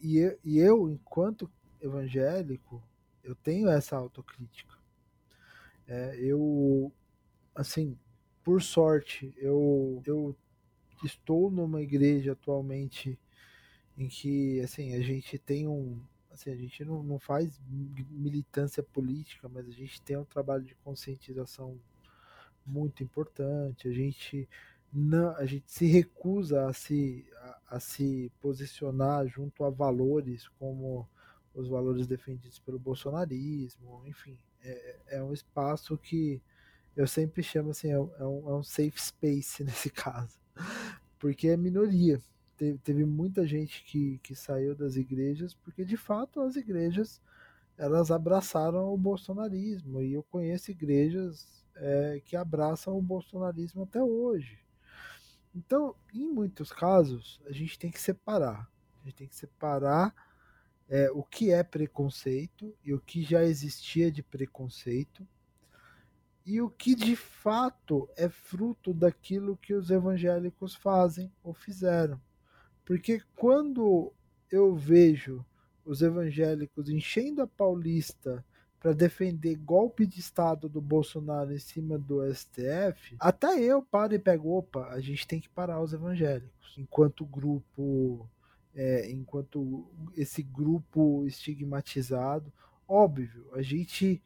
e 0.00 0.18
eu, 0.18 0.38
e 0.44 0.58
eu 0.58 0.88
enquanto 0.88 1.50
evangélico, 1.80 2.80
eu 3.24 3.34
tenho 3.34 3.68
essa 3.68 3.96
autocrítica. 3.96 4.76
É, 5.88 6.16
eu 6.20 6.92
assim, 7.54 7.98
por 8.44 8.62
sorte, 8.62 9.34
eu, 9.36 10.02
eu 10.06 10.36
estou 11.04 11.50
numa 11.50 11.82
igreja 11.82 12.32
atualmente 12.32 13.18
em 13.96 14.08
que 14.08 14.60
assim 14.60 14.94
a 14.94 15.00
gente 15.00 15.38
tem 15.38 15.68
um 15.68 16.00
assim 16.30 16.50
a 16.50 16.56
gente 16.56 16.84
não, 16.84 17.02
não 17.02 17.18
faz 17.18 17.60
militância 17.68 18.82
política 18.82 19.48
mas 19.48 19.68
a 19.68 19.72
gente 19.72 20.00
tem 20.02 20.16
um 20.16 20.24
trabalho 20.24 20.64
de 20.64 20.74
conscientização 20.76 21.78
muito 22.66 23.02
importante. 23.02 23.88
A 23.88 23.92
gente 23.92 24.48
não 24.92 25.34
a 25.36 25.46
gente 25.46 25.70
se 25.70 25.86
recusa 25.86 26.68
a 26.68 26.72
se 26.72 27.26
a, 27.36 27.76
a 27.76 27.80
se 27.80 28.30
posicionar 28.40 29.26
junto 29.26 29.64
a 29.64 29.70
valores 29.70 30.48
como 30.58 31.08
os 31.54 31.68
valores 31.68 32.06
defendidos 32.06 32.58
pelo 32.58 32.78
bolsonarismo 32.78 34.02
enfim. 34.06 34.38
É, 34.64 34.96
é 35.16 35.22
um 35.22 35.32
espaço 35.32 35.96
que 35.98 36.40
eu 36.94 37.06
sempre 37.06 37.42
chamo 37.42 37.70
assim 37.70 37.90
é 37.90 37.98
um, 37.98 38.10
é 38.18 38.24
um 38.24 38.60
é 38.60 38.62
safe 38.62 39.00
space 39.00 39.64
nesse 39.64 39.90
caso 39.90 40.38
porque 41.22 41.46
é 41.46 41.56
minoria. 41.56 42.20
Teve, 42.56 43.04
muita 43.04 43.46
gente 43.46 43.84
que, 43.84 44.18
que 44.24 44.34
saiu 44.34 44.74
das 44.74 44.96
igrejas, 44.96 45.54
porque 45.54 45.84
de 45.84 45.96
fato 45.96 46.40
as 46.40 46.56
igrejas 46.56 47.22
elas 47.78 48.10
abraçaram 48.10 48.92
o 48.92 48.98
bolsonarismo, 48.98 50.02
e 50.02 50.12
eu 50.12 50.24
conheço 50.24 50.72
igrejas 50.72 51.64
é, 51.76 52.20
que 52.24 52.34
abraçam 52.34 52.98
o 52.98 53.02
bolsonarismo 53.02 53.84
até 53.84 54.02
hoje. 54.02 54.58
Então, 55.54 55.94
em 56.12 56.26
muitos 56.26 56.72
casos, 56.72 57.40
a 57.46 57.52
gente 57.52 57.78
tem 57.78 57.90
que 57.90 58.00
separar. 58.00 58.68
A 59.00 59.04
gente 59.04 59.14
tem 59.14 59.28
que 59.28 59.36
separar 59.36 60.12
é, 60.88 61.08
o 61.12 61.22
que 61.22 61.52
é 61.52 61.62
preconceito 61.62 62.74
e 62.84 62.92
o 62.92 63.00
que 63.00 63.22
já 63.22 63.44
existia 63.44 64.10
de 64.10 64.24
preconceito 64.24 65.26
e 66.44 66.60
o 66.60 66.68
que 66.68 66.94
de 66.94 67.14
fato 67.14 68.08
é 68.16 68.28
fruto 68.28 68.92
daquilo 68.92 69.56
que 69.56 69.74
os 69.74 69.90
evangélicos 69.90 70.74
fazem 70.74 71.30
ou 71.42 71.54
fizeram. 71.54 72.20
Porque 72.84 73.22
quando 73.36 74.12
eu 74.50 74.74
vejo 74.74 75.44
os 75.84 76.02
evangélicos 76.02 76.88
enchendo 76.88 77.42
a 77.42 77.46
Paulista 77.46 78.44
para 78.78 78.92
defender 78.92 79.54
golpe 79.56 80.04
de 80.04 80.18
Estado 80.18 80.68
do 80.68 80.80
Bolsonaro 80.80 81.52
em 81.52 81.58
cima 81.58 81.96
do 81.96 82.20
STF, 82.34 83.16
até 83.20 83.60
eu 83.60 83.80
paro 83.80 84.14
e 84.14 84.18
pego, 84.18 84.56
opa, 84.56 84.88
a 84.88 85.00
gente 85.00 85.26
tem 85.26 85.40
que 85.40 85.48
parar 85.48 85.80
os 85.80 85.92
evangélicos, 85.92 86.74
enquanto 86.76 87.24
grupo, 87.24 88.28
é, 88.74 89.08
enquanto 89.12 89.86
esse 90.16 90.42
grupo 90.42 91.24
estigmatizado. 91.24 92.52
Óbvio, 92.88 93.46
a 93.52 93.62
gente 93.62 94.20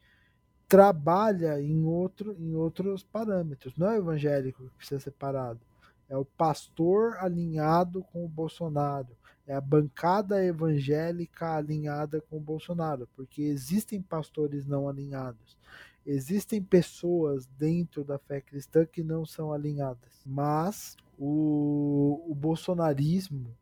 trabalha 0.67 1.61
em, 1.61 1.83
outro, 1.83 2.35
em 2.39 2.53
outros 2.53 3.03
parâmetros. 3.03 3.75
Não 3.77 3.87
é 3.87 3.95
o 3.95 4.01
evangélico 4.01 4.63
que 4.63 4.75
precisa 4.77 4.99
ser 4.99 5.11
parado. 5.11 5.61
É 6.09 6.17
o 6.17 6.25
pastor 6.25 7.17
alinhado 7.19 8.03
com 8.11 8.25
o 8.25 8.29
Bolsonaro. 8.29 9.15
É 9.45 9.55
a 9.55 9.61
bancada 9.61 10.43
evangélica 10.43 11.55
alinhada 11.55 12.21
com 12.21 12.37
o 12.37 12.41
Bolsonaro. 12.41 13.07
Porque 13.15 13.41
existem 13.41 14.01
pastores 14.01 14.65
não 14.65 14.89
alinhados. 14.89 15.57
Existem 16.05 16.61
pessoas 16.61 17.45
dentro 17.45 18.03
da 18.03 18.17
fé 18.17 18.41
cristã 18.41 18.85
que 18.85 19.03
não 19.03 19.25
são 19.25 19.53
alinhadas. 19.53 20.21
Mas 20.25 20.95
o, 21.17 22.23
o 22.29 22.35
bolsonarismo 22.35 23.55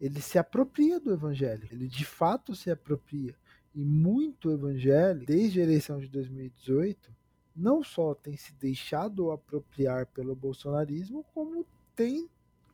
ele 0.00 0.20
se 0.20 0.38
apropria 0.38 0.98
do 0.98 1.12
evangelho. 1.12 1.68
Ele 1.70 1.86
de 1.86 2.04
fato 2.04 2.54
se 2.54 2.70
apropria 2.70 3.34
e 3.74 3.84
muito 3.84 4.50
evangélico, 4.50 5.26
desde 5.26 5.60
a 5.60 5.64
eleição 5.64 5.98
de 6.00 6.08
2018, 6.08 7.10
não 7.54 7.82
só 7.82 8.14
tem 8.14 8.36
se 8.36 8.52
deixado 8.54 9.30
apropriar 9.30 10.06
pelo 10.06 10.34
bolsonarismo, 10.34 11.24
como 11.34 11.66
tem 11.94 12.28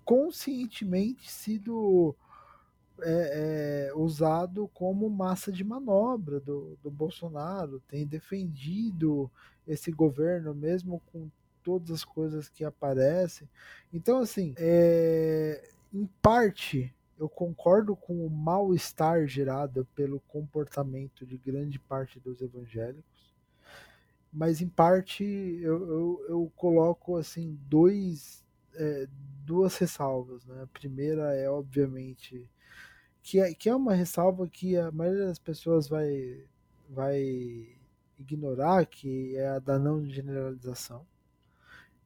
conscientemente 0.05 1.31
sido 1.31 2.15
é, 3.03 3.89
é, 3.91 3.95
usado 3.95 4.69
como 4.73 5.11
massa 5.11 5.51
de 5.51 5.65
manobra 5.65 6.41
do, 6.41 6.79
do 6.83 6.91
Bolsonaro, 6.91 7.83
tem 7.89 8.07
defendido 8.07 9.31
esse 9.67 9.91
governo, 9.91 10.55
mesmo 10.55 11.03
com 11.13 11.29
todas 11.63 11.91
as 11.91 12.05
coisas 12.05 12.49
que 12.49 12.65
aparecem. 12.65 13.49
Então, 13.93 14.19
assim, 14.19 14.55
é, 14.57 15.69
em 15.93 16.07
parte, 16.23 16.95
eu 17.19 17.29
concordo 17.29 17.97
com 17.97 18.27
o 18.27 18.31
mal-estar 18.31 19.27
gerado 19.27 19.87
pelo 19.95 20.21
comportamento 20.21 21.25
de 21.25 21.39
grande 21.39 21.79
parte 21.79 22.21
dos 22.21 22.41
evangélicos, 22.41 23.35
mas 24.33 24.61
em 24.61 24.69
parte 24.69 25.25
eu, 25.25 25.89
eu, 25.89 26.27
eu 26.29 26.53
coloco 26.55 27.17
assim 27.17 27.59
dois, 27.63 28.45
é, 28.75 29.07
duas 29.45 29.77
ressalvas. 29.79 30.45
Né? 30.45 30.63
A 30.63 30.67
primeira 30.67 31.35
é, 31.35 31.49
obviamente, 31.49 32.49
que 33.23 33.41
é, 33.41 33.55
que 33.55 33.69
é 33.69 33.75
uma 33.75 33.95
ressalva 33.95 34.47
que 34.47 34.77
a 34.77 34.91
maioria 34.91 35.27
das 35.27 35.39
pessoas 35.39 35.89
vai, 35.89 36.45
vai 36.89 37.77
ignorar, 38.19 38.85
que 38.87 39.37
é 39.37 39.49
a 39.49 39.59
da 39.59 39.79
não 39.79 40.05
generalização. 40.05 41.07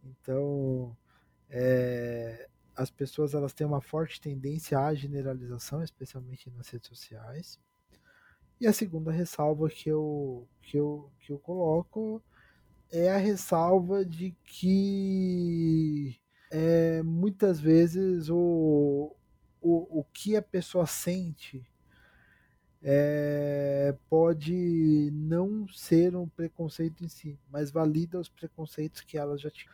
Então, 0.04 0.96
é, 1.48 2.48
as 2.80 2.90
pessoas 2.90 3.34
elas 3.34 3.52
têm 3.52 3.66
uma 3.66 3.82
forte 3.82 4.18
tendência 4.18 4.78
à 4.78 4.94
generalização, 4.94 5.82
especialmente 5.82 6.50
nas 6.50 6.66
redes 6.70 6.88
sociais. 6.88 7.60
E 8.58 8.66
a 8.66 8.72
segunda 8.72 9.12
ressalva 9.12 9.68
que 9.68 9.90
eu, 9.90 10.48
que 10.62 10.78
eu, 10.78 11.12
que 11.20 11.30
eu 11.30 11.38
coloco 11.38 12.22
é 12.90 13.10
a 13.10 13.18
ressalva 13.18 14.02
de 14.02 14.34
que 14.44 16.18
é, 16.50 17.02
muitas 17.02 17.60
vezes 17.60 18.30
o, 18.30 19.14
o, 19.60 20.00
o 20.00 20.04
que 20.04 20.34
a 20.34 20.40
pessoa 20.40 20.86
sente 20.86 21.62
é, 22.82 23.94
pode 24.08 25.10
não 25.12 25.68
ser 25.68 26.16
um 26.16 26.26
preconceito 26.26 27.04
em 27.04 27.08
si, 27.08 27.38
mas 27.50 27.70
valida 27.70 28.18
os 28.18 28.30
preconceitos 28.30 29.02
que 29.02 29.18
ela 29.18 29.36
já 29.36 29.50
tinha. 29.50 29.70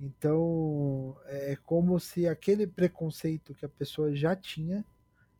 Então, 0.00 1.14
é 1.26 1.54
como 1.56 2.00
se 2.00 2.26
aquele 2.26 2.66
preconceito 2.66 3.54
que 3.54 3.66
a 3.66 3.68
pessoa 3.68 4.16
já 4.16 4.34
tinha, 4.34 4.82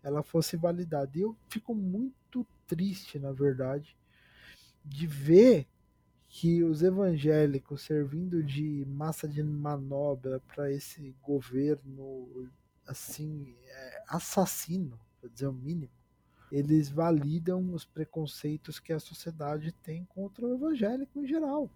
ela 0.03 0.23
fosse 0.23 0.57
validada. 0.57 1.11
E 1.17 1.23
eu 1.23 1.35
fico 1.49 1.75
muito 1.75 2.47
triste, 2.67 3.19
na 3.19 3.33
verdade, 3.33 3.97
de 4.85 5.07
ver 5.07 5.67
que 6.29 6.63
os 6.63 6.83
evangélicos 6.83 7.83
servindo 7.83 8.43
de 8.43 8.85
massa 8.87 9.27
de 9.27 9.43
manobra 9.43 10.41
para 10.41 10.71
esse 10.71 11.17
governo 11.23 12.49
assim 12.87 13.57
é, 13.67 14.05
assassino, 14.09 14.99
para 15.21 15.31
dizer 15.31 15.47
o 15.47 15.53
mínimo, 15.53 15.91
eles 16.53 16.89
validam 16.89 17.73
os 17.73 17.85
preconceitos 17.85 18.79
que 18.79 18.93
a 18.93 19.01
sociedade 19.01 19.73
tem 19.73 20.05
contra 20.05 20.47
o 20.47 20.55
evangélico 20.55 21.21
em 21.21 21.27
geral. 21.27 21.71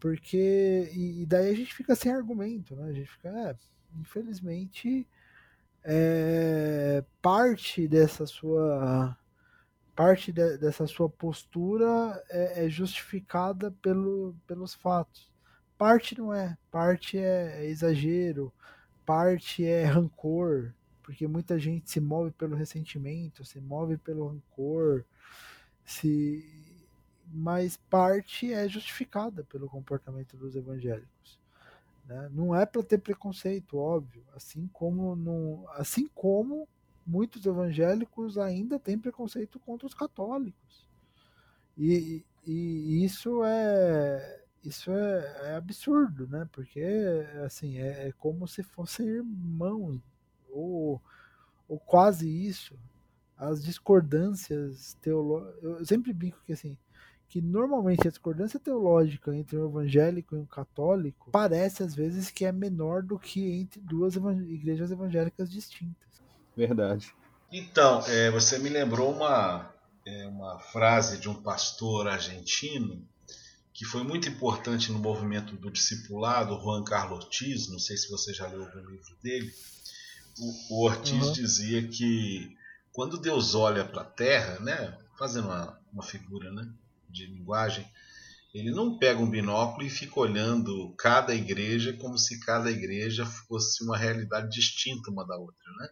Porque. 0.00 0.90
E, 0.94 1.26
daí 1.26 1.50
a 1.50 1.54
gente 1.54 1.74
fica 1.74 1.94
sem 1.94 2.12
argumento, 2.12 2.74
né? 2.76 2.88
A 2.88 2.92
gente 2.92 3.10
fica. 3.10 3.28
É, 3.28 3.56
infelizmente, 3.98 5.06
é, 5.82 7.04
parte 7.22 7.88
dessa 7.88 8.26
sua. 8.26 9.16
Parte 9.94 10.30
de, 10.30 10.58
dessa 10.58 10.86
sua 10.86 11.08
postura 11.08 12.22
é, 12.28 12.66
é, 12.66 12.68
justificada 12.68 13.70
pelo, 13.80 14.36
pelos 14.46 14.74
fatos. 14.74 15.32
Parte 15.78 16.18
não 16.18 16.34
é. 16.34 16.56
Parte 16.70 17.18
é, 17.18 17.64
é 17.64 17.66
exagero. 17.66 18.52
Parte 19.06 19.64
é 19.64 19.84
rancor. 19.84 20.74
Porque 21.02 21.26
muita 21.26 21.58
gente 21.58 21.90
se 21.90 22.00
move 22.00 22.32
pelo 22.32 22.56
ressentimento, 22.56 23.44
se 23.44 23.60
move 23.60 23.96
pelo 23.96 24.26
rancor, 24.26 25.04
se 25.84 26.65
mas 27.28 27.76
parte 27.90 28.52
é 28.52 28.68
justificada 28.68 29.44
pelo 29.44 29.68
comportamento 29.68 30.36
dos 30.36 30.54
evangélicos. 30.54 31.38
Né? 32.06 32.30
Não 32.32 32.54
é 32.54 32.64
para 32.64 32.82
ter 32.82 32.98
preconceito, 32.98 33.78
óbvio, 33.78 34.22
assim 34.34 34.68
como, 34.72 35.16
não, 35.16 35.66
assim 35.70 36.08
como 36.14 36.68
muitos 37.06 37.44
evangélicos 37.46 38.38
ainda 38.38 38.78
têm 38.78 38.98
preconceito 38.98 39.58
contra 39.60 39.86
os 39.86 39.94
católicos. 39.94 40.88
E, 41.76 42.24
e 42.46 43.04
isso 43.04 43.44
é 43.44 44.42
isso 44.64 44.90
é, 44.90 45.50
é, 45.50 45.54
absurdo, 45.54 46.26
né? 46.26 46.48
Porque 46.50 46.82
assim 47.44 47.78
é, 47.78 48.08
é 48.08 48.12
como 48.12 48.48
se 48.48 48.62
fossem 48.64 49.06
irmãos 49.06 50.00
ou, 50.50 51.00
ou 51.68 51.78
quase 51.78 52.28
isso. 52.28 52.76
As 53.36 53.62
discordâncias 53.62 54.94
teológicas. 54.94 55.62
Eu 55.62 55.84
sempre 55.84 56.12
brinco 56.12 56.42
que 56.44 56.52
assim 56.52 56.76
que 57.28 57.40
normalmente 57.40 58.06
a 58.06 58.10
discordância 58.10 58.58
teológica 58.58 59.34
entre 59.34 59.56
um 59.56 59.68
evangélico 59.68 60.34
e 60.34 60.38
um 60.38 60.46
católico 60.46 61.30
parece 61.30 61.82
às 61.82 61.94
vezes 61.94 62.30
que 62.30 62.44
é 62.44 62.52
menor 62.52 63.02
do 63.02 63.18
que 63.18 63.52
entre 63.52 63.80
duas 63.80 64.14
igrejas 64.16 64.90
evangélicas 64.90 65.50
distintas. 65.50 66.06
Verdade. 66.56 67.12
Então, 67.52 68.00
é, 68.06 68.30
você 68.30 68.58
me 68.58 68.68
lembrou 68.68 69.12
uma, 69.12 69.72
é, 70.04 70.26
uma 70.26 70.58
frase 70.58 71.18
de 71.18 71.28
um 71.28 71.34
pastor 71.34 72.08
argentino 72.08 73.06
que 73.72 73.84
foi 73.84 74.02
muito 74.02 74.28
importante 74.28 74.90
no 74.90 74.98
movimento 74.98 75.54
do 75.54 75.70
discipulado, 75.70 76.58
Juan 76.60 76.82
Carlos 76.82 77.24
Ortiz, 77.24 77.68
não 77.68 77.78
sei 77.78 77.96
se 77.96 78.08
você 78.08 78.32
já 78.32 78.46
leu 78.46 78.64
algum 78.64 78.80
livro 78.88 79.14
dele. 79.22 79.52
O, 80.38 80.76
o 80.76 80.84
Ortiz 80.86 81.26
uhum. 81.26 81.32
dizia 81.32 81.86
que 81.86 82.56
quando 82.90 83.18
Deus 83.18 83.54
olha 83.54 83.84
para 83.84 84.00
a 84.00 84.06
terra, 84.06 84.58
né, 84.60 84.96
fazendo 85.18 85.48
uma, 85.48 85.78
uma 85.92 86.02
figura, 86.02 86.50
né, 86.50 86.66
de 87.08 87.26
linguagem, 87.26 87.86
ele 88.54 88.70
não 88.70 88.98
pega 88.98 89.20
um 89.20 89.28
binóculo 89.28 89.86
e 89.86 89.90
fica 89.90 90.18
olhando 90.18 90.94
cada 90.96 91.34
igreja 91.34 91.92
como 91.92 92.16
se 92.16 92.40
cada 92.40 92.70
igreja 92.70 93.26
fosse 93.26 93.84
uma 93.84 93.98
realidade 93.98 94.48
distinta 94.48 95.10
uma 95.10 95.26
da 95.26 95.36
outra, 95.36 95.72
né? 95.78 95.88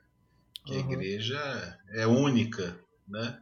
Que 0.65 0.73
uhum. 0.73 0.79
a 0.79 0.93
igreja 0.93 1.79
é 1.91 2.07
única, 2.07 2.79
né? 3.07 3.39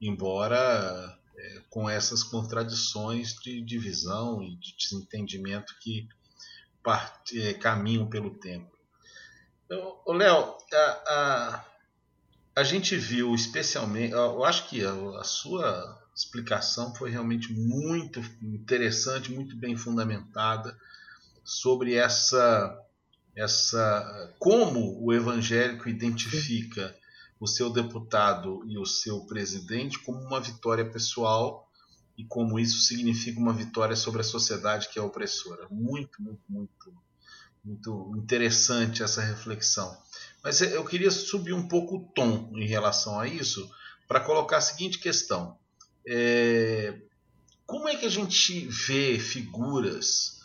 Embora 0.00 1.18
é, 1.38 1.62
com 1.70 1.88
essas 1.88 2.22
contradições 2.22 3.34
de 3.42 3.62
divisão 3.62 4.42
e 4.42 4.54
de 4.56 4.76
desentendimento 4.76 5.74
que 5.80 6.06
é, 7.36 7.54
caminham 7.54 8.08
pelo 8.08 8.38
tempo. 8.38 8.76
Então, 9.64 10.00
Léo, 10.08 10.56
a, 10.72 11.02
a, 11.06 11.64
a, 12.56 12.64
gente 12.64 12.96
viu 12.96 13.34
especialmente, 13.34 14.12
eu 14.12 14.44
acho 14.44 14.68
que 14.68 14.84
a, 14.84 14.92
a 15.20 15.24
sua 15.24 15.97
explicação 16.18 16.94
foi 16.94 17.10
realmente 17.10 17.52
muito 17.52 18.20
interessante, 18.42 19.32
muito 19.32 19.56
bem 19.56 19.76
fundamentada 19.76 20.76
sobre 21.44 21.94
essa 21.94 22.76
essa 23.36 24.34
como 24.40 25.00
o 25.00 25.12
evangélico 25.12 25.88
identifica 25.88 26.94
o 27.38 27.46
seu 27.46 27.70
deputado 27.70 28.64
e 28.66 28.76
o 28.76 28.84
seu 28.84 29.20
presidente 29.26 30.00
como 30.00 30.18
uma 30.18 30.40
vitória 30.40 30.84
pessoal 30.90 31.70
e 32.16 32.24
como 32.24 32.58
isso 32.58 32.80
significa 32.80 33.38
uma 33.38 33.52
vitória 33.52 33.94
sobre 33.94 34.22
a 34.22 34.24
sociedade 34.24 34.88
que 34.88 34.98
é 34.98 35.02
opressora. 35.02 35.68
Muito, 35.70 36.20
muito, 36.20 36.42
muito, 36.48 36.92
muito 37.64 38.12
interessante 38.16 39.04
essa 39.04 39.22
reflexão. 39.22 39.96
Mas 40.42 40.60
eu 40.60 40.84
queria 40.84 41.12
subir 41.12 41.52
um 41.52 41.68
pouco 41.68 41.98
o 41.98 42.12
tom 42.12 42.50
em 42.56 42.66
relação 42.66 43.20
a 43.20 43.28
isso 43.28 43.70
para 44.08 44.18
colocar 44.18 44.56
a 44.56 44.60
seguinte 44.60 44.98
questão. 44.98 45.56
É, 46.10 46.94
como 47.66 47.86
é 47.86 47.94
que 47.94 48.06
a 48.06 48.10
gente 48.10 48.66
vê 48.66 49.18
figuras 49.18 50.40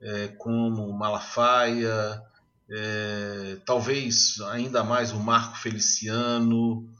é, 0.00 0.26
como 0.28 0.92
Malafaia, 0.92 2.20
é, 2.68 3.56
talvez 3.64 4.40
ainda 4.50 4.82
mais 4.82 5.12
o 5.12 5.20
Marco 5.20 5.56
Feliciano, 5.56 6.92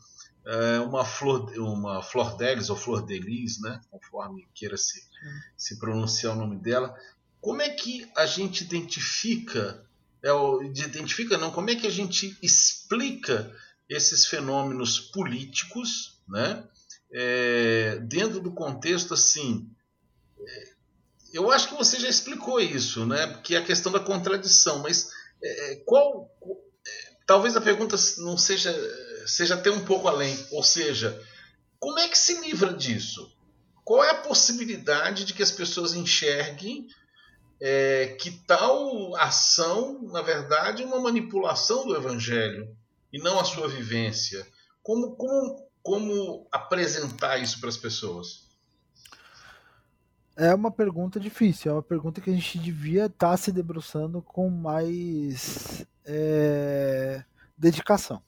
é, 0.47 0.79
uma 0.79 1.05
Flor, 1.05 1.53
uma 1.59 2.03
Flor 2.03 2.37
Delis 2.37 2.71
ou 2.71 2.77
Flor 2.77 3.05
Delis, 3.05 3.61
né, 3.61 3.81
conforme 3.91 4.47
queira 4.55 4.77
se, 4.77 5.03
se 5.57 5.79
pronunciar 5.81 6.35
o 6.35 6.39
nome 6.39 6.57
dela. 6.57 6.95
Como 7.41 7.61
é 7.61 7.69
que 7.69 8.09
a 8.17 8.27
gente 8.27 8.63
identifica, 8.63 9.85
é, 10.23 10.31
identifica 10.65 11.37
não, 11.37 11.51
como 11.51 11.71
é 11.71 11.75
que 11.75 11.87
a 11.89 11.91
gente 11.91 12.39
explica 12.41 13.53
esses 13.89 14.25
fenômenos 14.25 15.01
políticos, 15.01 16.23
né? 16.29 16.65
É, 17.15 17.97
dentro 18.03 18.41
do 18.41 18.53
contexto 18.53 19.15
assim. 19.15 19.71
É, 20.39 20.75
eu 21.33 21.51
acho 21.51 21.69
que 21.69 21.75
você 21.75 21.99
já 21.99 22.09
explicou 22.09 22.61
isso, 22.61 23.07
né? 23.07 23.41
Que 23.45 23.55
é 23.55 23.59
a 23.59 23.65
questão 23.65 23.93
da 23.93 24.01
contradição, 24.01 24.81
mas 24.81 25.11
é, 25.43 25.73
é 25.73 25.77
qual. 25.77 26.29
É, 26.87 27.17
talvez 27.25 27.57
a 27.57 27.61
pergunta 27.61 27.97
não 28.19 28.37
seja, 28.37 28.75
seja 29.27 29.55
até 29.55 29.71
um 29.71 29.85
pouco 29.85 30.09
além. 30.09 30.37
Ou 30.51 30.63
seja, 30.63 31.21
como 31.79 31.99
é 32.01 32.09
que 32.09 32.19
se 32.19 32.41
livra 32.41 32.73
disso? 32.73 33.33
Qual 33.85 34.03
é 34.03 34.11
a 34.11 34.23
possibilidade 34.23 35.25
de 35.25 35.35
que 35.35 35.43
as 35.43 35.53
pessoas 35.53 35.95
enxerguem 35.95 36.89
é, 37.61 38.17
que 38.19 38.31
tal 38.47 39.15
ação, 39.17 40.03
na 40.03 40.23
verdade, 40.23 40.83
é 40.83 40.87
uma 40.87 41.01
manipulação 41.01 41.87
do 41.87 41.95
evangelho 41.95 42.75
e 43.13 43.19
não 43.19 43.39
a 43.39 43.45
sua 43.45 43.69
vivência? 43.69 44.47
Como, 44.83 45.15
como, 45.17 45.65
como 45.85 46.49
apresentar 46.51 47.37
isso 47.37 47.61
para 47.61 47.69
as 47.69 47.77
pessoas? 47.77 48.49
É 50.35 50.53
uma 50.53 50.71
pergunta 50.71 51.21
difícil, 51.21 51.71
é 51.71 51.75
uma 51.75 51.83
pergunta 51.83 52.21
que 52.23 52.31
a 52.31 52.33
gente 52.33 52.59
devia 52.59 53.05
estar 53.05 53.31
tá 53.31 53.37
se 53.37 53.53
debruçando 53.53 54.21
com 54.23 54.49
mais 54.49 55.87
é, 56.05 57.23
dedicação. 57.57 58.21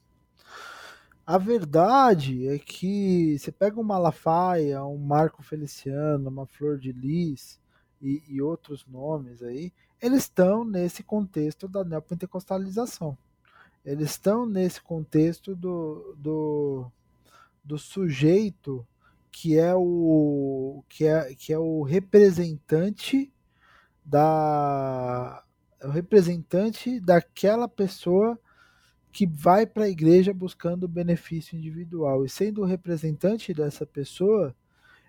A 1.26 1.38
verdade 1.38 2.46
é 2.46 2.58
que 2.58 3.36
você 3.38 3.50
pega 3.50 3.80
um 3.80 3.82
Malafaia, 3.82 4.84
um 4.84 4.98
Marco 4.98 5.42
Feliciano, 5.42 6.28
uma 6.28 6.46
Flor 6.46 6.78
de 6.78 6.92
Lis 6.92 7.58
e, 8.00 8.22
e 8.28 8.40
outros 8.40 8.86
nomes 8.86 9.42
aí, 9.42 9.72
eles 10.00 10.24
estão 10.24 10.62
nesse 10.62 11.02
contexto 11.02 11.66
da 11.66 11.82
neopentecostalização. 11.82 13.16
Eles 13.84 14.10
estão 14.10 14.44
nesse 14.46 14.80
contexto 14.80 15.56
do, 15.56 16.14
do, 16.18 16.92
do 17.66 17.78
sujeito 17.78 18.86
que 19.30 19.58
é 19.58 19.74
o 19.74 20.82
que 20.88 21.04
é, 21.04 21.34
que 21.34 21.52
é 21.52 21.58
o 21.58 21.82
representante 21.82 23.30
da 24.04 25.44
o 25.82 25.88
representante 25.88 26.98
daquela 27.00 27.68
pessoa 27.68 28.38
que 29.12 29.26
vai 29.26 29.66
para 29.66 29.84
a 29.84 29.88
igreja 29.88 30.32
buscando 30.32 30.88
benefício 30.88 31.56
individual 31.56 32.24
e 32.24 32.28
sendo 32.28 32.62
o 32.62 32.64
representante 32.64 33.52
dessa 33.52 33.84
pessoa, 33.84 34.54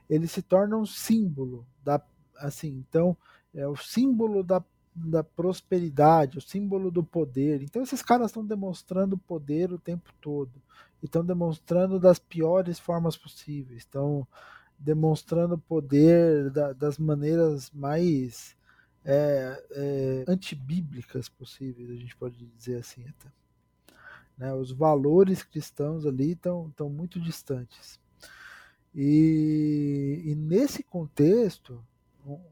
ele 0.09 0.27
se 0.27 0.41
torna 0.41 0.77
um 0.77 0.85
símbolo 0.85 1.65
da 1.83 2.01
assim, 2.37 2.85
então 2.87 3.17
é 3.53 3.67
o 3.67 3.75
símbolo 3.75 4.43
da, 4.43 4.63
da 4.95 5.23
prosperidade, 5.23 6.37
o 6.37 6.41
símbolo 6.41 6.91
do 6.91 7.03
poder. 7.03 7.61
Então 7.61 7.81
esses 7.81 8.01
caras 8.01 8.27
estão 8.27 8.45
demonstrando 8.45 9.17
poder 9.17 9.71
o 9.71 9.79
tempo 9.79 10.11
todo, 10.21 10.61
estão 11.05 11.23
demonstrando 11.23 11.99
das 11.99 12.19
piores 12.19 12.79
formas 12.79 13.15
possíveis, 13.15 13.79
estão 13.79 14.27
demonstrando 14.77 15.57
poder 15.57 16.49
da, 16.51 16.73
das 16.73 16.97
maneiras 16.97 17.71
mais 17.71 18.55
é, 19.03 19.63
é, 19.71 20.25
antibíblicas 20.27 21.29
possíveis, 21.29 21.89
a 21.89 21.95
gente 21.95 22.15
pode 22.15 22.45
dizer 22.57 22.79
assim 22.79 23.05
até. 23.07 23.31
Né? 24.37 24.53
Os 24.53 24.71
valores 24.71 25.43
cristãos 25.43 26.05
ali 26.05 26.33
estão 26.33 26.89
muito 26.89 27.19
distantes. 27.19 27.99
E, 28.93 30.23
e, 30.25 30.35
nesse 30.35 30.83
contexto, 30.83 31.83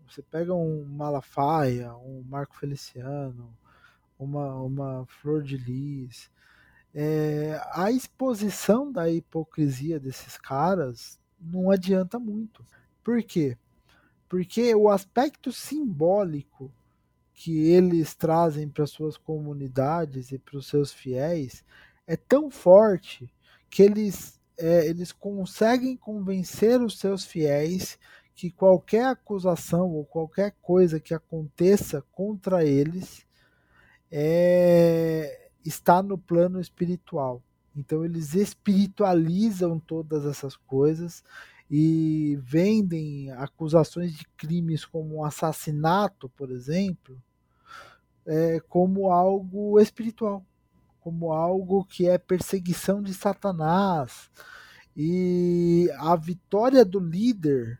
você 0.07 0.21
pega 0.21 0.53
um 0.53 0.85
Malafaia, 0.85 1.93
um 1.95 2.23
Marco 2.27 2.55
Feliciano, 2.55 3.51
uma, 4.17 4.55
uma 4.61 5.05
Flor 5.07 5.41
de 5.43 5.57
Lis, 5.57 6.29
é, 6.97 7.61
a 7.73 7.91
exposição 7.91 8.89
da 8.89 9.11
hipocrisia 9.11 9.99
desses 9.99 10.37
caras 10.37 11.19
não 11.37 11.69
adianta 11.69 12.17
muito. 12.17 12.65
Por 13.03 13.21
quê? 13.21 13.57
Porque 14.29 14.73
o 14.73 14.89
aspecto 14.89 15.51
simbólico 15.51 16.71
que 17.33 17.67
eles 17.67 18.15
trazem 18.15 18.69
para 18.69 18.87
suas 18.87 19.17
comunidades 19.17 20.31
e 20.31 20.39
para 20.39 20.57
os 20.57 20.67
seus 20.67 20.93
fiéis 20.93 21.65
é 22.07 22.15
tão 22.15 22.49
forte 22.49 23.29
que 23.69 23.83
eles, 23.83 24.39
é, 24.57 24.87
eles 24.87 25.11
conseguem 25.11 25.97
convencer 25.97 26.81
os 26.81 26.97
seus 26.97 27.25
fiéis 27.25 27.99
que 28.33 28.49
qualquer 28.49 29.07
acusação 29.07 29.91
ou 29.91 30.05
qualquer 30.05 30.55
coisa 30.61 30.97
que 30.97 31.13
aconteça 31.13 32.01
contra 32.13 32.63
eles 32.63 33.25
é, 34.09 35.44
está 35.65 36.01
no 36.01 36.17
plano 36.17 36.61
espiritual. 36.61 37.41
Então 37.75 38.05
eles 38.05 38.33
espiritualizam 38.35 39.79
todas 39.79 40.25
essas 40.25 40.55
coisas 40.55 41.23
e 41.69 42.37
vendem 42.41 43.31
acusações 43.31 44.13
de 44.13 44.25
crimes 44.37 44.85
como 44.85 45.17
um 45.17 45.25
assassinato, 45.25 46.29
por 46.29 46.51
exemplo, 46.51 47.21
é, 48.25 48.59
como 48.69 49.11
algo 49.11 49.79
espiritual, 49.79 50.45
como 51.01 51.33
algo 51.33 51.83
que 51.83 52.07
é 52.07 52.17
perseguição 52.17 53.01
de 53.01 53.13
Satanás. 53.13 54.29
E 54.95 55.89
a 55.97 56.15
vitória 56.15 56.85
do 56.85 56.99
líder 56.99 57.79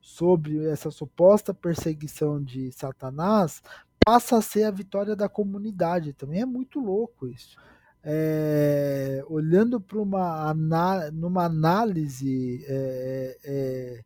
sobre 0.00 0.66
essa 0.66 0.90
suposta 0.90 1.54
perseguição 1.54 2.42
de 2.42 2.70
Satanás 2.72 3.62
passa 4.04 4.38
a 4.38 4.42
ser 4.42 4.64
a 4.64 4.70
vitória 4.70 5.16
da 5.16 5.28
comunidade. 5.28 6.12
Também 6.12 6.40
é 6.40 6.46
muito 6.46 6.80
louco 6.80 7.26
isso 7.26 7.56
é, 8.04 9.24
olhando 9.28 9.80
para 9.80 10.00
uma 10.00 10.54
numa 11.12 11.44
análise 11.44 12.64
é, 12.66 13.38
é, 13.44 14.04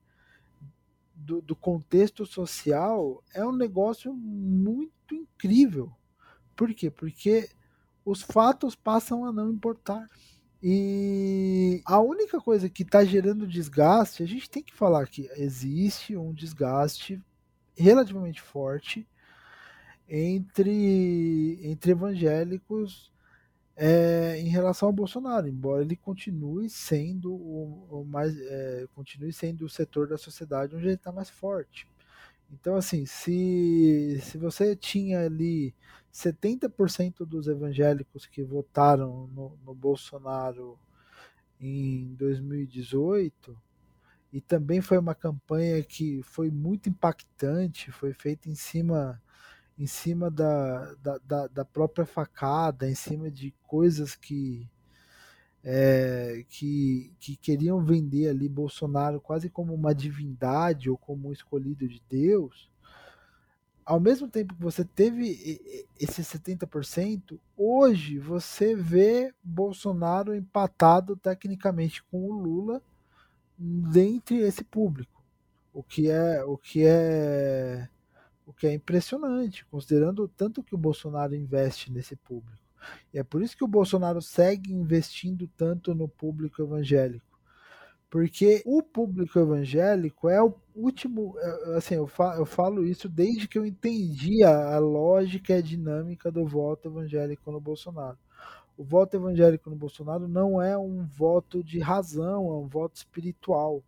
do, 1.14 1.40
do, 1.40 1.57
contexto 1.57 2.26
social, 2.26 3.22
é 3.34 3.44
um 3.44 3.57
negócio 3.57 4.12
muito 4.12 5.14
incrível. 5.14 5.90
Por 6.55 6.72
quê? 6.74 6.90
Porque 6.90 7.49
os 8.05 8.22
fatos 8.22 8.74
passam 8.74 9.24
a 9.24 9.32
não 9.32 9.51
importar. 9.51 10.07
E 10.62 11.82
a 11.84 12.01
única 12.01 12.40
coisa 12.40 12.68
que 12.68 12.82
está 12.82 13.05
gerando 13.05 13.47
desgaste, 13.47 14.22
a 14.22 14.26
gente 14.26 14.49
tem 14.49 14.62
que 14.62 14.74
falar 14.74 15.07
que 15.07 15.28
existe 15.36 16.16
um 16.16 16.32
desgaste 16.32 17.22
relativamente 17.76 18.40
forte 18.40 19.07
entre, 20.09 21.59
entre 21.63 21.93
evangélicos 21.93 23.13
é, 23.77 24.39
em 24.41 24.49
relação 24.49 24.89
ao 24.89 24.93
Bolsonaro, 24.93 25.49
embora 25.49 25.83
ele 25.83 25.97
continue 25.97 26.71
sendo 26.71 27.33
o, 27.35 28.03
o 28.03 28.05
mais 28.05 28.35
é, 28.39 28.87
continue 28.95 29.33
sendo 29.33 29.67
o 29.67 29.69
setor 29.69 30.09
da 30.09 30.17
sociedade 30.17 30.75
onde 30.75 30.87
ele 30.87 30.95
está 30.95 31.13
mais 31.13 31.29
forte. 31.29 31.87
Então, 32.51 32.77
assim, 32.77 33.05
se, 33.07 34.21
se 34.23 34.39
você 34.39 34.77
tinha 34.77 35.25
ali 35.27 35.75
70% 36.13 37.27
dos 37.27 37.49
evangélicos 37.49 38.25
que 38.27 38.43
votaram 38.43 39.27
no, 39.29 39.59
no 39.65 39.75
Bolsonaro 39.75 40.79
em 41.61 42.15
2018, 42.15 43.57
e 44.33 44.41
também 44.41 44.81
foi 44.81 44.99
uma 44.99 45.15
campanha 45.15 45.83
que 45.83 46.23
foi 46.23 46.51
muito 46.51 46.89
impactante, 46.89 47.91
foi 47.91 48.13
feita 48.13 48.49
em 48.49 48.55
cima 48.55 49.21
em 49.79 49.87
cima 49.87 50.31
da, 50.31 50.95
da, 50.95 51.18
da, 51.18 51.47
da 51.49 51.64
própria 51.64 52.07
facada, 52.07 52.89
em 52.89 52.95
cima 52.95 53.31
de 53.31 53.55
coisas 53.66 54.14
que, 54.14 54.68
é, 55.62 56.45
que, 56.49 57.12
que 57.20 57.37
queriam 57.37 57.85
vender 57.85 58.29
ali 58.29 58.49
Bolsonaro 58.49 59.20
quase 59.20 59.51
como 59.51 59.74
uma 59.74 59.95
divindade 59.95 60.89
ou 60.89 60.97
como 60.97 61.29
um 61.29 61.33
escolhido 61.33 61.87
de 61.87 62.03
Deus, 62.09 62.70
ao 63.87 64.01
mesmo 64.01 64.29
tempo 64.29 64.53
que 64.53 64.62
você 64.62 64.85
teve 64.85 65.81
esse 66.01 66.20
70%, 66.22 67.39
hoje 67.57 68.18
você 68.18 68.74
vê 68.74 69.33
Bolsonaro 69.45 70.35
empatado 70.35 71.16
tecnicamente 71.16 72.03
com 72.03 72.29
o 72.29 72.33
Lula 72.33 72.83
dentre 73.57 74.39
esse 74.39 74.64
público. 74.64 75.22
O 75.72 75.85
que 75.85 76.11
é 76.11 76.43
o 76.43 76.59
que 76.59 76.85
é 76.85 77.89
o 78.47 78.53
que 78.53 78.66
é 78.66 78.72
impressionante, 78.72 79.66
considerando 79.66 80.28
tanto 80.28 80.62
que 80.62 80.74
o 80.74 80.78
Bolsonaro 80.78 81.34
investe 81.34 81.92
nesse 81.92 82.14
público. 82.14 82.64
E 83.12 83.18
é 83.18 83.24
por 83.24 83.42
isso 83.42 83.57
que 83.57 83.64
o 83.64 83.68
Bolsonaro 83.68 84.22
segue 84.22 84.72
investindo 84.72 85.49
tanto 85.57 85.94
no 85.94 86.09
público 86.09 86.62
evangélico. 86.62 87.26
Porque 88.09 88.62
o 88.64 88.82
público 88.82 89.36
evangélico 89.38 90.28
é 90.28 90.40
o 90.40 90.55
último. 90.76 91.34
É, 91.38 91.76
assim, 91.76 91.97
eu 91.97 92.07
falo, 92.07 92.40
eu 92.40 92.47
falo 92.47 92.86
isso 92.86 93.09
desde 93.09 93.49
que 93.49 93.59
eu 93.59 93.66
entendi 93.66 94.44
a, 94.44 94.76
a 94.76 94.78
lógica 94.78 95.53
e 95.53 95.57
a 95.57 95.61
dinâmica 95.61 96.30
do 96.30 96.47
voto 96.47 96.88
evangélico 96.88 97.51
no 97.51 97.61
Bolsonaro. 97.61 98.16
O 98.78 98.84
voto 98.84 99.16
evangélico 99.16 99.68
no 99.68 99.76
Bolsonaro 99.76 100.28
não 100.28 100.62
é 100.62 100.78
um 100.78 101.05
voto 101.05 101.64
de 101.64 101.80
razão, 101.80 102.47
é 102.47 102.55
um 102.55 102.68
voto 102.68 102.97
espiritual. 102.97 103.82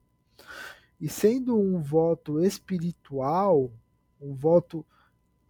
E 1.00 1.08
sendo 1.08 1.56
um 1.56 1.80
voto 1.80 2.42
espiritual, 2.42 3.70
um 4.20 4.34
voto 4.34 4.84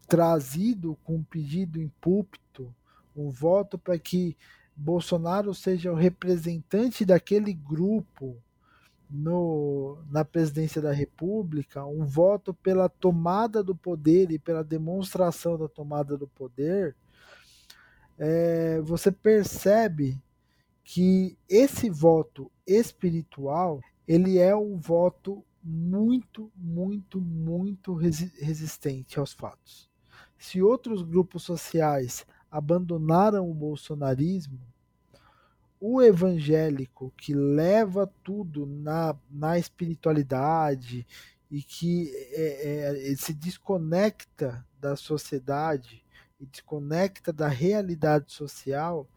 trazido 0.07 0.99
com 1.05 1.16
um 1.16 1.23
pedido 1.23 1.81
em 1.81 1.89
púlpito, 2.01 2.75
um 3.14 3.31
voto 3.31 3.79
para 3.79 3.99
que 3.99 4.37
Bolsonaro 4.75 5.55
seja 5.55 5.93
o 5.93 5.97
representante 5.97 7.05
daquele 7.05 7.53
grupo 7.53 8.37
no, 9.11 9.99
na 10.11 10.25
presidência 10.25 10.81
da 10.81 10.93
República, 10.93 11.85
um 11.85 12.05
voto 12.05 12.55
pela 12.55 12.89
tomada 12.89 13.62
do 13.62 13.75
poder 13.75 14.31
e 14.31 14.39
pela 14.39 14.62
demonstração 14.62 15.59
da 15.59 15.69
tomada 15.69 16.16
do 16.16 16.29
poder, 16.29 16.95
é, 18.19 18.81
você 18.83 19.11
percebe 19.11 20.21
que 20.85 21.37
esse 21.49 21.91
voto 21.91 22.51
espiritual 22.66 23.81
ele 24.07 24.39
é 24.39 24.57
um 24.57 24.79
voto 24.79 25.45
muito, 25.62 26.50
muito, 26.56 27.20
muito 27.20 27.94
resi 27.94 28.32
resistente 28.38 29.18
aos 29.18 29.32
fatos. 29.32 29.90
Se 30.38 30.62
outros 30.62 31.02
grupos 31.02 31.42
sociais 31.42 32.24
abandonaram 32.50 33.50
o 33.50 33.54
bolsonarismo, 33.54 34.61
o 35.80 36.02
evangélico 36.02 37.12
que 37.16 37.34
leva 37.34 38.11
tudo 38.24 38.66
na, 38.66 39.16
na 39.30 39.59
espiritualidade 39.59 41.06
e 41.50 41.62
que 41.62 42.11
é, 42.32 43.11
é, 43.11 43.16
se 43.16 43.32
desconecta 43.32 44.64
da 44.80 44.96
sociedade 44.96 46.04
e 46.40 46.46
desconecta 46.46 47.32
da 47.32 47.48
realidade 47.48 48.32
social, 48.32 49.09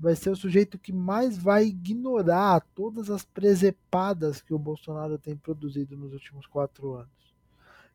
vai 0.00 0.16
ser 0.16 0.30
o 0.30 0.36
sujeito 0.36 0.78
que 0.78 0.92
mais 0.92 1.36
vai 1.36 1.66
ignorar 1.66 2.64
todas 2.74 3.10
as 3.10 3.22
presepadas 3.22 4.40
que 4.40 4.54
o 4.54 4.58
Bolsonaro 4.58 5.18
tem 5.18 5.36
produzido 5.36 5.96
nos 5.96 6.12
últimos 6.14 6.46
quatro 6.46 6.94
anos. 6.94 7.10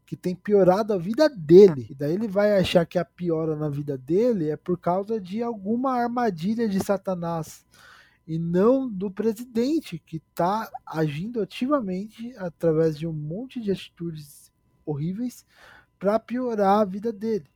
Que 0.05 0.15
tem 0.15 0.35
piorado 0.35 0.93
a 0.93 0.97
vida 0.99 1.27
dele. 1.27 1.87
E 1.89 1.95
daí 1.95 2.13
ele 2.13 2.27
vai 2.27 2.59
achar 2.59 2.85
que 2.85 2.99
a 2.99 3.03
piora 3.03 3.55
na 3.55 3.69
vida 3.69 3.97
dele 3.97 4.49
é 4.49 4.55
por 4.55 4.77
causa 4.77 5.19
de 5.19 5.41
alguma 5.41 5.93
armadilha 5.93 6.69
de 6.69 6.79
Satanás. 6.83 7.65
E 8.27 8.37
não 8.37 8.87
do 8.87 9.09
presidente, 9.09 9.97
que 9.97 10.17
está 10.17 10.71
agindo 10.85 11.41
ativamente 11.41 12.35
através 12.37 12.97
de 12.99 13.07
um 13.07 13.13
monte 13.13 13.59
de 13.59 13.71
atitudes 13.71 14.51
horríveis 14.85 15.43
para 15.97 16.19
piorar 16.19 16.81
a 16.81 16.85
vida 16.85 17.11
dele. 17.11 17.49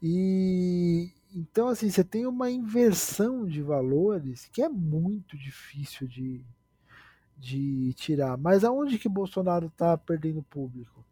E 0.00 1.10
então, 1.38 1.68
assim, 1.68 1.90
você 1.90 2.02
tem 2.02 2.26
uma 2.26 2.50
inversão 2.50 3.46
de 3.46 3.60
valores 3.60 4.48
que 4.50 4.62
é 4.62 4.70
muito 4.70 5.36
difícil 5.36 6.08
de, 6.08 6.42
de 7.36 7.92
tirar. 7.92 8.38
Mas 8.38 8.64
aonde 8.64 8.98
que 8.98 9.06
Bolsonaro 9.06 9.66
está 9.66 9.98
perdendo 9.98 10.42
público? 10.42 11.04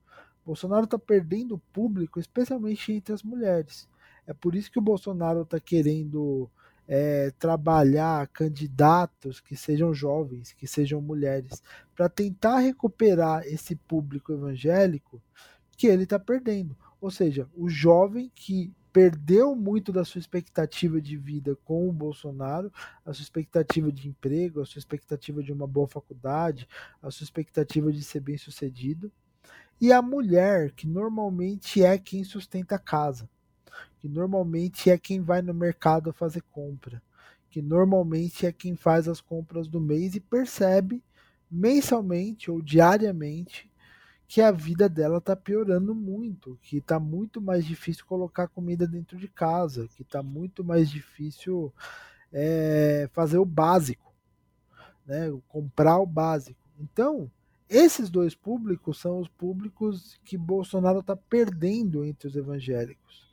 Bolsonaro 0.43 0.85
está 0.85 0.99
perdendo 0.99 1.59
público, 1.75 2.19
especialmente 2.19 2.91
entre 2.91 3.13
as 3.13 3.23
mulheres. 3.23 3.87
É 4.27 4.33
por 4.33 4.55
isso 4.55 4.71
que 4.73 4.79
o 4.79 4.83
Bolsonaro 4.83 5.43
está 5.43 5.61
querendo 5.61 6.51
é, 6.89 7.31
trabalhar 7.33 8.27
candidatos 8.29 9.41
que 9.41 9.55
sejam 9.55 9.93
jovens, 9.93 10.53
que 10.53 10.67
sejam 10.67 11.03
mulheres, 11.03 11.63
para 11.95 12.09
tentar 12.09 12.61
recuperar 12.61 13.47
esse 13.47 13.77
público 13.77 14.33
evangélico 14.33 15.21
que 15.77 15.87
ele 15.87 16.05
está 16.05 16.19
perdendo. 16.19 16.75
Ou 16.99 17.11
seja, 17.11 17.47
o 17.55 17.69
jovem 17.69 18.33
que 18.35 18.73
perdeu 18.95 19.57
muito 19.57 19.91
da 19.93 20.05
sua 20.05 20.21
expectativa 20.21 21.01
de 21.01 21.17
vida 21.17 21.59
com 21.65 21.89
o 21.89 21.93
Bolsonaro, 21.93 22.73
a 23.05 23.13
sua 23.13 23.25
expectativa 23.25 23.91
de 23.91 24.07
emprego, 24.07 24.61
a 24.61 24.65
sua 24.65 24.79
expectativa 24.79 25.43
de 25.43 25.53
uma 25.53 25.67
boa 25.67 25.89
faculdade, 25.89 26.69
a 27.03 27.11
sua 27.11 27.25
expectativa 27.25 27.93
de 27.93 28.05
ser 28.05 28.21
bem 28.21 28.39
sucedido, 28.39 29.11
e 29.81 29.93
a 29.93 30.01
mulher, 30.01 30.71
que 30.71 30.87
normalmente 30.87 31.83
é 31.83 31.99
quem 31.99 32.23
sustenta 32.23 32.77
a 32.77 32.79
casa, 32.79 33.29
que 33.99 34.09
normalmente 34.09 34.89
é 34.89 34.97
quem 34.97 35.21
vai 35.21 35.43
no 35.43 35.53
mercado 35.53 36.13
fazer 36.13 36.43
compra, 36.53 37.03
que 37.51 37.61
normalmente 37.61 38.47
é 38.47 38.53
quem 38.53 38.77
faz 38.77 39.09
as 39.09 39.21
compras 39.21 39.67
do 39.67 39.81
mês 39.81 40.15
e 40.15 40.21
percebe 40.21 41.03
mensalmente 41.51 42.49
ou 42.49 42.63
diariamente 42.63 43.69
que 44.35 44.43
a 44.43 44.51
vida 44.51 44.89
dela 44.89 45.19
está 45.19 45.37
piorando 45.37 45.95
muito, 45.95 46.59
que 46.61 46.79
está 46.79 46.99
muito 46.99 47.41
mais 47.41 47.65
difícil 47.65 48.05
colocar 48.05 48.49
comida 48.49 48.85
dentro 48.85 49.17
de 49.17 49.29
casa, 49.29 49.89
que 49.95 50.03
está 50.03 50.25
muito 50.25 50.65
mais 50.65 50.91
difícil 50.91 51.73
é, 52.33 53.09
fazer 53.13 53.39
o 53.39 53.45
básico, 53.45 54.13
né? 55.07 55.33
comprar 55.47 55.99
o 55.99 56.07
básico. 56.07 56.59
Então, 56.81 57.31
esses 57.69 58.11
dois 58.11 58.35
públicos 58.35 58.99
são 58.99 59.21
os 59.21 59.29
públicos 59.29 60.19
que 60.25 60.37
Bolsonaro 60.37 60.99
está 60.99 61.15
perdendo 61.15 62.05
entre 62.05 62.27
os 62.27 62.35
evangélicos. 62.35 63.33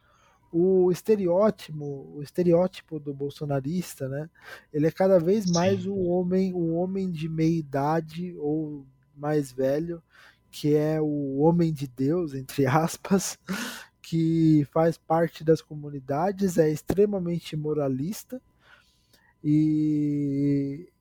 O 0.51 0.91
estereótipo, 0.91 2.13
o 2.15 2.21
estereótipo 2.21 2.99
do 2.99 3.11
bolsonarista, 3.11 4.07
né? 4.07 4.29
Ele 4.71 4.85
é 4.85 4.91
cada 4.91 5.17
vez 5.17 5.49
mais 5.49 5.87
o 5.87 5.95
homem, 5.95 6.53
o 6.53 6.75
homem 6.75 7.09
de 7.09 7.27
meia 7.27 7.57
idade 7.57 8.35
ou 8.37 8.85
mais 9.15 9.51
velho 9.51 9.99
que 10.51 10.75
é 10.75 10.99
o 11.01 11.37
homem 11.39 11.71
de 11.71 11.87
Deus, 11.87 12.33
entre 12.33 12.65
aspas, 12.65 13.39
que 14.01 14.67
faz 14.71 14.97
parte 14.97 15.43
das 15.43 15.61
comunidades, 15.61 16.57
é 16.57 16.69
extremamente 16.69 17.55
moralista. 17.55 18.41
E, 19.43 20.91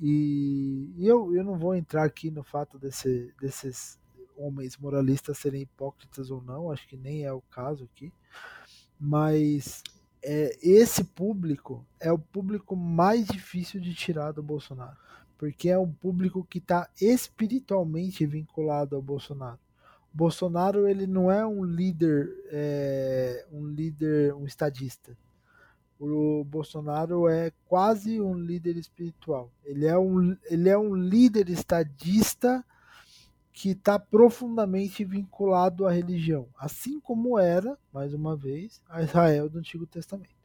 e, 0.00 0.94
e 0.96 1.06
eu, 1.06 1.34
eu 1.34 1.44
não 1.44 1.58
vou 1.58 1.74
entrar 1.74 2.04
aqui 2.04 2.30
no 2.30 2.44
fato 2.44 2.78
desse, 2.78 3.34
desses 3.40 3.98
homens 4.36 4.76
moralistas 4.78 5.38
serem 5.38 5.62
hipócritas 5.62 6.30
ou 6.30 6.40
não, 6.40 6.70
acho 6.70 6.86
que 6.88 6.96
nem 6.96 7.24
é 7.24 7.32
o 7.32 7.42
caso 7.42 7.84
aqui, 7.84 8.12
mas 8.98 9.82
é, 10.22 10.56
esse 10.62 11.04
público 11.04 11.86
é 11.98 12.10
o 12.10 12.18
público 12.18 12.74
mais 12.74 13.26
difícil 13.26 13.80
de 13.80 13.94
tirar 13.94 14.32
do 14.32 14.42
Bolsonaro 14.42 14.96
porque 15.40 15.70
é 15.70 15.78
um 15.78 15.90
público 15.90 16.44
que 16.44 16.58
está 16.58 16.86
espiritualmente 17.00 18.26
vinculado 18.26 18.94
ao 18.94 19.00
Bolsonaro. 19.00 19.58
O 20.12 20.16
Bolsonaro 20.18 20.86
ele 20.86 21.06
não 21.06 21.32
é 21.32 21.46
um 21.46 21.64
líder, 21.64 22.28
é, 22.50 23.46
um 23.50 23.66
líder, 23.66 24.34
um 24.34 24.44
estadista. 24.44 25.16
O 25.98 26.44
Bolsonaro 26.44 27.26
é 27.26 27.50
quase 27.66 28.20
um 28.20 28.34
líder 28.34 28.76
espiritual. 28.76 29.50
Ele 29.64 29.86
é 29.86 29.98
um, 29.98 30.36
ele 30.44 30.68
é 30.68 30.76
um 30.76 30.94
líder 30.94 31.48
estadista 31.48 32.62
que 33.50 33.70
está 33.70 33.98
profundamente 33.98 35.06
vinculado 35.06 35.86
à 35.86 35.90
religião, 35.90 36.48
assim 36.58 37.00
como 37.00 37.38
era, 37.38 37.78
mais 37.94 38.12
uma 38.12 38.36
vez, 38.36 38.82
a 38.90 39.02
Israel 39.02 39.48
do 39.48 39.58
Antigo 39.58 39.86
Testamento. 39.86 40.39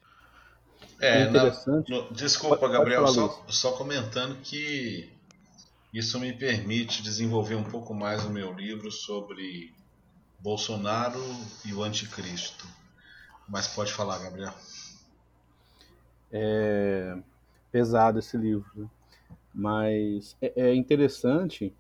É, 1.00 1.24
é 1.24 1.30
interessante. 1.30 1.92
Na, 1.92 1.98
no, 1.98 2.14
desculpa, 2.14 2.58
pode, 2.58 2.74
Gabriel, 2.74 3.04
pode 3.04 3.16
só, 3.16 3.46
só 3.48 3.72
comentando 3.74 4.36
que 4.42 5.10
isso 5.94 6.20
me 6.20 6.34
permite 6.34 7.02
desenvolver 7.02 7.56
um 7.56 7.64
pouco 7.64 7.94
mais 7.94 8.24
o 8.26 8.30
meu 8.30 8.54
livro 8.54 8.92
sobre 8.92 9.74
Bolsonaro 10.40 11.22
e 11.66 11.74
o 11.74 11.84
anticristo. 11.84 12.68
Mas 13.48 13.68
pode 13.68 13.94
falar, 13.94 14.20
Gabriel. 14.20 14.54
É 16.32 17.18
pesado 17.76 18.20
esse 18.20 18.38
livro, 18.38 18.66
né? 18.74 18.88
mas 19.54 20.38
é, 20.42 20.54
é, 20.56 20.74
interessante 20.74 21.74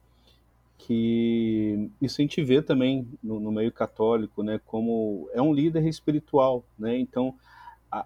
que 0.78 1.90
isso 2.02 2.20
a 2.20 2.22
gente 2.22 2.44
vê 2.44 2.62
também 2.62 3.08
no, 3.24 3.40
no 3.40 3.50
meio 3.50 3.72
católico, 3.72 4.44
né? 4.44 4.60
Como 4.66 5.30
é 5.34 5.42
um 5.42 5.54
líder 5.54 5.88
espiritual, 5.88 6.66
né? 6.78 6.98
Então 6.98 7.34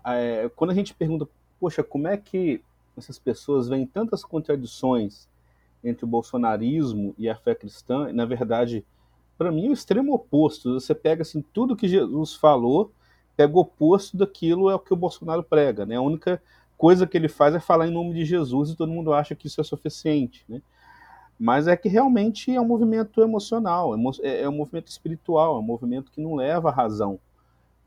é, 0.05 0.49
quando 0.55 0.71
a 0.71 0.73
gente 0.73 0.93
pergunta, 0.93 1.27
poxa, 1.59 1.83
como 1.83 2.07
é 2.07 2.17
que 2.17 2.61
essas 2.97 3.17
pessoas 3.17 3.67
veem 3.67 3.85
tantas 3.85 4.23
contradições 4.23 5.27
entre 5.83 6.05
o 6.05 6.07
bolsonarismo 6.07 7.15
e 7.17 7.29
a 7.29 7.35
fé 7.35 7.55
cristã, 7.55 8.11
na 8.11 8.25
verdade, 8.25 8.85
para 9.37 9.51
mim 9.51 9.67
é 9.67 9.69
o 9.69 9.73
extremo 9.73 10.13
oposto. 10.13 10.73
Você 10.73 10.93
pega 10.93 11.21
assim, 11.21 11.41
tudo 11.53 11.75
que 11.75 11.87
Jesus 11.87 12.35
falou, 12.35 12.91
pega 13.37 13.55
o 13.55 13.61
oposto 13.61 14.17
daquilo 14.17 14.69
é 14.69 14.75
o 14.75 14.79
que 14.79 14.93
o 14.93 14.97
Bolsonaro 14.97 15.43
prega, 15.43 15.85
né? 15.85 15.95
A 15.95 16.01
única 16.01 16.41
coisa 16.77 17.07
que 17.07 17.17
ele 17.17 17.29
faz 17.29 17.55
é 17.55 17.59
falar 17.59 17.87
em 17.87 17.91
nome 17.91 18.13
de 18.13 18.25
Jesus 18.25 18.69
e 18.69 18.75
todo 18.75 18.91
mundo 18.91 19.13
acha 19.13 19.35
que 19.35 19.47
isso 19.47 19.61
é 19.61 19.63
suficiente, 19.63 20.43
né? 20.47 20.61
Mas 21.39 21.67
é 21.67 21.77
que 21.77 21.87
realmente 21.87 22.53
é 22.53 22.59
um 22.59 22.67
movimento 22.67 23.21
emocional, 23.21 23.95
é, 24.21 24.41
é 24.41 24.49
um 24.49 24.57
movimento 24.57 24.87
espiritual, 24.87 25.55
é 25.55 25.59
um 25.59 25.63
movimento 25.63 26.11
que 26.11 26.19
não 26.19 26.35
leva 26.35 26.67
à 26.67 26.71
razão. 26.71 27.17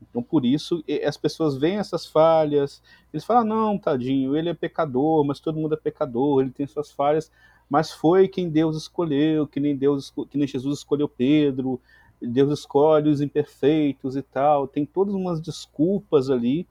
Então, 0.09 0.21
por 0.21 0.45
isso, 0.45 0.83
as 1.05 1.17
pessoas 1.17 1.57
veem 1.57 1.77
essas 1.77 2.05
falhas, 2.05 2.81
eles 3.13 3.23
falam: 3.23 3.43
não, 3.43 3.77
tadinho, 3.77 4.35
ele 4.35 4.49
é 4.49 4.53
pecador, 4.53 5.23
mas 5.23 5.39
todo 5.39 5.59
mundo 5.59 5.73
é 5.73 5.77
pecador, 5.77 6.41
ele 6.41 6.51
tem 6.51 6.67
suas 6.67 6.91
falhas, 6.91 7.31
mas 7.69 7.91
foi 7.91 8.27
quem 8.27 8.49
Deus 8.49 8.75
escolheu, 8.75 9.47
que 9.47 9.59
nem 9.59 9.75
Deus, 9.75 10.13
que 10.29 10.37
nem 10.37 10.47
Jesus 10.47 10.79
escolheu 10.79 11.07
Pedro, 11.07 11.79
Deus 12.21 12.59
escolhe 12.59 13.09
os 13.09 13.21
imperfeitos 13.21 14.15
e 14.15 14.21
tal. 14.21 14.67
Tem 14.67 14.85
todas 14.85 15.13
umas 15.13 15.41
desculpas 15.41 16.29
ali 16.29 16.67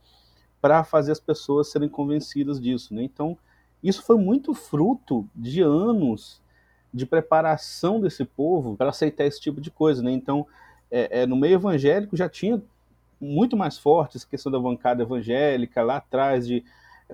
para 0.61 0.85
fazer 0.85 1.13
as 1.13 1.21
pessoas 1.21 1.69
serem 1.69 1.89
convencidas 1.89 2.61
disso, 2.61 2.95
né? 2.95 3.03
Então, 3.03 3.37
isso 3.83 4.03
foi 4.03 4.17
muito 4.17 4.55
fruto 4.55 5.29
de 5.35 5.61
anos 5.61 6.41
de 6.95 7.07
preparação 7.07 8.01
desse 8.01 8.25
povo 8.25 8.77
para 8.77 8.91
aceitar 8.91 9.25
esse 9.25 9.41
tipo 9.41 9.61
de 9.61 9.71
coisa, 9.71 10.03
né? 10.03 10.13
Então, 10.13 10.47
é, 10.91 11.23
é, 11.23 11.27
no 11.27 11.35
meio 11.35 11.55
evangélico 11.55 12.17
já 12.17 12.29
tinha 12.29 12.63
muito 13.23 13.57
mais 13.57 13.79
forte 13.79 14.17
essa 14.17 14.27
questão 14.27 14.51
da 14.51 14.59
bancada 14.59 15.03
evangélica 15.03 15.83
lá 15.83 15.99
atrás 15.99 16.47
de 16.47 16.65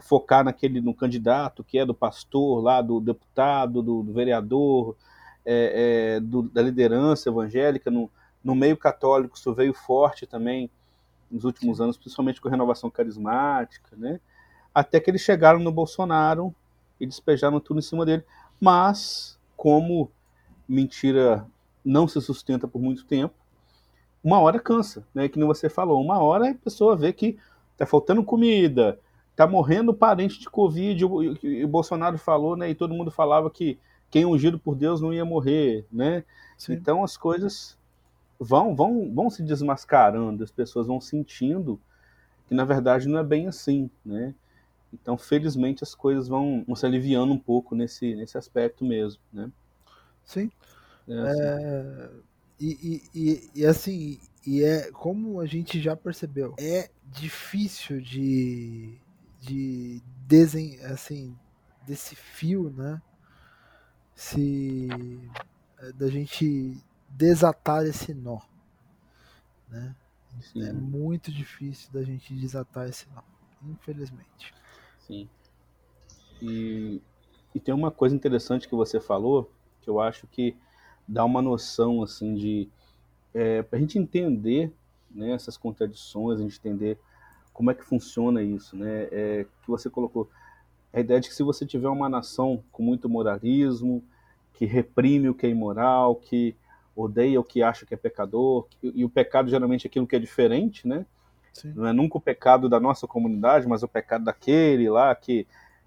focar 0.00 0.42
naquele 0.42 0.80
no 0.80 0.94
candidato 0.94 1.62
que 1.62 1.78
é 1.78 1.84
do 1.84 1.92
pastor 1.92 2.62
lá 2.62 2.80
do 2.80 2.98
deputado 2.98 3.82
do, 3.82 4.02
do 4.02 4.12
vereador 4.12 4.96
é, 5.44 6.16
é, 6.16 6.20
do, 6.20 6.42
da 6.42 6.62
liderança 6.62 7.28
evangélica. 7.28 7.90
No, 7.90 8.10
no 8.42 8.54
meio 8.54 8.76
católico 8.76 9.36
isso 9.36 9.52
veio 9.52 9.74
forte 9.74 10.26
também 10.26 10.70
nos 11.30 11.44
últimos 11.44 11.80
anos 11.80 11.98
principalmente 11.98 12.40
com 12.40 12.48
a 12.48 12.50
renovação 12.50 12.90
carismática 12.90 13.94
né? 13.96 14.18
Até 14.74 15.00
que 15.00 15.10
eles 15.10 15.20
chegaram 15.20 15.58
no 15.58 15.72
Bolsonaro 15.72 16.54
e 17.00 17.06
despejaram 17.06 17.58
tudo 17.60 17.80
em 17.80 17.82
cima 17.82 18.06
dele. 18.06 18.24
Mas 18.60 19.38
como 19.56 20.10
mentira 20.68 21.46
não 21.84 22.06
se 22.06 22.20
sustenta 22.20 22.68
por 22.68 22.80
muito 22.80 23.04
tempo 23.04 23.34
uma 24.28 24.40
hora 24.40 24.60
cansa, 24.60 25.06
né? 25.14 25.26
Que 25.26 25.38
nem 25.38 25.48
você 25.48 25.70
falou, 25.70 26.02
uma 26.02 26.18
hora 26.18 26.50
a 26.50 26.54
pessoa 26.54 26.94
vê 26.94 27.14
que 27.14 27.38
tá 27.78 27.86
faltando 27.86 28.22
comida, 28.22 29.00
tá 29.34 29.46
morrendo 29.46 29.94
parente 29.94 30.38
de 30.38 30.50
Covid, 30.50 31.02
e 31.42 31.64
o 31.64 31.68
Bolsonaro 31.68 32.18
falou, 32.18 32.54
né? 32.54 32.68
E 32.68 32.74
todo 32.74 32.92
mundo 32.92 33.10
falava 33.10 33.50
que 33.50 33.78
quem 34.10 34.26
ungido 34.26 34.58
por 34.58 34.74
Deus 34.74 35.00
não 35.00 35.14
ia 35.14 35.24
morrer, 35.24 35.86
né? 35.90 36.24
Sim. 36.58 36.74
Então 36.74 37.02
as 37.02 37.16
coisas 37.16 37.78
vão, 38.38 38.76
vão, 38.76 39.10
vão 39.14 39.30
se 39.30 39.42
desmascarando, 39.42 40.44
as 40.44 40.50
pessoas 40.50 40.86
vão 40.86 41.00
sentindo 41.00 41.80
que 42.46 42.54
na 42.54 42.64
verdade 42.66 43.08
não 43.08 43.18
é 43.18 43.24
bem 43.24 43.46
assim, 43.46 43.88
né? 44.04 44.34
Então, 44.92 45.16
felizmente, 45.16 45.82
as 45.82 45.94
coisas 45.94 46.28
vão, 46.28 46.64
vão 46.66 46.76
se 46.76 46.84
aliviando 46.84 47.32
um 47.32 47.38
pouco 47.38 47.74
nesse, 47.74 48.14
nesse 48.14 48.36
aspecto 48.36 48.84
mesmo, 48.84 49.20
né? 49.32 49.50
Sim. 50.24 50.50
É, 51.06 51.18
assim. 51.18 51.42
é, 51.42 52.10
e, 52.60 53.02
e, 53.14 53.50
e, 53.54 53.66
assim, 53.66 54.18
e 54.46 54.62
é 54.62 54.90
como 54.90 55.40
a 55.40 55.46
gente 55.46 55.80
já 55.80 55.96
percebeu, 55.96 56.54
é 56.58 56.90
difícil 57.06 58.00
de, 58.00 58.98
de 59.40 60.02
desen, 60.26 60.80
assim, 60.84 61.36
desse 61.86 62.16
fio, 62.16 62.70
né? 62.70 63.00
Se 64.14 64.88
é, 65.78 65.92
da 65.92 66.08
gente 66.08 66.76
desatar 67.08 67.84
esse 67.86 68.12
nó, 68.12 68.40
né? 69.68 69.94
Sim. 70.40 70.68
É 70.68 70.72
muito 70.72 71.32
difícil 71.32 71.92
da 71.92 72.02
gente 72.02 72.34
desatar 72.34 72.88
esse 72.88 73.06
nó, 73.14 73.22
infelizmente. 73.62 74.54
Sim. 74.98 75.28
E, 76.42 77.00
e 77.54 77.60
tem 77.60 77.74
uma 77.74 77.90
coisa 77.90 78.14
interessante 78.14 78.68
que 78.68 78.74
você 78.74 79.00
falou, 79.00 79.52
que 79.80 79.90
eu 79.90 80.00
acho 80.00 80.26
que 80.26 80.56
dá 81.08 81.24
uma 81.24 81.40
noção 81.40 82.02
assim 82.02 82.34
de 82.34 82.68
é, 83.34 83.62
para 83.62 83.78
a 83.78 83.80
gente 83.80 83.98
entender 83.98 84.72
né, 85.10 85.32
essas 85.32 85.56
contradições, 85.56 86.38
a 86.38 86.42
gente 86.42 86.58
entender 86.58 86.98
como 87.52 87.70
é 87.70 87.74
que 87.74 87.84
funciona 87.84 88.42
isso, 88.42 88.76
né? 88.76 89.08
É, 89.10 89.46
que 89.62 89.68
você 89.68 89.90
colocou 89.90 90.30
a 90.92 91.00
ideia 91.00 91.20
de 91.20 91.28
que 91.28 91.34
se 91.34 91.42
você 91.42 91.66
tiver 91.66 91.88
uma 91.88 92.08
nação 92.08 92.62
com 92.70 92.82
muito 92.82 93.08
moralismo, 93.08 94.02
que 94.54 94.64
reprime 94.64 95.28
o 95.28 95.34
que 95.34 95.46
é 95.46 95.50
imoral, 95.50 96.14
que 96.14 96.54
odeia 96.94 97.40
o 97.40 97.44
que 97.44 97.62
acha 97.62 97.86
que 97.86 97.94
é 97.94 97.96
pecador, 97.96 98.66
e 98.82 99.04
o 99.04 99.08
pecado 99.08 99.50
geralmente 99.50 99.86
é 99.86 99.88
aquilo 99.88 100.06
que 100.06 100.16
é 100.16 100.18
diferente, 100.18 100.86
né? 100.86 101.06
Sim. 101.52 101.72
Não 101.74 101.86
é 101.86 101.92
nunca 101.92 102.18
o 102.18 102.20
pecado 102.20 102.68
da 102.68 102.78
nossa 102.78 103.06
comunidade, 103.06 103.66
mas 103.66 103.82
o 103.82 103.88
pecado 103.88 104.24
daquele 104.24 104.88
lá 104.88 105.14
que, 105.14 105.46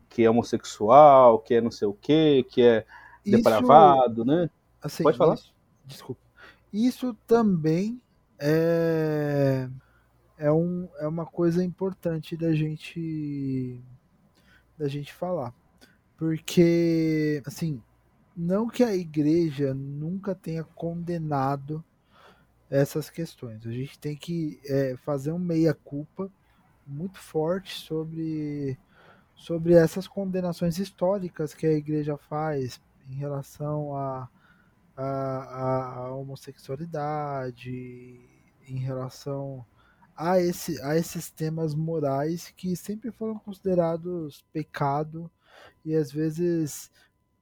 que 0.09 0.23
é 0.23 0.29
homossexual, 0.29 1.39
que 1.39 1.55
é 1.55 1.61
não 1.61 1.71
sei 1.71 1.87
o 1.87 1.93
quê, 1.93 2.45
que 2.49 2.61
é 2.61 2.85
isso, 3.25 3.37
depravado, 3.37 4.25
né? 4.25 4.49
Assim, 4.81 5.03
Pode 5.03 5.17
falar? 5.17 5.35
Isso, 5.35 5.53
desculpa. 5.85 6.21
Isso 6.73 7.13
também 7.27 8.01
é, 8.39 9.69
é, 10.37 10.51
um, 10.51 10.89
é 10.99 11.07
uma 11.07 11.25
coisa 11.25 11.63
importante 11.63 12.35
da 12.35 12.53
gente 12.53 13.79
da 14.77 14.87
gente 14.87 15.13
falar. 15.13 15.53
Porque, 16.17 17.41
assim, 17.45 17.81
não 18.35 18.67
que 18.67 18.83
a 18.83 18.95
igreja 18.95 19.73
nunca 19.73 20.33
tenha 20.33 20.63
condenado 20.63 21.83
essas 22.69 23.09
questões. 23.09 23.65
A 23.67 23.71
gente 23.71 23.99
tem 23.99 24.15
que 24.15 24.59
é, 24.65 24.95
fazer 24.97 25.31
um 25.31 25.39
meia-culpa 25.39 26.31
muito 26.87 27.19
forte 27.19 27.75
sobre, 27.75 28.77
sobre 29.35 29.73
essas 29.73 30.07
condenações 30.07 30.79
históricas 30.79 31.53
que 31.53 31.67
a 31.67 31.73
igreja 31.73 32.17
faz 32.17 32.81
em 33.09 33.15
relação 33.15 33.95
a 33.95 34.27
a, 34.95 35.03
a, 35.03 35.95
a 35.95 36.15
homossexualidade, 36.15 38.19
em 38.67 38.77
relação 38.77 39.65
a, 40.15 40.39
esse, 40.39 40.81
a 40.81 40.95
esses 40.95 41.29
temas 41.29 41.73
morais 41.73 42.53
que 42.55 42.75
sempre 42.75 43.11
foram 43.11 43.37
considerados 43.39 44.45
pecado 44.53 45.29
e 45.83 45.95
às 45.95 46.11
vezes 46.11 46.91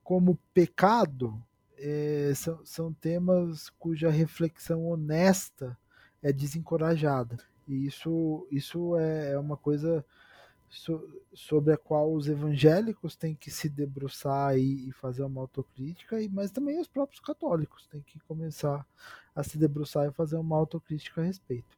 como 0.04 0.40
pecado 0.54 1.42
é, 1.78 2.32
são, 2.36 2.66
são 2.66 2.94
temas 2.94 3.70
cuja 3.78 4.10
reflexão 4.10 4.88
honesta 4.88 5.78
é 6.22 6.34
desencorajada. 6.34 7.38
E 7.68 7.86
isso, 7.86 8.48
isso 8.52 8.98
é, 8.98 9.34
é 9.34 9.40
uma 9.40 9.56
coisa 9.56 10.04
so, 10.70 11.22
sobre 11.34 11.74
a 11.74 11.78
qual 11.78 12.14
os 12.14 12.28
evangélicos 12.28 13.16
têm 13.16 13.36
que 13.36 13.50
se 13.50 13.68
debruçar 13.68 14.58
e, 14.58 14.88
e, 14.88 14.92
fazer 14.92 15.24
uma 15.24 15.42
autocrítica, 15.42 16.22
e, 16.22 16.30
mas 16.30 16.52
também 16.52 16.80
os 16.80 16.88
próprios 16.88 17.20
católicos 17.20 17.88
têm 17.88 18.02
que 18.02 18.20
começar 18.22 18.86
a 19.36 19.44
se 19.44 19.58
debruçar 19.58 20.08
e 20.08 20.14
fazer 20.14 20.38
uma 20.38 20.56
autocrítica 20.56 21.22
a 21.22 21.26
respeito. 21.26 21.78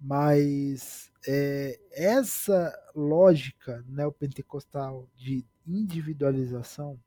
Mas 0.00 1.12
é, 1.26 1.78
essa 1.92 2.72
lógica 2.94 3.84
neopentecostal 3.86 5.06
de 5.14 5.44
individualização 5.66 6.98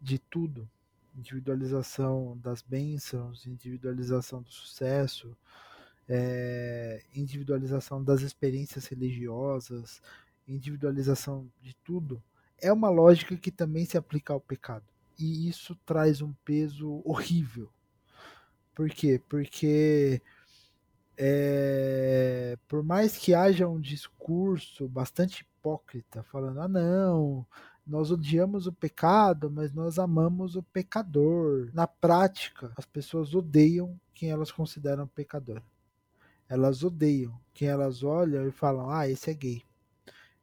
de 0.00 0.18
tudo, 0.18 0.68
individualização 1.16 2.36
das 2.42 2.62
bênçãos, 2.62 3.46
individualização 3.46 4.42
do 4.42 4.50
sucesso, 4.50 5.36
é, 6.08 7.02
individualização 7.14 8.02
das 8.02 8.22
experiências 8.22 8.86
religiosas, 8.86 10.00
individualização 10.46 11.50
de 11.60 11.74
tudo, 11.84 12.22
é 12.60 12.72
uma 12.72 12.88
lógica 12.88 13.36
que 13.36 13.50
também 13.50 13.84
se 13.84 13.96
aplica 13.98 14.32
ao 14.32 14.40
pecado. 14.40 14.84
E 15.18 15.48
isso 15.48 15.76
traz 15.84 16.22
um 16.22 16.32
peso 16.44 17.02
horrível. 17.04 17.70
Por 18.74 18.88
quê? 18.88 19.20
Porque 19.28 20.22
é, 21.16 22.56
por 22.68 22.82
mais 22.82 23.16
que 23.16 23.34
haja 23.34 23.68
um 23.68 23.80
discurso 23.80 24.88
bastante 24.88 25.42
hipócrita, 25.42 26.22
falando, 26.22 26.60
ah 26.60 26.68
não, 26.68 27.44
nós 27.84 28.10
odiamos 28.12 28.66
o 28.66 28.72
pecado, 28.72 29.50
mas 29.50 29.72
nós 29.72 29.98
amamos 29.98 30.54
o 30.54 30.62
pecador. 30.62 31.70
Na 31.74 31.86
prática, 31.88 32.72
as 32.76 32.86
pessoas 32.86 33.34
odeiam 33.34 33.98
quem 34.14 34.30
elas 34.30 34.52
consideram 34.52 35.08
pecador. 35.08 35.60
Elas 36.48 36.82
odeiam. 36.82 37.38
Quem 37.52 37.68
elas 37.68 38.02
olham 38.02 38.46
e 38.46 38.52
falam, 38.52 38.90
ah, 38.90 39.08
esse 39.08 39.30
é 39.30 39.34
gay. 39.34 39.62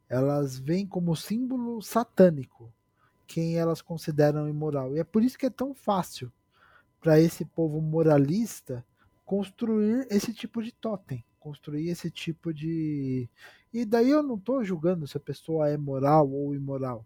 Elas 0.08 0.60
veem 0.60 0.86
como 0.86 1.16
símbolo 1.16 1.82
satânico 1.82 2.72
quem 3.28 3.58
elas 3.58 3.82
consideram 3.82 4.48
imoral. 4.48 4.96
E 4.96 5.00
é 5.00 5.04
por 5.04 5.24
isso 5.24 5.38
que 5.38 5.46
é 5.46 5.50
tão 5.50 5.74
fácil 5.74 6.32
para 7.02 7.20
esse 7.20 7.46
povo 7.46 7.82
moralista 7.82 8.86
construir 9.26 10.08
esse 10.10 10.34
tipo 10.34 10.62
de 10.62 10.72
totem, 10.72 11.24
construir 11.40 11.90
esse 11.90 12.12
tipo 12.12 12.54
de. 12.54 13.30
E 13.74 13.86
daí 13.86 14.10
eu 14.12 14.24
não 14.24 14.36
estou 14.36 14.64
julgando 14.64 15.08
se 15.08 15.18
a 15.18 15.20
pessoa 15.20 15.70
é 15.70 15.78
moral 15.78 16.30
ou 16.30 16.56
imoral, 16.56 17.06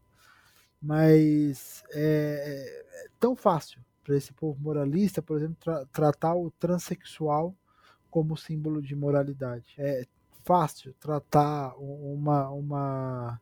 mas 0.81 1.83
é, 1.91 2.83
é 3.05 3.07
tão 3.19 3.35
fácil 3.35 3.81
para 4.03 4.15
esse 4.15 4.33
povo 4.33 4.59
moralista, 4.61 5.21
por 5.21 5.37
exemplo, 5.37 5.57
tra 5.59 5.85
tratar 5.87 6.35
o 6.35 6.51
transexual 6.51 7.55
como 8.09 8.37
símbolo 8.37 8.81
de 8.81 8.95
moralidade. 8.95 9.73
É 9.77 10.05
fácil 10.43 10.93
tratar 10.99 11.75
uma, 11.77 12.49
uma, 12.49 13.41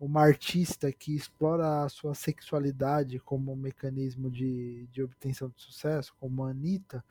uma 0.00 0.22
artista 0.22 0.90
que 0.92 1.14
explora 1.14 1.84
a 1.84 1.88
sua 1.88 2.14
sexualidade 2.14 3.18
como 3.18 3.52
um 3.52 3.56
mecanismo 3.56 4.30
de, 4.30 4.86
de 4.92 5.02
obtenção 5.02 5.48
de 5.48 5.60
sucesso, 5.60 6.14
como 6.18 6.44
a 6.44 6.50
Anitta, 6.50 7.04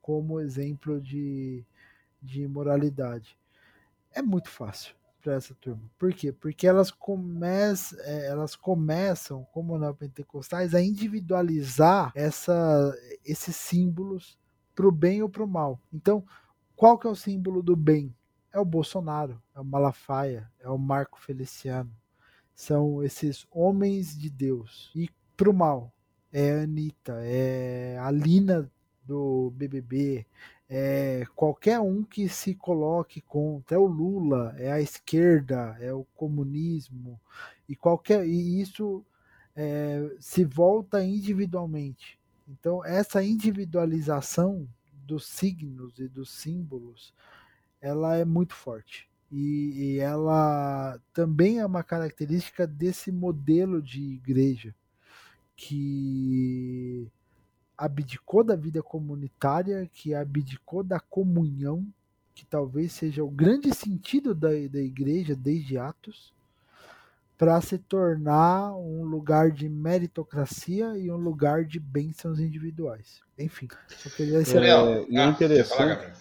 como 0.00 0.40
exemplo 0.40 1.00
de, 1.00 1.64
de 2.22 2.46
moralidade. 2.46 3.38
É 4.12 4.22
muito 4.22 4.48
fácil 4.48 4.94
para 5.24 5.34
essa 5.34 5.54
turma. 5.54 5.82
Por 5.98 6.12
quê? 6.12 6.30
Porque 6.30 6.66
elas, 6.66 6.90
come 6.90 7.46
é, 7.46 8.26
elas 8.26 8.54
começam, 8.54 9.44
como 9.52 9.78
neopentecostais, 9.78 10.74
a 10.74 10.82
individualizar 10.82 12.12
essa, 12.14 12.94
esses 13.24 13.56
símbolos 13.56 14.38
para 14.74 14.86
o 14.86 14.92
bem 14.92 15.22
ou 15.22 15.28
para 15.28 15.42
o 15.42 15.48
mal. 15.48 15.80
Então, 15.92 16.22
qual 16.76 16.98
que 16.98 17.06
é 17.06 17.10
o 17.10 17.14
símbolo 17.14 17.62
do 17.62 17.76
bem? 17.76 18.14
É 18.52 18.58
o 18.58 18.64
Bolsonaro, 18.64 19.40
é 19.54 19.60
o 19.60 19.64
Malafaia, 19.64 20.50
é 20.60 20.68
o 20.68 20.78
Marco 20.78 21.20
Feliciano. 21.20 21.90
São 22.54 23.02
esses 23.02 23.46
homens 23.50 24.16
de 24.16 24.30
Deus. 24.30 24.92
E 24.94 25.08
pro 25.36 25.52
mal, 25.52 25.92
é 26.32 26.52
a 26.52 26.62
Anitta, 26.62 27.14
é 27.22 27.98
a 27.98 28.10
Lina 28.10 28.70
do 29.04 29.52
BBB, 29.54 30.26
é 30.68 31.24
qualquer 31.36 31.78
um 31.78 32.02
que 32.02 32.28
se 32.28 32.54
coloque 32.54 33.20
contra, 33.20 33.76
é 33.76 33.78
o 33.78 33.86
Lula, 33.86 34.54
é 34.58 34.72
a 34.72 34.80
esquerda, 34.80 35.76
é 35.80 35.92
o 35.92 36.04
comunismo, 36.14 37.20
e 37.68 37.76
qualquer 37.76 38.26
e 38.26 38.60
isso 38.60 39.04
é, 39.54 40.10
se 40.18 40.44
volta 40.44 41.04
individualmente. 41.04 42.18
Então 42.48 42.84
essa 42.84 43.22
individualização 43.22 44.66
dos 45.04 45.26
signos 45.26 45.98
e 45.98 46.08
dos 46.08 46.30
símbolos, 46.30 47.12
ela 47.80 48.16
é 48.16 48.24
muito 48.24 48.54
forte. 48.54 49.08
E, 49.30 49.72
e 49.74 49.98
ela 49.98 51.00
também 51.12 51.58
é 51.58 51.66
uma 51.66 51.82
característica 51.82 52.66
desse 52.66 53.10
modelo 53.12 53.82
de 53.82 54.00
igreja 54.00 54.74
que 55.56 57.10
abdicou 57.76 58.42
da 58.44 58.56
vida 58.56 58.82
comunitária, 58.82 59.88
que 59.92 60.14
abdicou 60.14 60.82
da 60.82 61.00
comunhão, 61.00 61.86
que 62.34 62.44
talvez 62.44 62.92
seja 62.92 63.24
o 63.24 63.30
grande 63.30 63.72
sentido 63.74 64.34
da, 64.34 64.48
da 64.48 64.80
igreja 64.80 65.34
desde 65.36 65.78
Atos, 65.78 66.33
para 67.36 67.60
se 67.60 67.78
tornar 67.78 68.74
um 68.76 69.04
lugar 69.04 69.50
de 69.50 69.68
meritocracia 69.68 70.96
e 70.96 71.10
um 71.10 71.16
lugar 71.16 71.64
de 71.64 71.80
bênçãos 71.80 72.38
individuais. 72.38 73.22
Enfim, 73.38 73.68
só 73.88 74.08
queria 74.10 74.44
ser... 74.44 74.62
É, 74.62 74.70
é 74.70 75.24
interessante. 75.26 76.12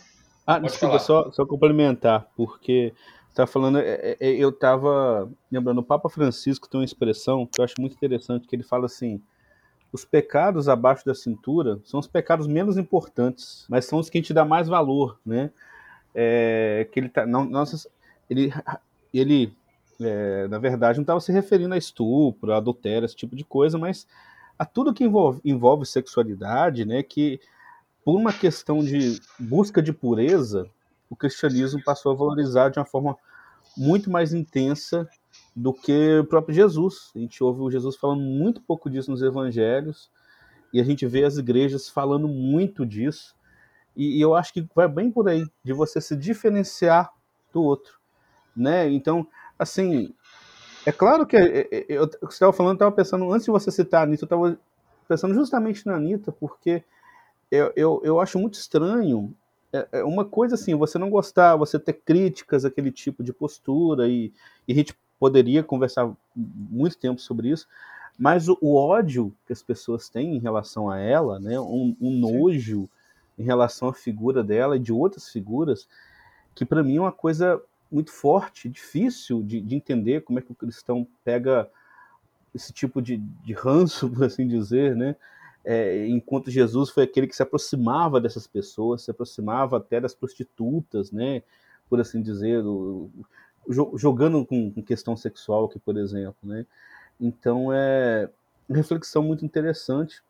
ah, 0.45 0.59
desculpa, 0.59 0.97
só, 0.99 1.31
só 1.31 1.45
complementar, 1.45 2.27
porque 2.35 2.93
tá 3.33 3.45
falando, 3.45 3.79
é, 3.79 4.17
é, 4.19 4.29
eu 4.31 4.49
estava 4.49 5.29
lembrando, 5.51 5.79
o 5.79 5.83
Papa 5.83 6.09
Francisco 6.09 6.69
tem 6.69 6.79
uma 6.79 6.85
expressão 6.85 7.45
que 7.45 7.59
eu 7.59 7.65
acho 7.65 7.75
muito 7.79 7.95
interessante, 7.95 8.47
que 8.47 8.55
ele 8.55 8.63
fala 8.63 8.85
assim, 8.85 9.21
os 9.91 10.03
pecados 10.03 10.67
abaixo 10.67 11.05
da 11.05 11.13
cintura 11.13 11.79
são 11.83 11.99
os 11.99 12.07
pecados 12.07 12.47
menos 12.47 12.77
importantes, 12.77 13.65
mas 13.69 13.85
são 13.85 13.99
os 13.99 14.09
que 14.09 14.17
a 14.17 14.21
gente 14.21 14.33
dá 14.33 14.43
mais 14.43 14.67
valor, 14.67 15.19
né? 15.23 15.51
É, 16.15 16.87
que 16.91 16.99
ele 16.99 17.09
tá, 17.09 17.25
não, 17.25 17.45
nossa, 17.45 17.89
ele, 18.29 18.51
ele 19.13 19.55
é, 20.01 20.47
na 20.47 20.57
verdade, 20.59 20.97
não 20.97 21.03
estava 21.03 21.19
se 21.19 21.31
referindo 21.31 21.73
a 21.73 21.77
estupro, 21.77 22.53
a 22.53 22.57
adultério, 22.57 23.05
esse 23.05 23.15
tipo 23.15 23.35
de 23.35 23.43
coisa, 23.43 23.77
mas 23.77 24.07
a 24.57 24.65
tudo 24.65 24.93
que 24.93 25.03
envolve, 25.03 25.41
envolve 25.43 25.85
sexualidade, 25.85 26.85
né? 26.85 27.03
Que 27.03 27.39
por 28.03 28.15
uma 28.15 28.33
questão 28.33 28.79
de 28.83 29.19
busca 29.39 29.81
de 29.81 29.93
pureza, 29.93 30.67
o 31.09 31.15
cristianismo 31.15 31.81
passou 31.83 32.11
a 32.11 32.15
valorizar 32.15 32.69
de 32.69 32.79
uma 32.79 32.85
forma 32.85 33.17
muito 33.77 34.11
mais 34.11 34.33
intensa 34.33 35.07
do 35.55 35.73
que 35.73 36.19
o 36.19 36.25
próprio 36.25 36.55
Jesus. 36.55 37.11
A 37.15 37.19
gente 37.19 37.43
ouve 37.43 37.61
o 37.61 37.71
Jesus 37.71 37.95
falando 37.95 38.21
muito 38.21 38.61
pouco 38.61 38.89
disso 38.89 39.11
nos 39.11 39.21
evangelhos 39.21 40.09
e 40.73 40.81
a 40.81 40.83
gente 40.83 41.05
vê 41.05 41.23
as 41.23 41.37
igrejas 41.37 41.87
falando 41.87 42.27
muito 42.27 42.85
disso. 42.85 43.35
E, 43.95 44.17
e 44.17 44.21
eu 44.21 44.35
acho 44.35 44.51
que 44.51 44.67
vai 44.75 44.87
bem 44.87 45.11
por 45.11 45.29
aí, 45.29 45.45
de 45.63 45.71
você 45.71 46.01
se 46.01 46.15
diferenciar 46.15 47.11
do 47.53 47.61
outro, 47.61 47.99
né? 48.55 48.91
Então, 48.91 49.27
assim, 49.57 50.13
é 50.85 50.91
claro 50.91 51.25
que 51.25 51.37
é, 51.37 51.67
é, 51.71 51.85
eu, 51.89 52.03
eu, 52.03 52.09
você 52.21 52.33
estava 52.33 52.53
falando, 52.53 52.71
eu 52.71 52.75
estava 52.75 52.91
pensando, 52.91 53.31
antes 53.31 53.45
de 53.45 53.51
você 53.51 53.71
citar 53.71 54.01
a 54.01 54.03
Anitta, 54.03 54.23
eu 54.23 54.25
estava 54.25 54.59
pensando 55.07 55.33
justamente 55.33 55.85
na 55.85 55.95
Anitta, 55.95 56.31
porque 56.31 56.83
eu, 57.51 57.71
eu, 57.75 58.01
eu 58.03 58.19
acho 58.19 58.39
muito 58.39 58.55
estranho 58.55 59.33
é, 59.73 59.87
é 59.91 60.03
uma 60.03 60.23
coisa 60.23 60.53
assim, 60.53 60.75
você 60.75 60.99
não 60.99 61.09
gostar, 61.09 61.55
você 61.55 61.79
ter 61.79 61.93
críticas 61.93 62.63
àquele 62.63 62.91
tipo 62.91 63.23
de 63.23 63.33
postura, 63.33 64.07
e, 64.07 64.31
e 64.67 64.71
a 64.71 64.75
gente 64.75 64.95
poderia 65.19 65.63
conversar 65.63 66.13
muito 66.35 66.97
tempo 66.97 67.19
sobre 67.19 67.49
isso, 67.49 67.67
mas 68.17 68.47
o, 68.47 68.57
o, 68.61 68.75
ódio 68.75 69.35
que 69.47 69.51
as 69.51 69.63
pessoas 69.63 70.07
têm 70.07 70.35
em 70.35 70.39
relação 70.39 70.89
a 70.89 70.99
ela, 70.99 71.39
né, 71.39 71.59
um, 71.59 71.95
um 71.99 72.11
nojo 72.11 72.87
em 73.37 73.43
relação 73.43 73.87
à 73.87 73.93
figura 73.93 74.43
dela 74.43 74.75
e 74.75 74.79
de 74.79 74.93
outras 74.93 75.29
figuras, 75.29 75.87
que 76.53 76.63
para 76.63 76.83
mim 76.83 76.97
é 76.97 77.01
uma 77.01 77.11
coisa 77.11 77.59
muito 77.93 78.11
forte, 78.11 78.67
difícil 78.67 79.43
de, 79.43 79.61
de, 79.61 79.75
entender 79.75 80.21
como 80.23 80.39
é 80.39 80.41
que 80.41 80.51
o 80.51 80.55
cristão 80.55 81.07
pega 81.23 81.69
esse 82.53 82.73
tipo 82.73 83.01
de, 83.01 83.17
de 83.17 83.53
ranço, 83.53 84.09
por 84.11 84.25
assim 84.25 84.47
dizer, 84.47 84.95
né? 84.95 85.15
é, 85.63 86.07
enquanto 86.07 86.51
Jesus 86.51 86.89
foi 86.89 87.03
aquele 87.03 87.27
que 87.27 87.35
se 87.35 87.43
aproximava 87.43 88.19
dessas 88.19 88.45
pessoas, 88.45 89.03
se 89.03 89.11
aproximava 89.11 89.77
até 89.77 89.99
das 89.99 90.13
prostitutas, 90.13 91.11
né, 91.11 91.41
por 91.89 92.01
assim 92.01 92.21
dizer, 92.21 92.63
jogando 93.95 94.45
com, 94.45 94.71
com, 94.71 94.83
questão 94.83 95.15
sexual 95.15 95.65
aqui, 95.65 95.79
por 95.79 95.97
exemplo, 95.97 96.35
né. 96.43 96.65
Então 97.19 97.71
é 97.71 98.29
reflexão 98.69 99.23
muito 99.23 99.45
interessante. 99.45 100.21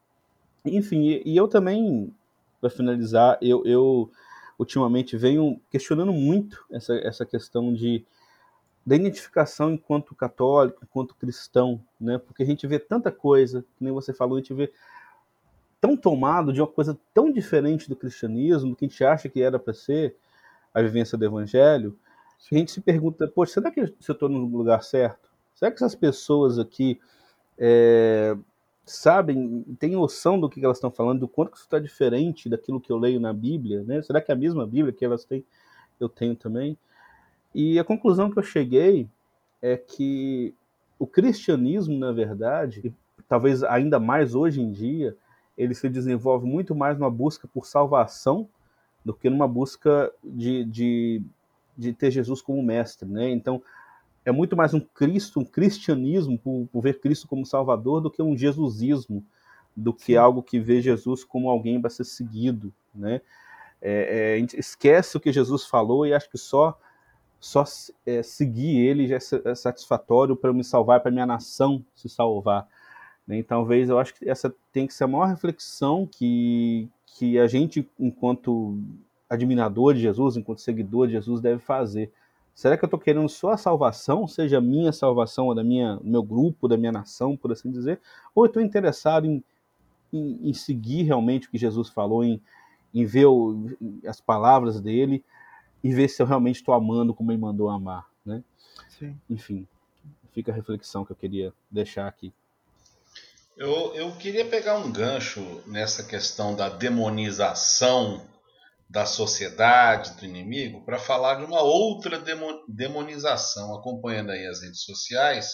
Enfim, 0.66 1.02
e, 1.02 1.24
e 1.26 1.38
eu 1.38 1.48
também, 1.48 2.14
para 2.62 2.70
finalizar, 2.70 3.38
eu, 3.42 3.66
eu 3.66 4.12
ultimamente 4.58 5.18
venho 5.18 5.60
questionando 5.70 6.14
muito 6.14 6.64
essa, 6.72 6.94
essa 6.96 7.26
questão 7.26 7.74
de 7.74 8.06
da 8.86 8.98
identificação 8.98 9.72
enquanto 9.72 10.14
católico, 10.14 10.82
enquanto 10.84 11.16
cristão, 11.16 11.82
né? 12.00 12.18
Porque 12.18 12.44
a 12.44 12.46
gente 12.46 12.68
vê 12.68 12.78
tanta 12.78 13.12
coisa, 13.12 13.62
que 13.78 13.84
nem 13.84 13.94
você 13.94 14.14
falou, 14.14 14.36
a 14.36 14.42
gente 14.42 14.54
vê 14.54 14.74
tão 15.80 15.96
tomado 15.96 16.52
de 16.52 16.60
uma 16.60 16.68
coisa 16.68 17.00
tão 17.14 17.32
diferente 17.32 17.88
do 17.88 17.96
cristianismo, 17.96 18.72
do 18.72 18.76
que 18.76 18.84
a 18.84 18.88
gente 18.90 19.04
acha 19.04 19.30
que 19.30 19.42
era 19.42 19.58
para 19.58 19.74
ser 19.74 20.18
a 20.74 20.82
vivência 20.82 21.18
do 21.18 21.24
evangelho, 21.24 21.98
a 22.52 22.58
gente 22.58 22.72
se 22.72 22.82
pergunta, 22.82 23.28
poxa, 23.28 23.54
será 23.54 23.72
que 23.72 23.80
eu 23.80 23.86
estou 23.86 24.30
no 24.30 24.46
lugar 24.46 24.84
certo? 24.84 25.30
Será 25.56 25.72
que 25.72 25.78
essas 25.78 25.96
pessoas 25.96 26.60
aqui 26.60 27.00
é, 27.58 28.36
sabem, 28.86 29.64
têm 29.80 29.92
noção 29.92 30.40
do 30.40 30.50
que 30.50 30.64
elas 30.64 30.78
estão 30.78 30.92
falando, 30.92 31.22
do 31.22 31.28
quanto 31.28 31.56
isso 31.56 31.64
está 31.64 31.80
diferente 31.80 32.50
daquilo 32.50 32.82
que 32.82 32.92
eu 32.92 32.98
leio 32.98 33.20
na 33.20 33.34
Bíblia? 33.34 33.84
Né? 33.84 34.02
Será 34.02 34.22
que 34.22 34.32
é 34.32 34.36
a 34.36 34.38
mesma 34.38 34.66
Bíblia 34.68 34.94
que 34.94 35.06
elas 35.06 35.24
têm, 35.24 35.44
eu 36.00 36.10
tenho 36.10 36.36
também? 36.36 36.78
E 37.54 37.80
a 37.80 37.84
conclusão 37.84 38.32
que 38.32 38.40
eu 38.40 38.44
cheguei 38.44 39.08
é 39.62 39.78
que 39.78 40.54
o 41.00 41.08
cristianismo, 41.08 41.98
na 41.98 42.12
verdade, 42.12 42.94
talvez 43.28 43.64
ainda 43.64 44.00
mais 44.00 44.36
hoje 44.36 44.62
em 44.62 44.72
dia, 44.72 45.16
ele 45.58 45.74
se 45.74 45.88
desenvolve 45.88 46.46
muito 46.46 46.76
mais 46.76 46.98
numa 46.98 47.12
busca 47.12 47.48
por 47.48 47.66
salvação 47.66 48.48
do 49.06 49.14
que 49.14 49.30
numa 49.30 49.48
busca 49.48 50.12
de, 50.24 50.66
de, 50.66 51.22
de 51.78 51.94
ter 51.94 52.12
Jesus 52.12 52.42
como 52.42 52.64
mestre, 52.64 53.08
né? 53.08 53.30
Então, 53.30 53.62
é 54.26 54.32
muito 54.32 54.56
mais 54.56 54.74
um 54.74 54.80
Cristo, 54.80 55.40
um 55.40 55.46
cristianismo, 55.46 56.38
por, 56.38 56.68
por 56.72 56.82
ver 56.82 57.00
Cristo 57.00 57.28
como 57.28 57.46
Salvador, 57.46 58.02
do 58.02 58.12
que 58.12 58.22
um 58.22 58.38
Jesusismo, 58.38 59.26
do 59.76 59.94
que 59.94 60.14
Sim. 60.14 60.16
algo 60.18 60.44
que 60.44 60.60
vê 60.60 60.82
Jesus 60.82 61.24
como 61.24 61.50
alguém 61.50 61.80
para 61.80 61.90
ser 61.90 62.04
seguido, 62.04 62.74
né? 62.94 63.22
É, 63.82 64.32
é, 64.32 64.36
a 64.36 64.38
gente 64.38 64.58
esquece 64.58 65.18
o 65.18 65.20
que 65.20 65.34
Jesus 65.34 65.66
falou 65.66 66.08
e 66.08 66.14
acha 66.14 66.30
que 66.30 66.38
só 66.38 66.80
só 67.38 67.66
é, 68.06 68.24
seguir 68.24 68.80
ele 68.80 69.06
já 69.06 69.18
é 69.18 69.54
satisfatório 69.54 70.34
para 70.34 70.54
me 70.54 70.64
salvar, 70.64 71.02
para 71.02 71.12
minha 71.12 71.26
nação 71.26 71.84
se 71.94 72.08
salvar. 72.08 72.66
Né? 73.28 73.38
Então, 73.38 73.58
talvez 73.58 73.90
eu 73.90 74.00
acho 74.00 74.14
que 74.16 74.30
essa 74.30 74.56
tem 74.72 74.88
que 74.88 74.94
ser 74.94 75.04
a 75.04 75.08
maior 75.08 75.28
reflexão 75.28 76.08
que, 76.10 76.88
que 77.06 77.38
a 77.38 77.46
gente, 77.46 77.86
enquanto 78.00 78.80
admirador 79.30 79.94
de 79.94 80.00
Jesus, 80.00 80.38
enquanto 80.38 80.62
seguidor 80.62 81.08
de 81.08 81.14
Jesus, 81.14 81.42
deve 81.42 81.60
fazer. 81.60 82.10
Será 82.54 82.78
que 82.78 82.84
eu 82.84 82.88
estou 82.88 83.00
querendo 83.00 83.28
só 83.28 83.52
a 83.52 83.58
salvação, 83.58 84.28
seja 84.28 84.60
a 84.60 84.62
minha 84.62 84.92
salvação, 84.92 85.48
ou 85.48 85.56
da 85.56 85.64
minha, 85.64 86.00
meu 86.04 86.22
grupo, 86.22 86.68
da 86.68 86.78
minha 86.78 86.92
nação, 86.92 87.36
por 87.36 87.52
assim 87.52 87.72
dizer, 87.72 88.00
ou 88.36 88.46
eu 88.46 88.48
estou 88.48 88.62
interessado 88.62 89.26
em, 89.26 89.44
em, 90.12 90.50
em, 90.50 90.54
seguir 90.54 91.04
realmente 91.04 91.48
o 91.48 91.52
que 91.52 91.58
Jesus 91.58 91.90
falou, 91.90 92.24
em, 92.24 92.40
em 92.94 93.06
ver 93.06 93.26
o, 93.26 93.72
as 94.06 94.22
palavras 94.22 94.80
dele 94.80 95.24
e 95.84 95.94
ver 95.94 96.08
se 96.08 96.22
eu 96.22 96.28
realmente 96.28 96.58
estou 96.58 96.76
amando 96.76 97.14
como 97.14 97.32
ele 97.32 97.42
mandou 97.42 97.70
amar, 97.70 98.08
né? 98.24 98.44
Sim. 98.88 99.18
Enfim, 99.28 99.68
fica 100.32 100.52
a 100.52 100.56
reflexão 100.56 101.04
que 101.04 101.12
eu 101.12 101.16
queria 101.16 101.52
deixar 101.72 102.08
aqui. 102.08 102.32
Eu, 103.58 103.94
eu 103.96 104.12
queria 104.14 104.46
pegar 104.46 104.78
um 104.78 104.92
gancho 104.92 105.42
nessa 105.66 106.04
questão 106.04 106.56
da 106.56 106.70
demonização 106.70 108.22
da 108.94 109.08
sociedade, 109.08 110.14
do 110.18 110.24
inimigo, 110.24 110.86
para 110.86 111.00
falar 111.00 111.40
de 111.40 111.46
uma 111.46 111.64
outra 111.64 112.24
demonização. 112.68 113.74
Acompanhando 113.74 114.30
aí 114.30 114.46
as 114.46 114.62
redes 114.62 114.84
sociais, 114.84 115.52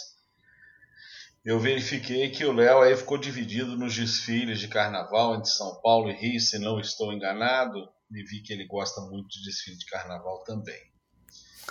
eu 1.45 1.57
verifiquei 1.57 2.29
que 2.31 2.43
o 2.43 2.51
Léo 2.51 2.81
aí 2.81 2.97
ficou 2.97 3.17
dividido 3.17 3.77
nos 3.77 3.95
desfiles 3.95 4.59
de 4.59 4.67
carnaval 4.67 5.35
entre 5.35 5.49
São 5.49 5.79
Paulo 5.81 6.09
e 6.09 6.13
Rio, 6.13 6.37
se 6.41 6.59
não 6.59 6.81
estou 6.81 7.13
enganado, 7.13 7.79
e 8.11 8.21
vi 8.23 8.41
que 8.41 8.51
ele 8.51 8.67
gosta 8.67 8.99
muito 9.03 9.29
de 9.29 9.45
desfile 9.45 9.77
de 9.77 9.85
carnaval 9.85 10.43
também. 10.43 10.81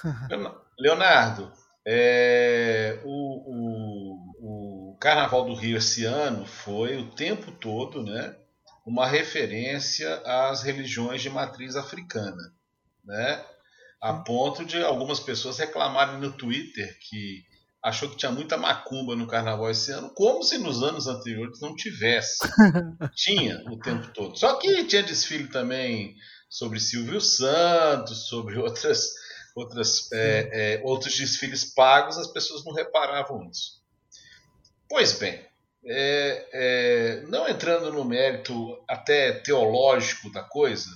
Leonardo, 0.81 1.53
é, 1.87 2.99
o, 3.05 3.13
o, 4.41 4.93
o, 4.93 4.97
Carnaval 4.99 5.45
do 5.45 5.55
Rio 5.55 5.77
esse 5.77 6.07
ano 6.07 6.47
foi 6.47 6.97
o 6.97 7.11
tempo 7.11 7.53
todo 7.53 8.03
né, 8.03 8.35
uma 8.89 9.07
referência 9.07 10.23
às 10.25 10.63
religiões 10.63 11.21
de 11.21 11.29
matriz 11.29 11.77
africana. 11.77 12.55
Né, 13.05 13.45
a 14.01 14.13
ponto 14.15 14.65
de 14.65 14.83
algumas 14.83 15.19
pessoas 15.19 15.59
reclamarem 15.59 16.19
no 16.19 16.33
Twitter 16.33 16.99
que 17.01 17.43
achou 17.83 18.11
que 18.11 18.17
tinha 18.17 18.31
muita 18.31 18.57
macumba 18.57 19.17
no 19.17 19.27
carnaval 19.27 19.71
esse 19.71 19.93
ano, 19.93 20.11
como 20.15 20.43
se 20.43 20.59
nos 20.59 20.83
anos 20.83 21.07
anteriores 21.07 21.61
não 21.61 21.75
tivesse. 21.75 22.39
tinha 23.15 23.63
o 23.71 23.79
tempo 23.79 24.13
todo. 24.13 24.39
Só 24.39 24.57
que 24.57 24.85
tinha 24.85 25.03
desfile 25.03 25.49
também 25.49 26.15
sobre 26.49 26.81
Silvio 26.81 27.21
Santos, 27.21 28.29
sobre 28.29 28.57
outras 28.61 29.11
outras, 29.55 30.11
é, 30.13 30.51
é, 30.53 30.83
outros 30.85 31.17
desfiles 31.17 31.65
pagos, 31.65 32.17
as 32.17 32.29
pessoas 32.29 32.65
não 32.65 32.73
reparavam 32.73 33.41
nisso. 33.45 33.83
Pois 34.89 35.13
bem, 35.13 35.45
é, 35.85 36.49
é, 36.53 37.23
não 37.29 37.49
entrando 37.49 37.93
no 37.93 38.05
mérito 38.05 38.83
até 38.89 39.33
teológico 39.33 40.31
da 40.33 40.43
coisa, 40.43 40.91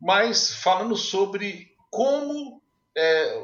mas 0.00 0.52
falando 0.52 0.96
sobre 0.96 1.74
como. 1.90 2.60
É, 2.96 3.34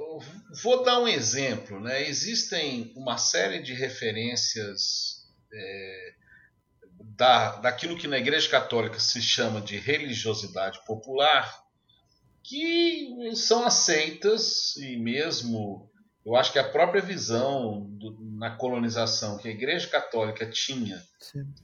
vou 0.62 0.82
dar 0.82 0.98
um 0.98 1.06
exemplo. 1.06 1.80
Né? 1.80 2.08
Existem 2.08 2.92
uma 2.96 3.16
série 3.16 3.62
de 3.62 3.74
referências 3.74 5.26
é, 5.52 6.14
da, 7.00 7.56
daquilo 7.56 7.96
que 7.96 8.08
na 8.08 8.18
Igreja 8.18 8.48
Católica 8.48 8.98
se 8.98 9.22
chama 9.22 9.60
de 9.60 9.78
religiosidade 9.78 10.84
popular, 10.84 11.64
que 12.42 13.34
são 13.34 13.64
aceitas 13.64 14.76
e 14.76 14.96
mesmo 14.96 15.90
eu 16.26 16.34
acho 16.34 16.52
que 16.52 16.58
a 16.58 16.68
própria 16.68 17.00
visão 17.00 17.86
do, 17.88 18.18
na 18.36 18.56
colonização 18.56 19.38
que 19.38 19.46
a 19.46 19.52
Igreja 19.52 19.86
Católica 19.88 20.44
tinha 20.44 21.00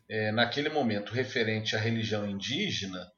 é, 0.09 0.31
naquele 0.31 0.69
momento 0.69 1.13
referente 1.13 1.75
à 1.75 1.81
religião 1.81 2.25
indígena 2.31 3.11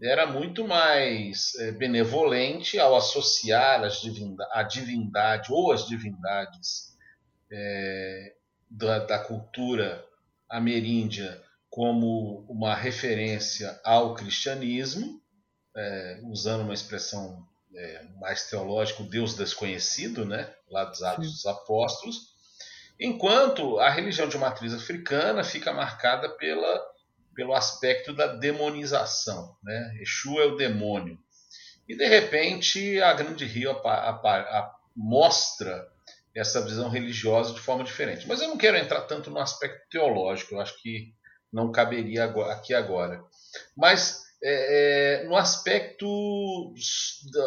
era 0.00 0.26
muito 0.26 0.66
mais 0.66 1.54
é, 1.56 1.72
benevolente 1.72 2.78
ao 2.78 2.94
associar 2.94 3.82
as 3.82 4.00
divindade, 4.00 4.50
a 4.52 4.62
divindade 4.62 5.52
ou 5.52 5.72
as 5.72 5.88
divindades 5.88 6.96
é, 7.50 8.34
da, 8.70 9.00
da, 9.00 9.18
cultura 9.18 10.04
ameríndia 10.48 11.42
como 11.68 12.44
uma 12.48 12.74
referência 12.74 13.80
ao 13.84 14.14
cristianismo, 14.14 15.20
é, 15.76 16.20
usando 16.24 16.62
uma 16.62 16.74
expressão 16.74 17.46
é, 17.76 18.04
mais 18.20 18.48
teológica, 18.48 19.02
o 19.02 19.08
Deus 19.08 19.34
desconhecido, 19.34 20.24
né, 20.24 20.52
lá 20.70 20.84
dos 20.84 21.02
Atos 21.02 21.30
dos 21.30 21.46
Apóstolos, 21.46 22.34
enquanto 22.98 23.78
a 23.78 23.90
religião 23.90 24.28
de 24.28 24.38
matriz 24.38 24.72
africana 24.72 25.44
fica 25.44 25.72
marcada 25.72 26.28
pela 26.30 26.96
pelo 27.36 27.54
aspecto 27.54 28.14
da 28.14 28.26
demonização. 28.28 29.54
Né? 29.62 29.98
Exu 30.00 30.40
é 30.40 30.46
o 30.46 30.56
demônio. 30.56 31.18
E 31.86 31.94
de 31.94 32.06
repente 32.06 33.00
a 33.00 33.12
Grande 33.12 33.44
Rio 33.44 33.76
mostra 34.96 35.86
essa 36.34 36.62
visão 36.62 36.88
religiosa 36.88 37.52
de 37.52 37.60
forma 37.60 37.84
diferente. 37.84 38.26
Mas 38.26 38.40
eu 38.40 38.48
não 38.48 38.56
quero 38.56 38.78
entrar 38.78 39.02
tanto 39.02 39.30
no 39.30 39.38
aspecto 39.38 39.88
teológico, 39.90 40.54
eu 40.54 40.60
acho 40.60 40.80
que 40.82 41.14
não 41.52 41.70
caberia 41.70 42.24
aqui 42.24 42.74
agora. 42.74 43.22
Mas 43.76 44.25
é, 44.42 45.22
é, 45.22 45.24
no 45.24 45.36
aspecto 45.36 46.74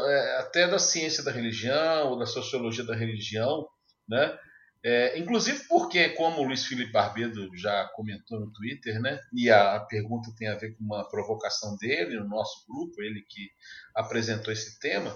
é, 0.08 0.38
até 0.40 0.68
da 0.68 0.80
ciência 0.80 1.24
da 1.24 1.32
religião, 1.32 2.10
ou 2.10 2.20
da 2.20 2.26
sociologia 2.26 2.84
da 2.84 2.96
religião, 2.96 3.68
né? 4.08 4.38
É, 4.82 5.20
inclusive 5.20 5.66
porque, 5.68 6.10
como 6.10 6.40
o 6.40 6.44
Luiz 6.44 6.66
Felipe 6.66 6.92
Barbedo 6.92 7.50
já 7.58 7.86
comentou 7.96 8.40
no 8.40 8.52
Twitter, 8.54 9.00
né, 9.02 9.20
e 9.34 9.50
a, 9.50 9.78
pergunta 9.82 10.34
tem 10.38 10.48
a 10.48 10.56
ver 10.56 10.74
com 10.74 10.84
uma 10.86 11.06
provocação 11.10 11.76
dele 11.76 12.18
no 12.18 12.30
nosso 12.30 12.66
grupo, 12.66 13.02
ele 13.02 13.22
que 13.28 13.50
apresentou 13.94 14.54
esse 14.54 14.80
tema, 14.80 15.14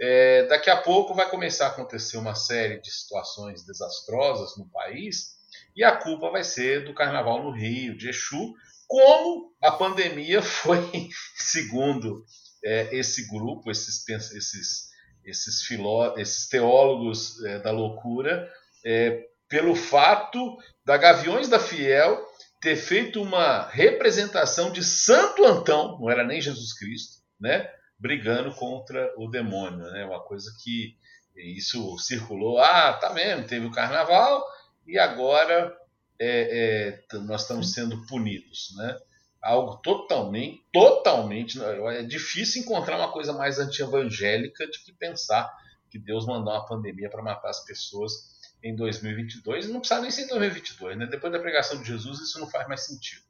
é, 0.00 0.46
daqui 0.46 0.70
a 0.70 0.80
pouco 0.80 1.14
vai 1.14 1.28
começar 1.28 1.66
a 1.66 1.68
acontecer 1.68 2.16
uma 2.16 2.34
série 2.34 2.80
de 2.80 2.90
situações 2.90 3.62
desastrosas 3.66 4.56
no 4.56 4.66
país 4.70 5.34
e 5.76 5.84
a 5.84 5.94
culpa 5.96 6.30
vai 6.30 6.42
ser 6.42 6.84
do 6.84 6.94
Carnaval 6.94 7.42
no 7.42 7.50
Rio, 7.50 7.96
de 7.96 8.08
Exu, 8.08 8.54
como 8.86 9.52
a 9.62 9.72
pandemia 9.72 10.40
foi, 10.42 11.08
segundo 11.36 12.24
é, 12.64 12.96
esse 12.96 13.28
grupo, 13.28 13.70
esses, 13.70 14.08
esses, 14.08 14.88
esses, 15.24 15.62
filó, 15.62 16.14
esses 16.16 16.48
teólogos 16.48 17.42
é, 17.44 17.58
da 17.58 17.70
loucura, 17.70 18.50
é, 18.84 19.26
pelo 19.48 19.74
fato 19.74 20.56
da 20.84 20.96
Gaviões 20.96 21.48
da 21.48 21.60
Fiel 21.60 22.26
ter 22.60 22.76
feito 22.76 23.20
uma 23.20 23.68
representação 23.68 24.72
de 24.72 24.82
Santo 24.82 25.44
Antão, 25.44 25.98
não 26.00 26.10
era 26.10 26.24
nem 26.24 26.40
Jesus 26.40 26.72
Cristo, 26.72 27.22
né, 27.38 27.70
brigando 27.98 28.54
contra 28.54 29.12
o 29.18 29.28
demônio, 29.28 29.84
né, 29.90 30.04
uma 30.06 30.24
coisa 30.24 30.50
que 30.62 30.96
isso 31.36 31.98
circulou, 31.98 32.58
ah, 32.58 32.92
tá 32.94 33.10
vendo, 33.10 33.46
teve 33.46 33.66
o 33.66 33.72
carnaval 33.72 34.42
e 34.86 34.98
agora 34.98 35.76
é, 36.18 37.02
é, 37.12 37.18
nós 37.18 37.42
estamos 37.42 37.72
sendo 37.72 38.06
punidos, 38.06 38.74
né? 38.76 38.98
Algo 39.42 39.76
totalmente, 39.76 40.64
totalmente, 40.72 41.62
é 41.62 42.02
difícil 42.02 42.62
encontrar 42.62 42.96
uma 42.96 43.12
coisa 43.12 43.32
mais 43.32 43.58
anti-evangélica 43.58 44.66
de 44.66 44.82
que 44.82 44.92
pensar 44.92 45.52
que 45.90 45.98
Deus 45.98 46.26
mandou 46.26 46.52
uma 46.52 46.66
pandemia 46.66 47.10
para 47.10 47.22
matar 47.22 47.50
as 47.50 47.62
pessoas 47.64 48.34
em 48.62 48.74
2022, 48.74 49.68
não 49.68 49.80
precisa 49.80 50.00
nem 50.00 50.10
ser 50.10 50.22
em 50.22 50.28
2022, 50.28 50.96
né? 50.96 51.06
Depois 51.06 51.30
da 51.30 51.38
pregação 51.38 51.78
de 51.80 51.86
Jesus, 51.86 52.20
isso 52.20 52.40
não 52.40 52.48
faz 52.48 52.66
mais 52.66 52.86
sentido. 52.86 53.22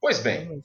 Pois 0.00 0.18
bem, 0.18 0.62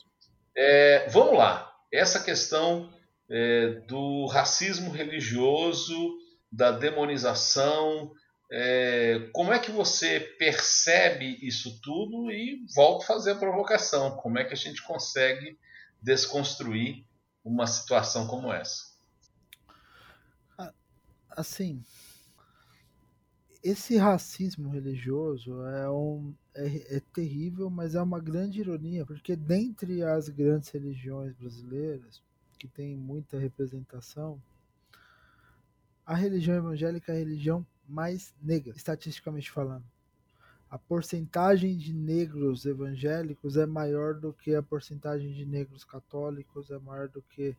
é, 0.55 1.09
vamos 1.09 1.37
lá. 1.37 1.73
Essa 1.91 2.23
questão 2.23 2.89
é, 3.29 3.81
do 3.87 4.25
racismo 4.27 4.91
religioso, 4.91 6.17
da 6.51 6.71
demonização, 6.71 8.11
é, 8.51 9.29
como 9.31 9.53
é 9.53 9.59
que 9.59 9.71
você 9.71 10.19
percebe 10.19 11.37
isso 11.45 11.79
tudo 11.81 12.31
e 12.31 12.65
volto 12.75 13.03
a 13.03 13.05
fazer 13.05 13.31
a 13.31 13.35
provocação? 13.35 14.17
Como 14.17 14.39
é 14.39 14.43
que 14.43 14.53
a 14.53 14.57
gente 14.57 14.81
consegue 14.83 15.57
desconstruir 16.01 17.05
uma 17.43 17.67
situação 17.67 18.25
como 18.27 18.51
essa? 18.51 18.89
Assim, 21.29 21.83
esse 23.63 23.97
racismo 23.97 24.69
religioso 24.69 25.63
é, 25.65 25.89
um, 25.89 26.33
é, 26.55 26.97
é, 26.97 26.99
terrível, 27.13 27.69
mas 27.69 27.93
é 27.93 28.01
uma 28.01 28.19
grande 28.19 28.59
ironia, 28.59 29.05
porque 29.05 29.35
dentre 29.35 30.01
as 30.01 30.27
grandes 30.27 30.69
religiões 30.69 31.35
brasileiras, 31.35 32.21
que 32.57 32.67
tem 32.67 32.95
muita 32.97 33.37
representação, 33.37 34.41
a 36.05 36.15
religião 36.15 36.57
evangélica 36.57 37.13
é 37.13 37.15
a 37.15 37.19
religião 37.19 37.65
mais 37.89 38.33
negra, 38.41 38.73
estatisticamente 38.75 39.51
falando. 39.51 39.85
A 40.69 40.77
porcentagem 40.77 41.75
de 41.75 41.93
negros 41.93 42.65
evangélicos 42.65 43.57
é 43.57 43.65
maior 43.65 44.13
do 44.13 44.31
que 44.31 44.53
a 44.53 44.61
porcentagem 44.61 45.33
de 45.33 45.45
negros 45.45 45.83
católicos, 45.83 46.69
é 46.69 46.77
maior 46.77 47.09
do 47.09 47.23
que 47.23 47.57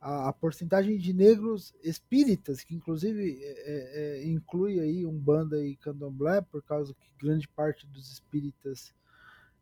a, 0.00 0.28
a 0.28 0.32
porcentagem 0.32 0.96
de 0.96 1.12
negros 1.12 1.74
espíritas, 1.82 2.62
que 2.62 2.74
inclusive 2.74 3.38
é, 3.42 3.50
é, 3.50 4.20
é, 4.20 4.26
inclui 4.26 4.78
aí 4.78 5.04
Umbanda 5.04 5.60
e 5.64 5.76
Candomblé, 5.76 6.40
por 6.40 6.62
causa 6.62 6.94
que 6.94 7.10
grande 7.18 7.48
parte 7.48 7.84
dos 7.88 8.12
espíritas 8.12 8.94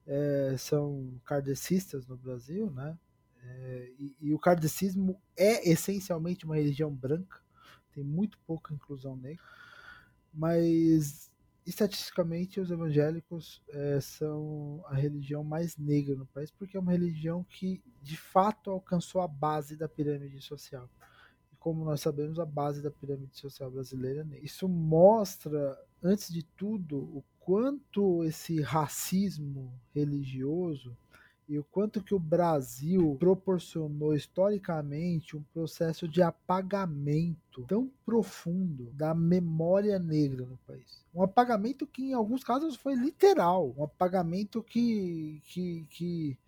é, 0.06 0.54
são 0.58 1.18
kardecistas 1.24 2.06
no 2.06 2.16
Brasil, 2.16 2.70
né? 2.70 2.98
É, 3.42 3.92
e, 3.98 4.16
e, 4.20 4.34
o 4.34 4.38
kardecismo 4.38 5.20
é 5.36 5.70
essencialmente 5.70 6.46
uma 6.46 6.56
religião 6.56 6.90
branca, 6.90 7.40
tem 7.92 8.02
muito 8.02 8.38
pouca 8.46 8.72
inclusão 8.72 9.16
negra, 9.16 9.44
mas 10.34 11.30
estatisticamente 11.66 12.60
os 12.60 12.70
evangélicos 12.70 13.62
é, 13.70 13.98
são 14.00 14.84
a 14.86 14.94
religião 14.94 15.42
mais 15.42 15.76
negra 15.78 16.14
no 16.14 16.26
país, 16.26 16.50
porque 16.50 16.76
é 16.76 16.80
uma 16.80 16.92
religião 16.92 17.44
que 17.44 17.82
de 18.02 18.16
fato 18.16 18.70
alcançou 18.70 19.22
a 19.22 19.28
base 19.28 19.76
da 19.76 19.88
pirâmide 19.88 20.40
social. 20.42 20.88
E 21.52 21.56
como 21.56 21.84
nós 21.84 22.00
sabemos, 22.00 22.38
a 22.38 22.44
base 22.44 22.82
da 22.82 22.90
pirâmide 22.90 23.38
social 23.38 23.70
brasileira 23.70 24.20
é 24.20 24.24
negra. 24.24 24.44
Isso 24.44 24.68
mostra, 24.68 25.78
antes 26.02 26.32
de 26.32 26.42
tudo, 26.42 26.98
o 26.98 27.24
quanto 27.40 28.24
esse 28.24 28.60
racismo 28.60 29.72
religioso 29.94 30.96
e 31.48 31.58
o 31.58 31.64
quanto 31.64 32.02
que 32.02 32.14
o 32.14 32.18
Brasil 32.18 33.16
proporcionou 33.18 34.14
historicamente 34.14 35.36
um 35.36 35.42
processo 35.52 36.08
de 36.08 36.22
apagamento 36.22 37.64
tão 37.66 37.90
profundo 38.04 38.90
da 38.92 39.14
memória 39.14 39.98
negra 39.98 40.46
no 40.46 40.56
país. 40.66 41.04
Um 41.14 41.22
apagamento 41.22 41.86
que 41.86 42.10
em 42.10 42.14
alguns 42.14 42.42
casos 42.42 42.76
foi 42.76 42.94
literal, 42.94 43.74
um 43.76 43.84
apagamento 43.84 44.62
que, 44.62 45.42
que, 45.44 45.86
que 45.90 46.38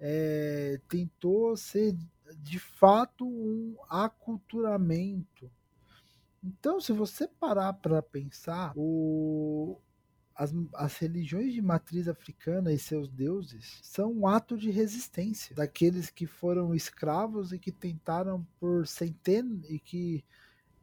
é, 0.00 0.80
tentou 0.88 1.56
ser 1.56 1.94
de 2.38 2.58
fato 2.58 3.26
um 3.26 3.76
aculturamento. 3.88 5.50
Então, 6.42 6.80
se 6.80 6.92
você 6.92 7.26
parar 7.26 7.74
para 7.74 8.00
pensar, 8.00 8.72
o, 8.76 9.78
as, 10.38 10.54
as 10.74 10.96
religiões 10.96 11.52
de 11.52 11.60
matriz 11.60 12.06
africana 12.06 12.72
e 12.72 12.78
seus 12.78 13.08
deuses 13.08 13.80
são 13.82 14.12
um 14.12 14.26
ato 14.28 14.56
de 14.56 14.70
resistência 14.70 15.54
daqueles 15.54 16.10
que 16.10 16.26
foram 16.26 16.72
escravos 16.72 17.52
e 17.52 17.58
que 17.58 17.72
tentaram 17.72 18.46
por 18.60 18.86
centenas 18.86 19.68
e 19.68 19.80
que 19.80 20.24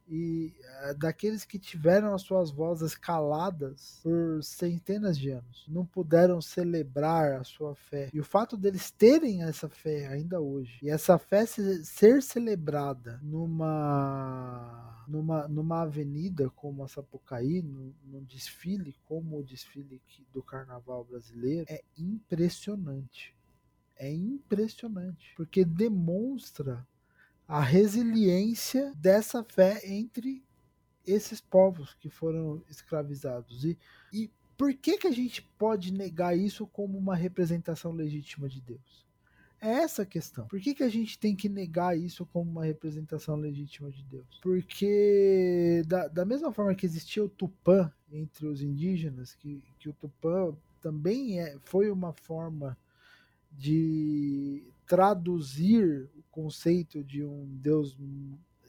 e 0.08 0.54
uh, 0.90 0.98
daqueles 0.98 1.46
que 1.46 1.58
tiveram 1.58 2.14
as 2.14 2.22
suas 2.22 2.52
vozes 2.52 2.96
caladas 2.96 4.00
por 4.04 4.44
centenas 4.44 5.18
de 5.18 5.32
anos, 5.32 5.66
não 5.68 5.86
puderam 5.86 6.42
celebrar 6.42 7.34
a 7.34 7.44
sua 7.44 7.76
fé. 7.76 8.10
E 8.14 8.20
o 8.20 8.24
fato 8.24 8.56
deles 8.56 8.92
terem 8.92 9.44
essa 9.44 9.68
fé 9.68 10.08
ainda 10.08 10.40
hoje, 10.40 10.80
e 10.82 10.90
essa 10.90 11.18
fé 11.18 11.46
ser 11.46 12.22
celebrada 12.22 13.20
numa 13.24 14.96
numa, 15.08 15.48
numa 15.48 15.82
avenida 15.82 16.50
como 16.50 16.84
a 16.84 16.88
Sapucaí, 16.88 17.62
num, 17.62 17.94
num 18.04 18.24
desfile 18.24 18.96
como 19.06 19.40
o 19.40 19.44
desfile 19.44 20.02
do 20.34 20.42
carnaval 20.42 21.04
brasileiro, 21.04 21.66
é 21.70 21.84
impressionante. 21.98 23.36
É 23.98 24.12
impressionante, 24.12 25.34
porque 25.38 25.64
demonstra 25.64 26.86
a 27.48 27.62
resiliência 27.62 28.94
dessa 28.96 29.44
fé 29.44 29.82
entre 29.84 30.44
esses 31.06 31.40
povos 31.40 31.94
que 32.00 32.10
foram 32.10 32.64
escravizados. 32.70 33.64
E, 33.64 33.78
e 34.12 34.32
por 34.58 34.74
que, 34.74 34.98
que 34.98 35.08
a 35.08 35.12
gente 35.12 35.42
pode 35.58 35.94
negar 35.94 36.38
isso 36.38 36.66
como 36.68 36.98
uma 36.98 37.16
representação 37.16 37.92
legítima 37.92 38.50
de 38.50 38.62
Deus? 38.62 39.06
É 39.62 39.70
essa 39.70 40.04
a 40.04 40.06
questão. 40.06 40.48
Por 40.48 40.60
que, 40.60 40.76
que 40.76 40.84
a 40.84 40.90
gente 40.90 41.18
tem 41.18 41.36
que 41.36 41.50
negar 41.50 41.98
isso 41.98 42.26
como 42.26 42.50
uma 42.52 42.66
representação 42.66 43.36
legítima 43.36 43.90
de 43.90 44.04
Deus? 44.04 44.40
Porque, 44.42 45.82
da, 45.88 46.08
da 46.08 46.26
mesma 46.26 46.52
forma 46.52 46.76
que 46.76 46.86
existia 46.86 47.24
o 47.24 47.30
Tupã 47.30 47.92
entre 48.12 48.48
os 48.48 48.62
indígenas, 48.62 49.34
que, 49.34 49.64
que 49.80 49.90
o 49.90 49.94
Tupã 49.94 50.56
também 50.82 51.40
é, 51.40 51.58
foi 51.64 51.90
uma 51.90 52.14
forma 52.14 52.78
de 53.52 54.64
traduzir 54.86 56.10
o 56.16 56.24
conceito 56.32 57.04
de 57.04 57.24
um 57.24 57.46
Deus 57.62 57.98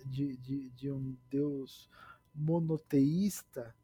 de, 0.06 0.36
de, 0.36 0.70
de 0.70 0.90
um 0.90 1.16
Deus 1.30 1.90
monoteísta 2.34 3.74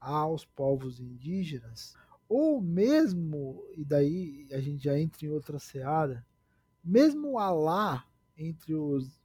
aos 0.00 0.44
povos 0.44 1.00
indígenas, 1.00 1.94
ou 2.28 2.60
mesmo, 2.60 3.64
e 3.76 3.84
daí 3.84 4.46
a 4.52 4.60
gente 4.60 4.84
já 4.84 4.98
entra 4.98 5.26
em 5.26 5.30
outra 5.30 5.58
seara, 5.58 6.24
mesmo 6.84 7.38
Alá 7.38 8.06
entre 8.36 8.74
os 8.74 9.18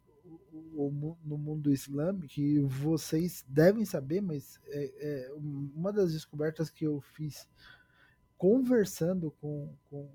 no 0.74 1.38
mundo 1.38 1.72
islâmico, 1.72 2.28
que 2.28 2.60
vocês 2.60 3.44
devem 3.48 3.86
saber, 3.86 4.22
mas 4.22 4.60
é, 4.68 5.28
é, 5.28 5.34
uma 5.34 5.92
das 5.92 6.14
descobertas 6.14 6.70
que 6.70 6.86
eu 6.86 7.02
fiz 7.02 7.48
conversando 8.38 9.32
com, 9.40 9.74
com, 9.90 10.10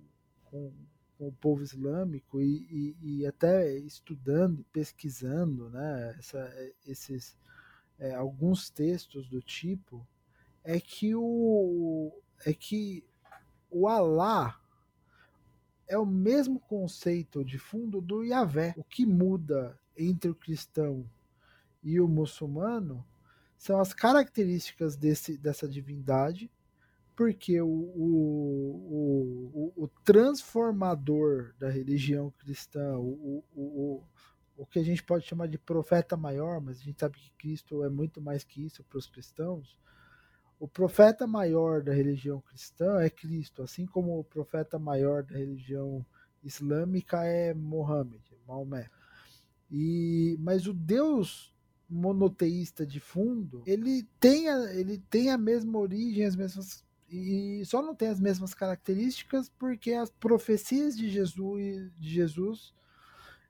com, 0.45 0.73
com 1.19 1.29
o 1.29 1.33
povo 1.33 1.63
islâmico 1.63 2.41
e, 2.41 2.47
e, 2.71 2.97
e, 3.03 3.27
até 3.27 3.77
estudando, 3.77 4.65
pesquisando 4.73 5.69
né, 5.69 6.15
essa, 6.17 6.75
esses 6.87 7.37
é, 7.99 8.15
alguns 8.15 8.71
textos 8.71 9.29
do 9.29 9.43
tipo, 9.43 10.07
é 10.63 10.79
que 10.79 11.15
o 11.17 12.13
é 12.47 12.55
que 12.55 13.05
o 13.69 13.89
Alá 13.89 14.61
é 15.89 15.99
o 15.99 16.07
mesmo 16.07 16.61
conceito 16.61 17.45
de 17.45 17.59
fundo 17.59 18.01
do 18.01 18.23
Yahvé. 18.23 18.75
O 18.77 18.85
que 18.85 19.05
muda 19.05 19.77
entre 19.97 20.31
o 20.31 20.35
cristão 20.35 21.05
e 21.83 22.01
o 22.01 22.07
muçulmano 22.07 23.05
são 23.57 23.81
as 23.81 23.93
características 23.93 24.95
desse, 24.97 25.37
dessa 25.37 25.67
divindade, 25.67 26.49
porque 27.19 27.61
o, 27.61 27.67
o, 27.67 29.51
o, 29.53 29.85
o 29.85 29.89
transformador 30.05 31.53
da 31.59 31.69
religião 31.69 32.33
cristã, 32.39 32.97
o, 32.97 33.43
o, 33.57 34.05
o 34.57 34.65
que 34.65 34.79
a 34.79 34.85
gente 34.85 35.03
pode 35.03 35.27
chamar 35.27 35.49
de 35.49 35.59
profeta 35.59 36.17
maior, 36.17 36.61
mas 36.61 36.79
a 36.79 36.81
gente 36.81 37.01
sabe 37.01 37.19
que 37.19 37.33
Cristo 37.33 37.83
é 37.83 37.89
muito 37.89 38.21
mais 38.21 38.45
que 38.45 38.65
isso 38.65 38.85
para 38.85 38.99
os 38.99 39.09
cristãos, 39.09 39.77
o 40.61 40.69
profeta 40.69 41.27
maior 41.27 41.83
da 41.83 41.93
religião 41.93 42.41
cristã 42.41 43.01
é 43.01 43.11
Cristo, 43.11 43.65
assim 43.65 43.85
como 43.85 44.17
o 44.17 44.23
profeta 44.23 44.79
maior 44.79 45.25
da 45.25 45.37
religião 45.37 46.07
islâmica 46.45 47.25
é 47.25 47.53
Mohammed, 47.53 48.23
Maomé. 48.47 48.89
E, 49.69 50.37
mas 50.39 50.69
o 50.69 50.73
Deus 50.73 51.53
monoteísta 51.91 52.87
de 52.87 53.01
fundo, 53.01 53.65
ele 53.67 54.05
tem 54.21 54.49
a, 54.49 54.73
ele 54.73 54.99
tem 55.11 55.33
a 55.33 55.39
mesma 55.39 55.81
origem, 55.81 56.25
as 56.25 56.37
mesmas 56.37 56.87
e 57.11 57.65
só 57.65 57.81
não 57.83 57.95
tem 57.95 58.09
as 58.09 58.21
mesmas 58.21 58.55
características 58.55 59.49
porque 59.59 59.93
as 59.93 60.11
profecias 60.11 60.97
de 60.97 61.09
Jesus, 61.09 61.91
de 61.99 62.09
Jesus 62.09 62.75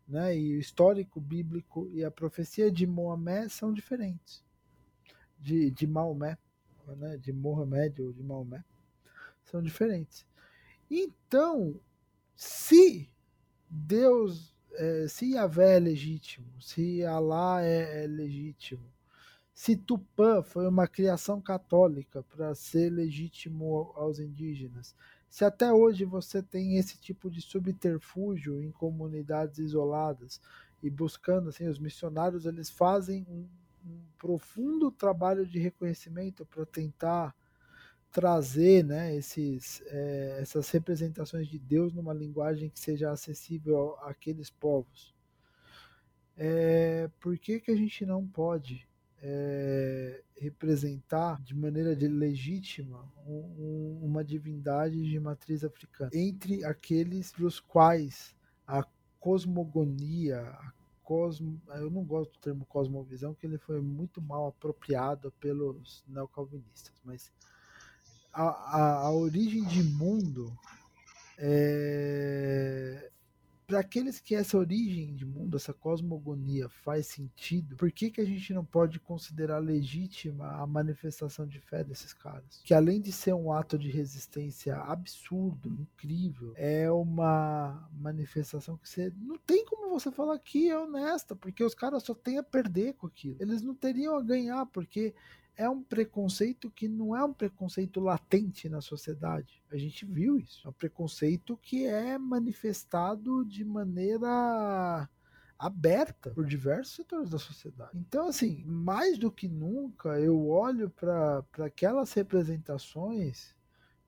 né, 0.07 0.37
e 0.37 0.57
o 0.57 0.61
histórico 0.61 1.21
bíblico 1.21 1.89
e 1.93 2.05
a 2.05 2.11
profecia 2.11 2.71
de 2.71 2.87
Mohamé 2.87 3.49
são 3.49 3.73
diferentes. 3.73 4.43
De, 5.41 5.71
de 5.71 5.87
Maomé 5.87 6.37
né, 6.97 7.17
de 7.17 7.33
Mohamed 7.33 8.03
ou 8.03 8.13
de 8.13 8.23
Maomé, 8.23 8.65
são 9.45 9.63
diferentes. 9.63 10.27
Então, 10.91 11.79
se 12.35 13.11
Deus, 13.69 14.55
é, 14.75 15.07
se 15.09 15.33
Yahvé 15.33 15.77
é 15.77 15.81
legítimo, 15.81 16.47
se 16.61 17.05
Alá 17.05 17.63
é, 17.63 18.05
é 18.05 18.07
legítimo, 18.07 18.85
se 19.59 19.75
Tupã 19.75 20.41
foi 20.41 20.69
uma 20.69 20.87
criação 20.87 21.41
católica 21.41 22.23
para 22.23 22.55
ser 22.55 22.91
legítimo 22.91 23.93
aos 23.97 24.21
indígenas, 24.21 24.95
se 25.29 25.45
até 25.45 25.73
hoje 25.73 26.05
você 26.05 26.41
tem 26.41 26.77
esse 26.77 26.97
tipo 26.97 27.29
de 27.29 27.43
subterfúgio 27.43 28.63
em 28.63 28.71
comunidades 28.71 29.59
isoladas 29.59 30.41
e 30.81 30.89
buscando 30.89 31.49
assim, 31.49 31.67
os 31.67 31.81
missionários 31.81 32.47
eles 32.47 32.71
fazem 32.71 33.27
um, 33.29 33.49
um 33.85 34.01
profundo 34.17 34.93
trabalho 34.93 35.45
de 35.45 35.59
reconhecimento 35.59 36.47
para 36.47 36.65
tentar 36.65 37.35
trazer 38.13 38.85
né, 38.85 39.17
esses, 39.17 39.83
é, 39.87 40.39
essas 40.41 40.71
representações 40.71 41.49
de 41.49 41.59
Deus 41.59 41.93
numa 41.93 42.15
linguagem 42.15 42.71
que 42.71 42.79
seja 42.79 43.11
acessível 43.11 43.97
àqueles 44.03 44.51
povos. 44.51 45.13
É, 46.37 47.11
por 47.19 47.37
que, 47.37 47.59
que 47.59 47.73
a 47.73 47.77
gente 47.77 48.07
não 48.07 48.25
pode 48.25 48.87
é, 49.23 50.23
representar 50.37 51.41
de 51.43 51.55
maneira 51.55 51.95
de 51.95 52.07
legítima 52.09 53.05
um, 53.27 54.01
uma 54.03 54.25
divindade 54.25 55.03
de 55.09 55.19
matriz 55.19 55.65
africana. 55.65 56.11
Entre 56.15 56.65
aqueles 56.65 57.33
para 57.33 57.45
os 57.45 57.61
quais 57.61 58.35
a 58.67 58.85
cosmogonia, 59.19 60.41
a 60.41 60.73
cosmo, 61.03 61.61
eu 61.69 61.91
não 61.91 62.05
gosto 62.05 62.33
do 62.33 62.39
termo 62.39 62.67
cosmovisão, 62.67 63.35
que 63.35 63.47
ele 63.47 63.57
foi 63.57 63.81
muito 63.81 64.21
mal 64.21 64.47
apropriado 64.49 65.33
pelos 65.41 66.05
neocalvinistas, 66.07 66.93
mas 67.03 67.33
a, 68.31 68.43
a, 68.43 68.93
a 69.07 69.13
origem 69.13 69.65
de 69.65 69.83
mundo 69.83 70.53
é, 71.39 73.11
para 73.69 73.81
aqueles 73.81 74.19
que 74.19 74.35
essa 74.35 74.57
origem 74.57 75.15
de 75.15 75.27
mundo, 75.27 75.59
essa 75.59 75.75
cosmogonia 75.75 76.71
faz 76.71 77.09
sentido, 77.09 77.77
por 77.77 77.93
que, 77.93 78.11
que 78.11 78.19
a 78.19 78.25
gente 78.25 78.55
não 78.55 78.65
pode 78.65 78.99
considerar 78.99 79.59
legítima 79.59 80.49
a 80.53 80.67
manifestação 80.67 81.47
de 81.47 81.61
fé 81.61 81.85
desses 81.85 82.15
caras? 82.15 82.63
Que 82.65 82.73
além 82.73 82.99
de 82.99 83.13
ser 83.13 83.35
um 83.35 83.53
ato 83.53 83.79
de 83.79 83.91
resistência 83.91 84.75
absurdo, 84.75 85.69
incrível, 85.69 86.55
é 86.57 86.91
uma 86.91 87.87
manifestação 87.93 88.79
que 88.79 88.89
você 88.89 89.13
não 89.21 89.37
tem 89.37 89.67
como 89.67 89.91
você 89.91 90.11
falar 90.11 90.39
que 90.39 90.71
é 90.71 90.79
honesta, 90.79 91.37
porque 91.37 91.63
os 91.63 91.75
caras 91.75 92.03
só 92.03 92.15
têm 92.15 92.39
a 92.39 92.43
perder 92.43 92.95
com 92.95 93.07
aquilo. 93.07 93.37
Eles 93.39 93.61
não 93.61 93.75
teriam 93.75 94.17
a 94.17 94.23
ganhar, 94.23 94.65
porque 94.65 95.15
é 95.59 95.69
um 95.69 95.83
preconceito 95.83 96.71
que 96.71 96.89
não 96.89 97.15
é 97.17 97.25
um 97.25 97.35
preconceito 97.35 97.99
latente 97.99 98.69
na 98.69 98.81
sociedade. 98.81 99.61
A 99.73 99.77
gente 99.77 100.07
viu 100.07 100.39
isso. 100.39 100.65
É 100.65 100.71
um 100.71 100.73
preconceito 100.73 101.57
que 101.57 101.85
é 101.85 102.17
manifestado 102.17 103.45
de 103.45 103.65
maneira 103.65 105.11
aberta 105.59 106.31
por 106.31 106.47
diversos 106.47 106.95
setores 106.95 107.31
da 107.31 107.41
sociedade. 107.41 107.91
Então, 107.97 108.29
assim, 108.29 108.63
mais 108.65 109.19
do 109.19 109.33
que 109.33 109.49
nunca, 109.49 110.21
eu 110.21 110.47
olho 110.47 110.89
para 110.89 111.45
aquelas 111.59 112.13
representações 112.13 113.53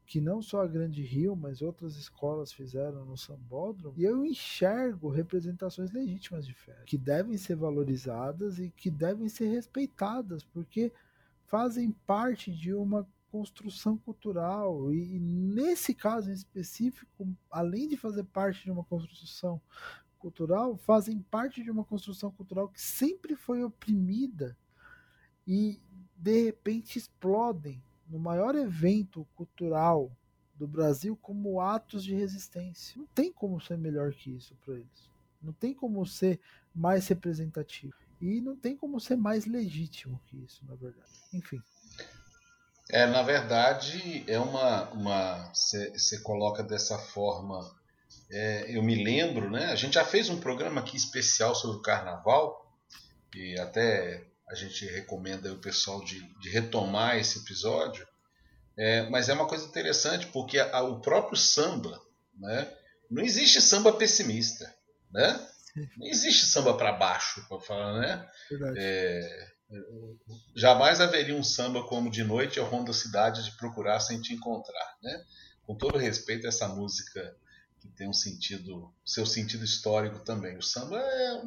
que 0.07 0.21
não 0.21 0.41
só 0.41 0.63
a 0.63 0.69
Grande 0.69 1.03
Rio, 1.03 1.35
mas 1.35 1.63
outras 1.63 1.97
escolas 1.97 2.53
fizeram 2.53 3.05
no 3.05 3.17
Sambódromo, 3.17 3.95
e 3.97 4.05
eu 4.05 4.25
enxergo 4.25 5.09
representações 5.09 5.93
legítimas 5.93 6.45
de 6.45 6.53
fé, 6.53 6.77
que 6.85 6.99
devem 6.99 7.37
ser 7.37 7.55
valorizadas 7.55 8.59
e 8.59 8.71
que 8.71 8.91
devem 8.91 9.29
ser 9.29 9.49
respeitadas, 9.49 10.43
porque 10.43 10.93
fazem 11.51 11.91
parte 12.07 12.53
de 12.55 12.73
uma 12.73 13.07
construção 13.29 13.99
cultural 13.99 14.93
e, 14.93 15.19
nesse 15.19 15.93
caso 15.93 16.31
em 16.31 16.33
específico, 16.33 17.29
além 17.51 17.89
de 17.89 17.97
fazer 17.97 18.25
parte 18.25 18.65
de 18.65 18.71
uma 18.71 18.85
construção 18.85 19.61
cultural, 20.17 20.77
fazem 20.77 21.19
parte 21.19 21.63
de 21.63 21.71
uma 21.71 21.85
construção 21.85 22.31
cultural 22.31 22.69
que 22.69 22.81
sempre 22.81 23.35
foi 23.35 23.65
oprimida 23.65 24.57
e 25.47 25.81
de 26.17 26.45
repente 26.45 26.99
explodem 26.99 27.83
no 28.09 28.19
maior 28.19 28.55
evento 28.55 29.27
cultural 29.35 30.17
do 30.55 30.69
Brasil 30.69 31.17
como 31.17 31.61
atos 31.61 32.05
de 32.05 32.15
resistência. 32.15 32.97
Não 32.97 33.07
tem 33.09 33.33
como 33.33 33.61
ser 33.61 33.77
melhor 33.77 34.13
que 34.13 34.31
isso 34.31 34.55
para 34.65 34.75
eles. 34.75 35.11
Não 35.43 35.53
tem 35.53 35.75
como 35.75 36.05
ser 36.07 36.39
mais 36.73 37.09
representativo. 37.09 38.10
E 38.21 38.41
não 38.41 38.55
tem 38.57 38.77
como 38.77 39.01
ser 39.01 39.17
mais 39.17 39.47
legítimo 39.47 40.21
que 40.27 40.37
isso, 40.37 40.65
na 40.67 40.75
verdade. 40.75 41.11
Enfim. 41.33 41.63
É, 42.91 43.07
na 43.07 43.23
verdade, 43.23 44.25
é 44.27 44.39
uma. 44.39 44.91
uma 44.91 45.53
Você 45.53 46.21
coloca 46.23 46.63
dessa 46.63 46.99
forma. 46.99 47.75
É, 48.31 48.77
eu 48.77 48.83
me 48.83 49.03
lembro, 49.03 49.51
né? 49.51 49.67
A 49.67 49.75
gente 49.75 49.95
já 49.95 50.05
fez 50.05 50.29
um 50.29 50.41
programa 50.41 50.81
aqui 50.81 50.97
especial 50.97 51.55
sobre 51.55 51.79
o 51.79 51.83
carnaval, 51.83 52.77
e 53.35 53.59
até 53.59 54.25
a 54.49 54.55
gente 54.55 54.85
recomenda 54.87 55.53
o 55.53 55.59
pessoal 55.59 56.05
de, 56.05 56.21
de 56.39 56.51
retomar 56.51 57.17
esse 57.17 57.39
episódio. 57.39 58.07
É, 58.77 59.09
mas 59.09 59.29
é 59.29 59.35
uma 59.35 59.47
coisa 59.47 59.67
interessante, 59.67 60.27
porque 60.29 60.59
a, 60.59 60.83
o 60.83 61.01
próprio 61.01 61.37
samba, 61.37 62.01
né? 62.37 62.73
Não 63.11 63.23
existe 63.23 63.61
samba 63.61 63.93
pessimista, 63.93 64.73
né? 65.13 65.49
Não 65.97 66.07
existe 66.07 66.47
samba 66.47 66.77
para 66.77 66.93
baixo, 66.93 67.47
para 67.49 67.61
falar, 67.61 68.01
né? 68.01 68.29
É, 68.77 69.49
jamais 70.55 71.01
haveria 71.01 71.35
um 71.35 71.45
samba 71.45 71.85
como 71.85 72.11
De 72.11 72.25
Noite 72.25 72.59
eu 72.59 72.65
rondo 72.65 72.91
a 72.91 72.95
cidade 72.95 73.45
de 73.45 73.57
procurar 73.57 74.01
sem 74.01 74.21
te 74.21 74.35
encontrar, 74.35 74.97
né? 75.03 75.25
Com 75.65 75.77
todo 75.77 75.99
respeito 75.99 76.47
a 76.47 76.49
essa 76.49 76.69
música 76.69 77.37
que 77.81 77.89
tem 77.89 78.09
um 78.09 78.13
sentido, 78.13 78.93
seu 79.05 79.25
sentido 79.25 79.65
histórico 79.65 80.21
também. 80.21 80.57
O 80.57 80.63
samba 80.63 80.99
é, 80.99 81.43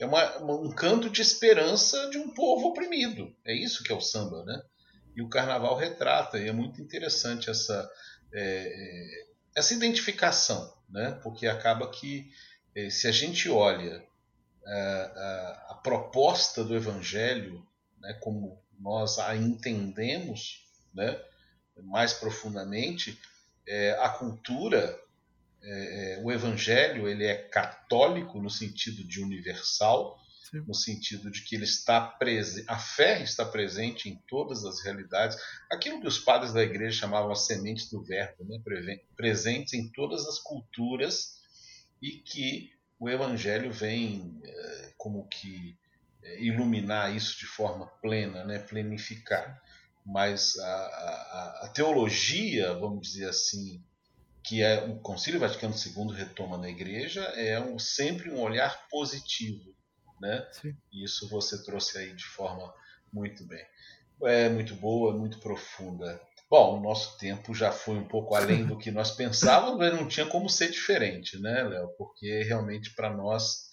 é 0.00 0.06
uma, 0.06 0.38
um 0.42 0.70
canto 0.70 1.08
de 1.08 1.22
esperança 1.22 2.10
de 2.10 2.18
um 2.18 2.34
povo 2.34 2.68
oprimido. 2.68 3.34
É 3.44 3.54
isso 3.54 3.82
que 3.82 3.92
é 3.92 3.94
o 3.94 4.00
samba, 4.00 4.44
né? 4.44 4.60
E 5.16 5.22
o 5.22 5.28
carnaval 5.28 5.76
retrata, 5.76 6.38
e 6.38 6.48
é 6.48 6.52
muito 6.52 6.80
interessante 6.80 7.50
essa, 7.50 7.90
é, 8.32 8.42
é 8.42 9.30
essa 9.54 9.74
identificação, 9.74 10.72
né? 10.88 11.18
Porque 11.22 11.46
acaba 11.46 11.90
que 11.90 12.30
se 12.90 13.08
a 13.08 13.12
gente 13.12 13.48
olha 13.48 14.04
a, 14.64 14.72
a, 14.72 15.66
a 15.70 15.74
proposta 15.82 16.64
do 16.64 16.76
Evangelho, 16.76 17.66
né, 18.00 18.14
como 18.20 18.62
nós 18.78 19.18
a 19.18 19.36
entendemos 19.36 20.66
né, 20.94 21.20
mais 21.82 22.12
profundamente, 22.12 23.18
é, 23.66 23.92
a 24.00 24.08
cultura, 24.08 24.98
é, 25.62 26.20
o 26.22 26.32
Evangelho, 26.32 27.08
ele 27.08 27.24
é 27.24 27.34
católico 27.34 28.40
no 28.40 28.50
sentido 28.50 29.04
de 29.04 29.22
universal, 29.22 30.18
Sim. 30.50 30.64
no 30.66 30.74
sentido 30.74 31.30
de 31.30 31.42
que 31.42 31.54
ele 31.54 31.64
está 31.64 32.18
a 32.66 32.78
fé 32.78 33.22
está 33.22 33.44
presente 33.44 34.08
em 34.08 34.16
todas 34.26 34.64
as 34.64 34.82
realidades, 34.82 35.36
aquilo 35.70 36.00
que 36.00 36.08
os 36.08 36.18
padres 36.18 36.52
da 36.52 36.62
igreja 36.62 37.00
chamavam 37.00 37.30
as 37.30 37.46
sementes 37.46 37.90
do 37.90 38.02
verbo, 38.02 38.44
né, 38.44 38.60
presentes 39.16 39.74
em 39.74 39.90
todas 39.92 40.26
as 40.26 40.38
culturas 40.38 41.39
e 42.02 42.12
que 42.12 42.72
o 42.98 43.08
Evangelho 43.08 43.72
vem 43.72 44.40
é, 44.44 44.92
como 44.96 45.26
que 45.28 45.78
é, 46.22 46.42
iluminar 46.42 47.14
isso 47.14 47.38
de 47.38 47.46
forma 47.46 47.86
plena, 48.02 48.44
né, 48.44 48.58
plenificar. 48.58 49.60
Mas 50.04 50.58
a, 50.58 50.66
a, 50.66 51.60
a 51.64 51.68
teologia, 51.68 52.74
vamos 52.74 53.06
dizer 53.06 53.28
assim, 53.28 53.82
que 54.42 54.62
é 54.62 54.82
o 54.84 54.98
Concílio 54.98 55.40
Vaticano 55.40 55.74
II 55.74 56.14
retoma 56.14 56.56
na 56.56 56.68
Igreja, 56.68 57.22
é 57.36 57.60
um, 57.60 57.78
sempre 57.78 58.30
um 58.30 58.40
olhar 58.40 58.88
positivo, 58.88 59.74
né? 60.20 60.46
Sim. 60.52 60.76
E 60.92 61.04
isso 61.04 61.28
você 61.28 61.62
trouxe 61.62 61.98
aí 61.98 62.14
de 62.14 62.24
forma 62.24 62.72
muito 63.12 63.44
bem. 63.44 63.64
É 64.22 64.48
muito 64.48 64.74
boa, 64.74 65.16
muito 65.16 65.38
profunda. 65.38 66.20
Bom, 66.50 66.78
o 66.78 66.82
nosso 66.82 67.16
tempo 67.16 67.54
já 67.54 67.70
foi 67.70 67.94
um 67.94 68.08
pouco 68.08 68.34
além 68.34 68.66
do 68.66 68.76
que 68.76 68.90
nós 68.90 69.12
pensávamos, 69.12 69.78
mas 69.78 69.94
não 69.94 70.08
tinha 70.08 70.26
como 70.26 70.50
ser 70.50 70.68
diferente, 70.68 71.38
né, 71.38 71.62
Léo? 71.62 71.94
Porque 71.96 72.42
realmente 72.42 72.92
para 72.96 73.08
nós, 73.08 73.68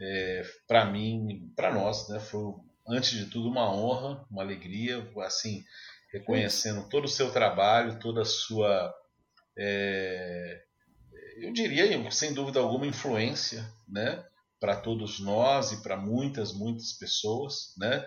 é, 0.00 0.42
para 0.66 0.86
mim, 0.86 1.52
para 1.54 1.70
nós, 1.74 2.08
né, 2.08 2.18
foi 2.18 2.54
antes 2.88 3.10
de 3.10 3.26
tudo 3.26 3.50
uma 3.50 3.70
honra, 3.70 4.24
uma 4.30 4.42
alegria, 4.42 5.06
assim, 5.18 5.62
reconhecendo 6.10 6.88
todo 6.88 7.04
o 7.04 7.08
seu 7.08 7.30
trabalho, 7.30 7.98
toda 7.98 8.22
a 8.22 8.26
sua, 8.26 8.90
é, 9.58 10.62
eu 11.36 11.52
diria, 11.52 12.10
sem 12.10 12.32
dúvida 12.32 12.58
alguma, 12.58 12.86
influência, 12.86 13.70
né, 13.86 14.24
para 14.58 14.74
todos 14.76 15.20
nós 15.20 15.72
e 15.72 15.82
para 15.82 15.98
muitas, 15.98 16.54
muitas 16.54 16.94
pessoas, 16.94 17.74
né, 17.76 18.02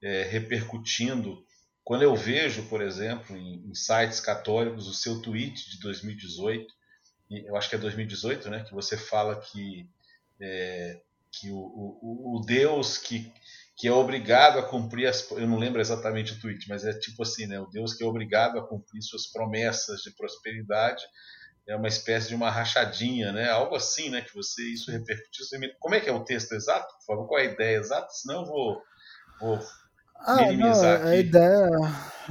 é, 0.00 0.22
repercutindo 0.22 1.44
quando 1.86 2.02
eu 2.02 2.16
vejo, 2.16 2.64
por 2.64 2.82
exemplo, 2.82 3.36
em, 3.36 3.64
em 3.64 3.72
sites 3.72 4.18
católicos, 4.18 4.88
o 4.88 4.92
seu 4.92 5.22
tweet 5.22 5.70
de 5.70 5.78
2018, 5.78 6.66
eu 7.30 7.54
acho 7.54 7.70
que 7.70 7.76
é 7.76 7.78
2018, 7.78 8.50
né, 8.50 8.64
que 8.64 8.74
você 8.74 8.96
fala 8.96 9.40
que, 9.40 9.88
é, 10.40 11.00
que 11.30 11.48
o, 11.48 11.56
o, 11.56 12.38
o, 12.38 12.44
Deus 12.44 12.98
que, 12.98 13.32
que 13.76 13.86
é 13.86 13.92
obrigado 13.92 14.58
a 14.58 14.64
cumprir 14.64 15.06
as. 15.06 15.30
Eu 15.30 15.46
não 15.46 15.60
lembro 15.60 15.80
exatamente 15.80 16.32
o 16.32 16.40
tweet, 16.40 16.68
mas 16.68 16.84
é 16.84 16.92
tipo 16.92 17.22
assim, 17.22 17.46
né, 17.46 17.60
o 17.60 17.66
Deus 17.66 17.94
que 17.94 18.02
é 18.02 18.06
obrigado 18.06 18.58
a 18.58 18.66
cumprir 18.66 19.00
suas 19.00 19.28
promessas 19.28 20.00
de 20.00 20.10
prosperidade 20.10 21.04
é 21.68 21.76
uma 21.76 21.88
espécie 21.88 22.28
de 22.28 22.34
uma 22.34 22.50
rachadinha, 22.50 23.32
né? 23.32 23.50
Algo 23.50 23.74
assim, 23.74 24.08
né? 24.08 24.22
Que 24.22 24.32
você 24.32 24.62
isso 24.72 24.90
repercutiu. 24.90 25.44
Como 25.80 25.96
é 25.96 26.00
que 26.00 26.08
é 26.08 26.12
o 26.12 26.24
texto 26.24 26.52
exato? 26.52 26.94
Por 26.98 27.04
favor, 27.04 27.26
qual 27.26 27.40
é 27.40 27.48
a 27.48 27.52
ideia 27.52 27.78
exata? 27.78 28.08
Senão 28.10 28.42
eu 28.42 28.46
vou, 28.46 28.82
vou 29.40 29.58
ah, 30.20 30.52
não, 30.52 30.82
a 30.82 31.16
ideia, 31.16 31.70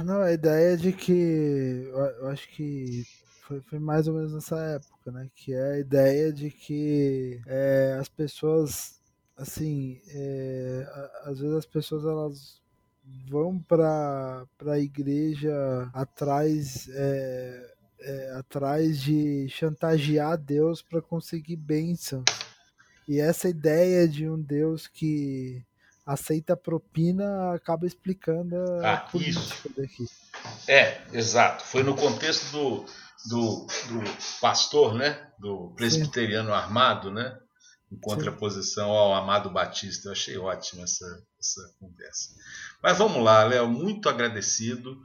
não, 0.04 0.20
a 0.20 0.32
ideia 0.32 0.74
é 0.74 0.76
de 0.76 0.92
que 0.92 1.88
eu 1.90 2.28
acho 2.28 2.48
que 2.50 3.04
foi, 3.42 3.60
foi, 3.60 3.78
mais 3.78 4.08
ou 4.08 4.14
menos 4.14 4.34
nessa 4.34 4.58
época, 4.58 5.12
né? 5.12 5.28
Que 5.34 5.54
é 5.54 5.72
a 5.72 5.78
ideia 5.78 6.32
de 6.32 6.50
que 6.50 7.40
é, 7.46 7.96
as 8.00 8.08
pessoas, 8.08 9.00
assim, 9.36 10.00
é, 10.08 10.86
às 11.24 11.38
vezes 11.38 11.56
as 11.56 11.66
pessoas 11.66 12.04
elas 12.04 12.60
vão 13.28 13.58
para 13.58 14.46
a 14.66 14.78
igreja 14.78 15.88
atrás 15.94 16.88
é, 16.92 17.76
é, 18.00 18.32
atrás 18.32 19.00
de 19.00 19.48
chantagear 19.48 20.36
Deus 20.36 20.82
para 20.82 21.00
conseguir 21.00 21.56
bênçãos. 21.56 22.24
E 23.08 23.20
essa 23.20 23.48
ideia 23.48 24.08
de 24.08 24.28
um 24.28 24.40
Deus 24.40 24.88
que 24.88 25.64
aceita 26.06 26.56
propina 26.56 27.52
acaba 27.52 27.84
explicando 27.84 28.54
a 28.80 28.94
ah, 28.94 29.10
isso. 29.14 29.68
daqui. 29.76 30.06
É, 30.68 31.02
exato. 31.12 31.64
Foi 31.64 31.82
no 31.82 31.96
contexto 31.96 32.52
do, 32.52 32.86
do, 33.28 33.66
do 33.66 34.40
pastor, 34.40 34.94
né? 34.94 35.28
Do 35.38 35.72
presbiteriano 35.74 36.50
Sim. 36.50 36.54
armado, 36.54 37.10
né? 37.10 37.36
Em 37.90 37.98
contraposição 37.98 38.86
Sim. 38.86 38.96
ao 38.96 39.14
Amado 39.14 39.50
Batista. 39.50 40.08
Eu 40.08 40.12
achei 40.12 40.38
ótima 40.38 40.84
essa, 40.84 41.22
essa 41.40 41.74
conversa. 41.80 42.34
Mas 42.80 42.98
vamos 42.98 43.22
lá, 43.22 43.42
Léo, 43.42 43.68
muito 43.68 44.08
agradecido. 44.08 44.96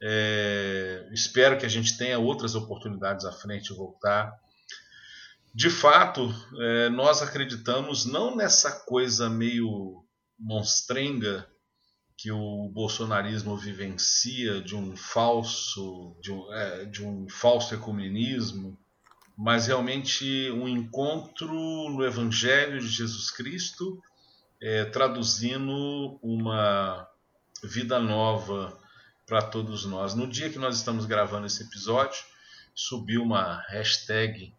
É, 0.00 1.08
espero 1.12 1.58
que 1.58 1.66
a 1.66 1.68
gente 1.68 1.98
tenha 1.98 2.18
outras 2.18 2.54
oportunidades 2.54 3.24
à 3.24 3.32
frente 3.32 3.72
de 3.72 3.76
voltar. 3.76 4.32
De 5.52 5.70
fato, 5.70 6.32
é, 6.60 6.88
nós 6.90 7.22
acreditamos 7.22 8.04
não 8.04 8.36
nessa 8.36 8.70
coisa 8.84 9.30
meio 9.30 10.03
monstrenga 10.38 11.48
que 12.16 12.30
o 12.30 12.68
bolsonarismo 12.68 13.56
vivencia 13.56 14.60
de 14.60 14.76
um 14.76 14.96
falso 14.96 16.16
de 16.20 16.32
um, 16.32 16.52
é, 16.52 16.84
de 16.84 17.04
um 17.04 17.28
falso 17.28 17.74
ecumenismo, 17.74 18.78
mas 19.36 19.66
realmente 19.66 20.50
um 20.52 20.68
encontro 20.68 21.52
no 21.90 22.04
Evangelho 22.04 22.80
de 22.80 22.86
Jesus 22.86 23.30
Cristo, 23.30 24.00
é, 24.60 24.84
traduzindo 24.84 26.18
uma 26.22 27.06
vida 27.62 27.98
nova 27.98 28.78
para 29.26 29.42
todos 29.42 29.84
nós. 29.84 30.14
No 30.14 30.26
dia 30.26 30.50
que 30.50 30.58
nós 30.58 30.76
estamos 30.76 31.06
gravando 31.06 31.46
esse 31.46 31.62
episódio, 31.62 32.22
subiu 32.74 33.22
uma 33.22 33.60
hashtag 33.68 34.54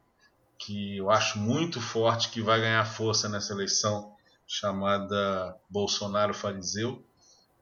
que 0.57 0.97
eu 0.97 1.10
acho 1.10 1.39
muito 1.39 1.80
forte 1.80 2.30
que 2.30 2.41
vai 2.41 2.60
ganhar 2.60 2.85
força 2.85 3.30
nessa 3.30 3.53
eleição 3.53 4.14
chamada 4.47 5.55
Bolsonaro 5.69 6.34
Fariseu 6.34 7.03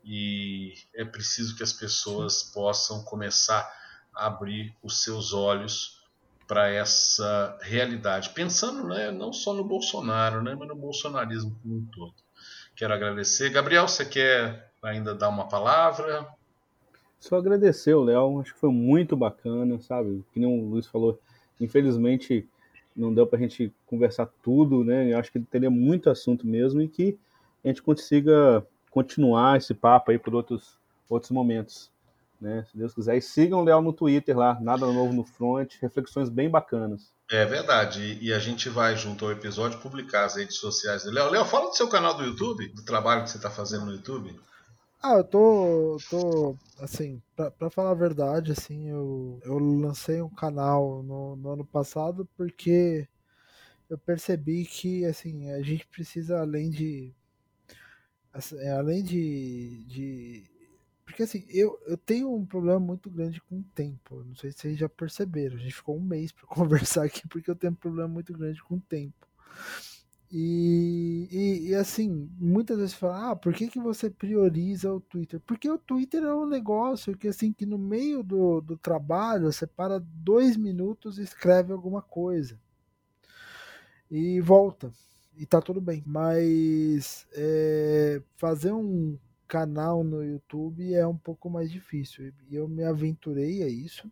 e 0.03 0.73
é 0.93 1.05
preciso 1.05 1.55
que 1.55 1.63
as 1.63 1.71
pessoas 1.71 2.43
possam 2.43 3.03
começar 3.03 3.71
a 4.13 4.27
abrir 4.27 4.75
os 4.83 5.01
seus 5.01 5.33
olhos 5.33 6.03
para 6.47 6.69
essa 6.69 7.57
realidade, 7.61 8.29
pensando 8.31 8.87
né, 8.87 9.11
não 9.11 9.31
só 9.31 9.53
no 9.53 9.63
Bolsonaro, 9.63 10.43
né, 10.43 10.55
mas 10.55 10.67
no 10.67 10.75
bolsonarismo 10.75 11.57
como 11.61 11.77
um 11.77 11.85
todo. 11.85 12.13
Quero 12.75 12.93
agradecer. 12.93 13.49
Gabriel, 13.49 13.87
você 13.87 14.03
quer 14.03 14.71
ainda 14.81 15.15
dar 15.15 15.29
uma 15.29 15.47
palavra? 15.47 16.27
Só 17.19 17.37
agradecer 17.37 17.93
o 17.93 18.03
Léo, 18.03 18.41
acho 18.41 18.53
que 18.53 18.59
foi 18.59 18.71
muito 18.71 19.15
bacana, 19.15 19.79
sabe? 19.79 20.25
Que 20.33 20.39
nem 20.39 20.49
o 20.49 20.69
Luiz 20.69 20.85
falou, 20.87 21.17
infelizmente 21.61 22.47
não 22.95 23.13
deu 23.13 23.25
para 23.25 23.37
a 23.37 23.41
gente 23.41 23.73
conversar 23.85 24.27
tudo, 24.41 24.83
né? 24.83 25.11
Eu 25.11 25.17
acho 25.17 25.31
que 25.31 25.39
teria 25.39 25.69
muito 25.69 26.09
assunto 26.09 26.45
mesmo 26.45 26.81
e 26.81 26.87
que 26.87 27.17
a 27.63 27.67
gente 27.67 27.81
consiga 27.81 28.65
continuar 28.89 29.57
esse 29.57 29.73
papo 29.73 30.11
aí 30.11 30.19
por 30.19 30.35
outros, 30.35 30.77
outros 31.09 31.31
momentos, 31.31 31.91
né? 32.39 32.65
Se 32.69 32.77
Deus 32.77 32.93
quiser. 32.93 33.17
E 33.17 33.21
sigam 33.21 33.61
o 33.61 33.63
Léo 33.63 33.81
no 33.81 33.93
Twitter 33.93 34.37
lá, 34.37 34.59
nada 34.61 34.85
novo 34.85 35.13
no 35.13 35.23
front, 35.23 35.73
reflexões 35.81 36.29
bem 36.29 36.49
bacanas. 36.49 37.11
É 37.31 37.45
verdade, 37.45 38.19
e 38.21 38.31
a 38.31 38.37
gente 38.37 38.69
vai, 38.69 38.95
junto 38.95 39.25
ao 39.25 39.31
episódio, 39.31 39.79
publicar 39.79 40.25
as 40.25 40.35
redes 40.35 40.57
sociais 40.57 41.03
dele. 41.03 41.15
Léo, 41.15 41.31
Léo, 41.31 41.45
fala 41.45 41.69
do 41.69 41.75
seu 41.75 41.87
canal 41.87 42.15
do 42.15 42.23
YouTube, 42.23 42.67
do 42.67 42.83
trabalho 42.83 43.23
que 43.23 43.29
você 43.29 43.37
está 43.37 43.49
fazendo 43.49 43.85
no 43.85 43.93
YouTube. 43.93 44.39
Ah, 45.03 45.17
eu 45.17 45.23
tô, 45.23 45.97
tô 46.09 46.57
assim, 46.79 47.21
pra, 47.35 47.51
pra 47.51 47.69
falar 47.69 47.91
a 47.91 47.93
verdade, 47.93 48.51
assim, 48.53 48.89
eu, 48.89 49.39
eu 49.43 49.57
lancei 49.59 50.21
um 50.21 50.29
canal 50.29 51.03
no, 51.03 51.35
no 51.35 51.49
ano 51.51 51.65
passado 51.65 52.27
porque 52.37 53.07
eu 53.89 53.97
percebi 53.99 54.65
que, 54.65 55.05
assim, 55.05 55.51
a 55.51 55.61
gente 55.63 55.87
precisa, 55.87 56.39
além 56.41 56.69
de, 56.71 57.13
assim, 58.31 58.57
é, 58.57 58.71
além 58.71 59.03
de, 59.03 59.83
de 59.85 60.43
porque 61.05 61.23
assim, 61.23 61.45
eu, 61.49 61.77
eu 61.85 61.97
tenho 61.97 62.33
um 62.33 62.45
problema 62.45 62.79
muito 62.79 63.09
grande 63.09 63.41
com 63.41 63.59
o 63.59 63.63
tempo. 63.75 64.23
Não 64.23 64.35
sei 64.35 64.51
se 64.51 64.59
vocês 64.59 64.77
já 64.79 64.89
perceberam. 64.89 65.57
A 65.57 65.59
gente 65.59 65.75
ficou 65.75 65.97
um 65.97 66.01
mês 66.03 66.31
para 66.31 66.47
conversar 66.47 67.05
aqui 67.05 67.27
porque 67.27 67.51
eu 67.51 67.55
tenho 67.55 67.73
um 67.73 67.75
problema 67.75 68.07
muito 68.09 68.33
grande 68.33 68.63
com 68.63 68.75
o 68.75 68.81
tempo. 68.81 69.27
E, 70.35 71.27
e, 71.31 71.69
e, 71.69 71.75
assim, 71.75 72.27
muitas 72.39 72.79
vezes 72.79 72.95
fala, 72.95 73.29
ah, 73.29 73.35
por 73.35 73.53
que, 73.53 73.67
que 73.67 73.79
você 73.79 74.09
prioriza 74.09 74.91
o 74.91 74.99
Twitter? 74.99 75.39
Porque 75.41 75.69
o 75.69 75.77
Twitter 75.77 76.23
é 76.23 76.33
um 76.33 76.47
negócio 76.47 77.15
que 77.15 77.27
assim, 77.27 77.53
que 77.53 77.67
no 77.67 77.77
meio 77.77 78.23
do, 78.23 78.59
do 78.59 78.75
trabalho 78.75 79.51
você 79.51 79.67
para 79.67 79.99
dois 79.99 80.57
minutos 80.57 81.19
e 81.19 81.21
escreve 81.21 81.71
alguma 81.71 82.01
coisa. 82.01 82.59
E 84.09 84.41
volta. 84.41 84.91
E 85.37 85.45
tá 85.45 85.61
tudo 85.61 85.79
bem. 85.79 86.01
Mas 86.03 87.27
é, 87.33 88.19
fazer 88.35 88.71
um 88.71 89.19
canal 89.47 90.03
no 90.03 90.23
YouTube 90.23 90.95
é 90.95 91.05
um 91.05 91.17
pouco 91.17 91.47
mais 91.47 91.71
difícil. 91.71 92.33
E 92.49 92.55
eu 92.55 92.67
me 92.67 92.83
aventurei 92.83 93.61
a 93.61 93.67
isso. 93.67 94.11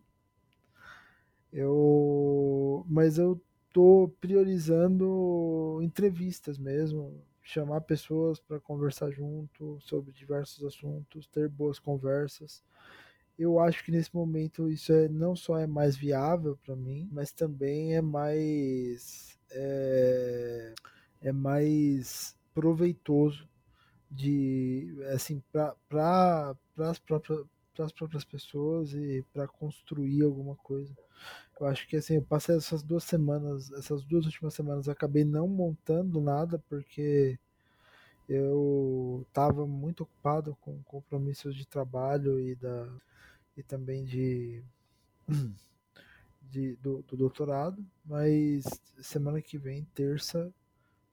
Eu, 1.52 2.86
mas 2.88 3.18
eu 3.18 3.42
tô 3.72 4.12
priorizando 4.20 5.80
entrevistas 5.82 6.58
mesmo, 6.58 7.22
chamar 7.42 7.80
pessoas 7.82 8.38
para 8.38 8.60
conversar 8.60 9.10
junto 9.10 9.78
sobre 9.80 10.12
diversos 10.12 10.64
assuntos, 10.64 11.26
ter 11.26 11.48
boas 11.48 11.78
conversas. 11.78 12.62
Eu 13.38 13.58
acho 13.58 13.84
que 13.84 13.90
nesse 13.90 14.14
momento 14.14 14.68
isso 14.68 14.92
é, 14.92 15.08
não 15.08 15.34
só 15.34 15.58
é 15.58 15.66
mais 15.66 15.96
viável 15.96 16.56
para 16.64 16.76
mim, 16.76 17.08
mas 17.10 17.32
também 17.32 17.94
é 17.96 18.02
mais 18.02 19.38
é, 19.50 20.74
é 21.22 21.32
mais 21.32 22.36
proveitoso 22.54 23.48
de 24.10 24.94
assim 25.14 25.42
para 25.50 26.54
as 26.78 26.98
próprias 26.98 27.46
para 27.74 27.86
as 27.86 27.92
próprias 27.92 28.24
pessoas 28.24 28.92
e 28.92 29.24
para 29.32 29.48
construir 29.48 30.22
alguma 30.22 30.54
coisa. 30.56 30.94
Eu 31.62 31.68
acho 31.68 31.86
que 31.86 31.96
assim, 31.96 32.16
eu 32.16 32.22
passei 32.22 32.56
essas 32.56 32.82
duas 32.82 33.04
semanas, 33.04 33.70
essas 33.72 34.02
duas 34.04 34.26
últimas 34.26 34.52
semanas, 34.52 34.88
acabei 34.88 35.24
não 35.24 35.46
montando 35.46 36.20
nada 36.20 36.58
porque 36.68 37.38
eu 38.28 39.24
estava 39.28 39.64
muito 39.64 40.02
ocupado 40.02 40.56
com 40.60 40.82
compromissos 40.82 41.54
de 41.54 41.64
trabalho 41.64 42.40
e 42.40 42.56
da 42.56 42.88
e 43.56 43.62
também 43.62 44.04
de, 44.04 44.60
de 46.50 46.74
do, 46.76 47.02
do 47.02 47.16
doutorado, 47.16 47.84
mas 48.04 48.64
semana 49.00 49.40
que 49.40 49.56
vem, 49.56 49.84
terça, 49.94 50.52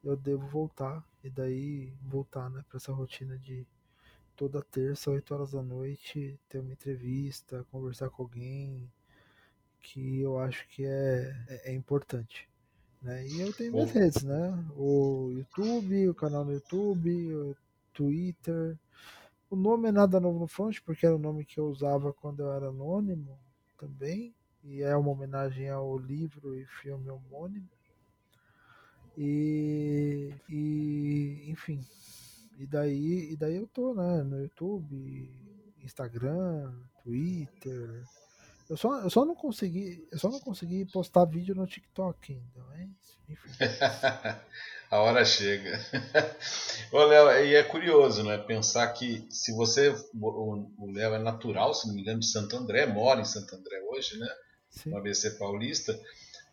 eu 0.03 0.17
devo 0.17 0.47
voltar 0.47 1.05
e 1.23 1.29
daí 1.29 1.93
voltar, 2.01 2.49
né, 2.49 2.63
para 2.67 2.77
essa 2.77 2.91
rotina 2.91 3.37
de 3.37 3.67
toda 4.35 4.63
terça, 4.63 5.11
8 5.11 5.33
horas 5.33 5.51
da 5.51 5.61
noite, 5.61 6.39
ter 6.49 6.59
uma 6.59 6.73
entrevista, 6.73 7.65
conversar 7.71 8.09
com 8.09 8.23
alguém, 8.23 8.89
que 9.81 10.21
eu 10.21 10.39
acho 10.39 10.67
que 10.69 10.85
é, 10.85 11.35
é, 11.47 11.71
é 11.71 11.73
importante. 11.73 12.49
Né? 13.01 13.27
E 13.27 13.41
eu 13.41 13.53
tenho 13.53 13.71
minhas 13.71 13.91
redes, 13.91 14.23
né? 14.23 14.65
O 14.75 15.31
YouTube, 15.31 16.09
o 16.09 16.13
canal 16.13 16.43
no 16.43 16.53
YouTube, 16.53 17.33
o 17.33 17.55
Twitter. 17.93 18.77
O 19.49 19.55
nome 19.55 19.89
é 19.89 19.91
nada 19.91 20.19
novo 20.19 20.39
no 20.39 20.47
front, 20.47 20.79
porque 20.85 21.05
era 21.05 21.15
o 21.15 21.19
nome 21.19 21.45
que 21.45 21.59
eu 21.59 21.67
usava 21.67 22.13
quando 22.13 22.41
eu 22.41 22.51
era 22.51 22.67
anônimo 22.67 23.39
também. 23.77 24.35
E 24.63 24.81
é 24.81 24.95
uma 24.95 25.11
homenagem 25.11 25.69
ao 25.69 25.97
livro 25.97 26.55
e 26.55 26.65
filme 26.65 27.09
homônimo. 27.09 27.69
E, 29.17 30.33
e 30.49 31.45
enfim, 31.47 31.81
e 32.57 32.65
daí, 32.65 33.31
e 33.31 33.37
daí 33.37 33.55
eu 33.55 33.67
tô, 33.67 33.93
né, 33.93 34.21
no 34.23 34.41
YouTube, 34.41 35.29
Instagram, 35.81 36.73
Twitter. 37.03 38.03
Eu 38.69 38.77
só, 38.77 38.99
eu 38.99 39.09
só 39.09 39.25
não 39.25 39.35
consegui, 39.35 40.07
eu 40.11 40.19
só 40.19 40.29
não 40.29 40.39
consegui 40.39 40.85
postar 40.85 41.25
vídeo 41.25 41.55
no 41.55 41.65
TikTok 41.65 42.33
ainda, 42.33 42.63
mas 42.69 42.89
enfim. 43.27 43.49
A 44.91 44.97
hora 45.01 45.23
chega. 45.23 45.79
Ô, 46.91 47.03
Léo, 47.03 47.45
e 47.45 47.55
é 47.55 47.63
curioso, 47.63 48.23
né? 48.23 48.39
Pensar 48.39 48.87
que 48.89 49.27
se 49.29 49.53
você. 49.53 49.95
O 50.19 50.91
Léo 50.91 51.13
é 51.13 51.19
natural, 51.19 51.75
se 51.75 51.87
não 51.87 51.93
me 51.93 52.01
engano, 52.01 52.19
de 52.19 52.25
Santo 52.25 52.57
André, 52.57 52.87
mora 52.87 53.21
em 53.21 53.25
Santo 53.25 53.55
André 53.55 53.79
hoje, 53.91 54.17
né? 54.17 54.27
Sim. 54.71 54.89
No 54.89 54.97
ABC 54.97 55.31
Paulista. 55.31 55.99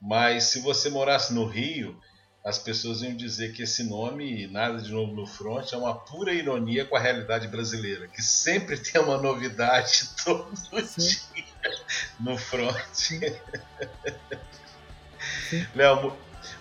Mas 0.03 0.45
se 0.45 0.61
você 0.61 0.91
morasse 0.91 1.33
no 1.33 1.47
Rio, 1.47 1.99
as 2.45 2.59
pessoas 2.59 3.01
iam 3.01 3.17
dizer 3.17 3.55
que 3.55 3.63
esse 3.63 3.83
nome, 3.83 4.47
Nada 4.49 4.83
de 4.83 4.93
Novo 4.93 5.15
no 5.15 5.27
Front, 5.27 5.73
é 5.73 5.77
uma 5.77 5.99
pura 5.99 6.35
ironia 6.35 6.85
com 6.85 6.95
a 6.95 7.01
realidade 7.01 7.49
brasileira, 7.49 8.07
que 8.07 8.23
sempre 8.23 8.77
tem 8.79 9.01
uma 9.01 9.17
novidade 9.17 10.11
todo 10.23 10.55
Sim. 10.85 11.09
dia 11.09 11.45
no 12.19 12.37
front. 12.37 13.11
Léo, 15.75 16.17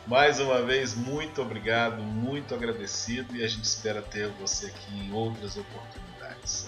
mais 0.07 0.39
uma 0.39 0.61
vez, 0.61 0.93
muito 0.93 1.41
obrigado, 1.41 2.01
muito 2.01 2.53
agradecido 2.53 3.35
e 3.35 3.43
a 3.43 3.47
gente 3.47 3.63
espera 3.63 4.01
ter 4.01 4.29
você 4.39 4.67
aqui 4.67 4.93
em 4.93 5.11
outras 5.11 5.57
oportunidades. 5.57 6.67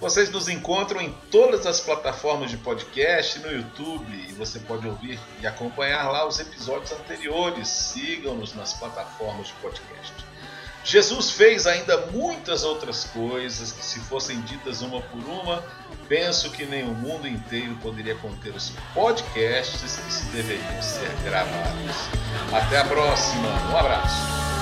Vocês 0.00 0.30
nos 0.30 0.48
encontram 0.48 1.00
em 1.00 1.12
todas 1.30 1.64
as 1.64 1.78
plataformas 1.78 2.50
de 2.50 2.56
podcast, 2.56 3.38
no 3.38 3.52
YouTube, 3.52 4.12
e 4.28 4.32
você 4.32 4.58
pode 4.58 4.88
ouvir 4.88 5.20
e 5.40 5.46
acompanhar 5.46 6.10
lá 6.10 6.26
os 6.26 6.40
episódios 6.40 6.90
anteriores. 6.90 7.68
Sigam-nos 7.68 8.52
nas 8.52 8.72
plataformas 8.72 9.46
de 9.46 9.52
podcast. 9.54 10.31
Jesus 10.84 11.30
fez 11.30 11.66
ainda 11.66 12.06
muitas 12.06 12.64
outras 12.64 13.04
coisas 13.04 13.72
que, 13.72 13.84
se 13.84 14.00
fossem 14.00 14.40
ditas 14.42 14.82
uma 14.82 15.00
por 15.00 15.20
uma, 15.20 15.62
penso 16.08 16.50
que 16.50 16.66
nem 16.66 16.82
o 16.82 16.94
mundo 16.94 17.28
inteiro 17.28 17.76
poderia 17.76 18.16
conter 18.16 18.54
os 18.54 18.72
podcasts 18.92 19.96
que 19.96 20.12
se 20.12 20.24
deveriam 20.26 20.82
ser 20.82 21.10
gravados. 21.24 21.96
Até 22.52 22.78
a 22.78 22.84
próxima, 22.84 23.48
um 23.70 23.76
abraço. 23.76 24.61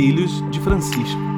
Filhos 0.00 0.42
de 0.50 0.58
Francisco. 0.60 1.29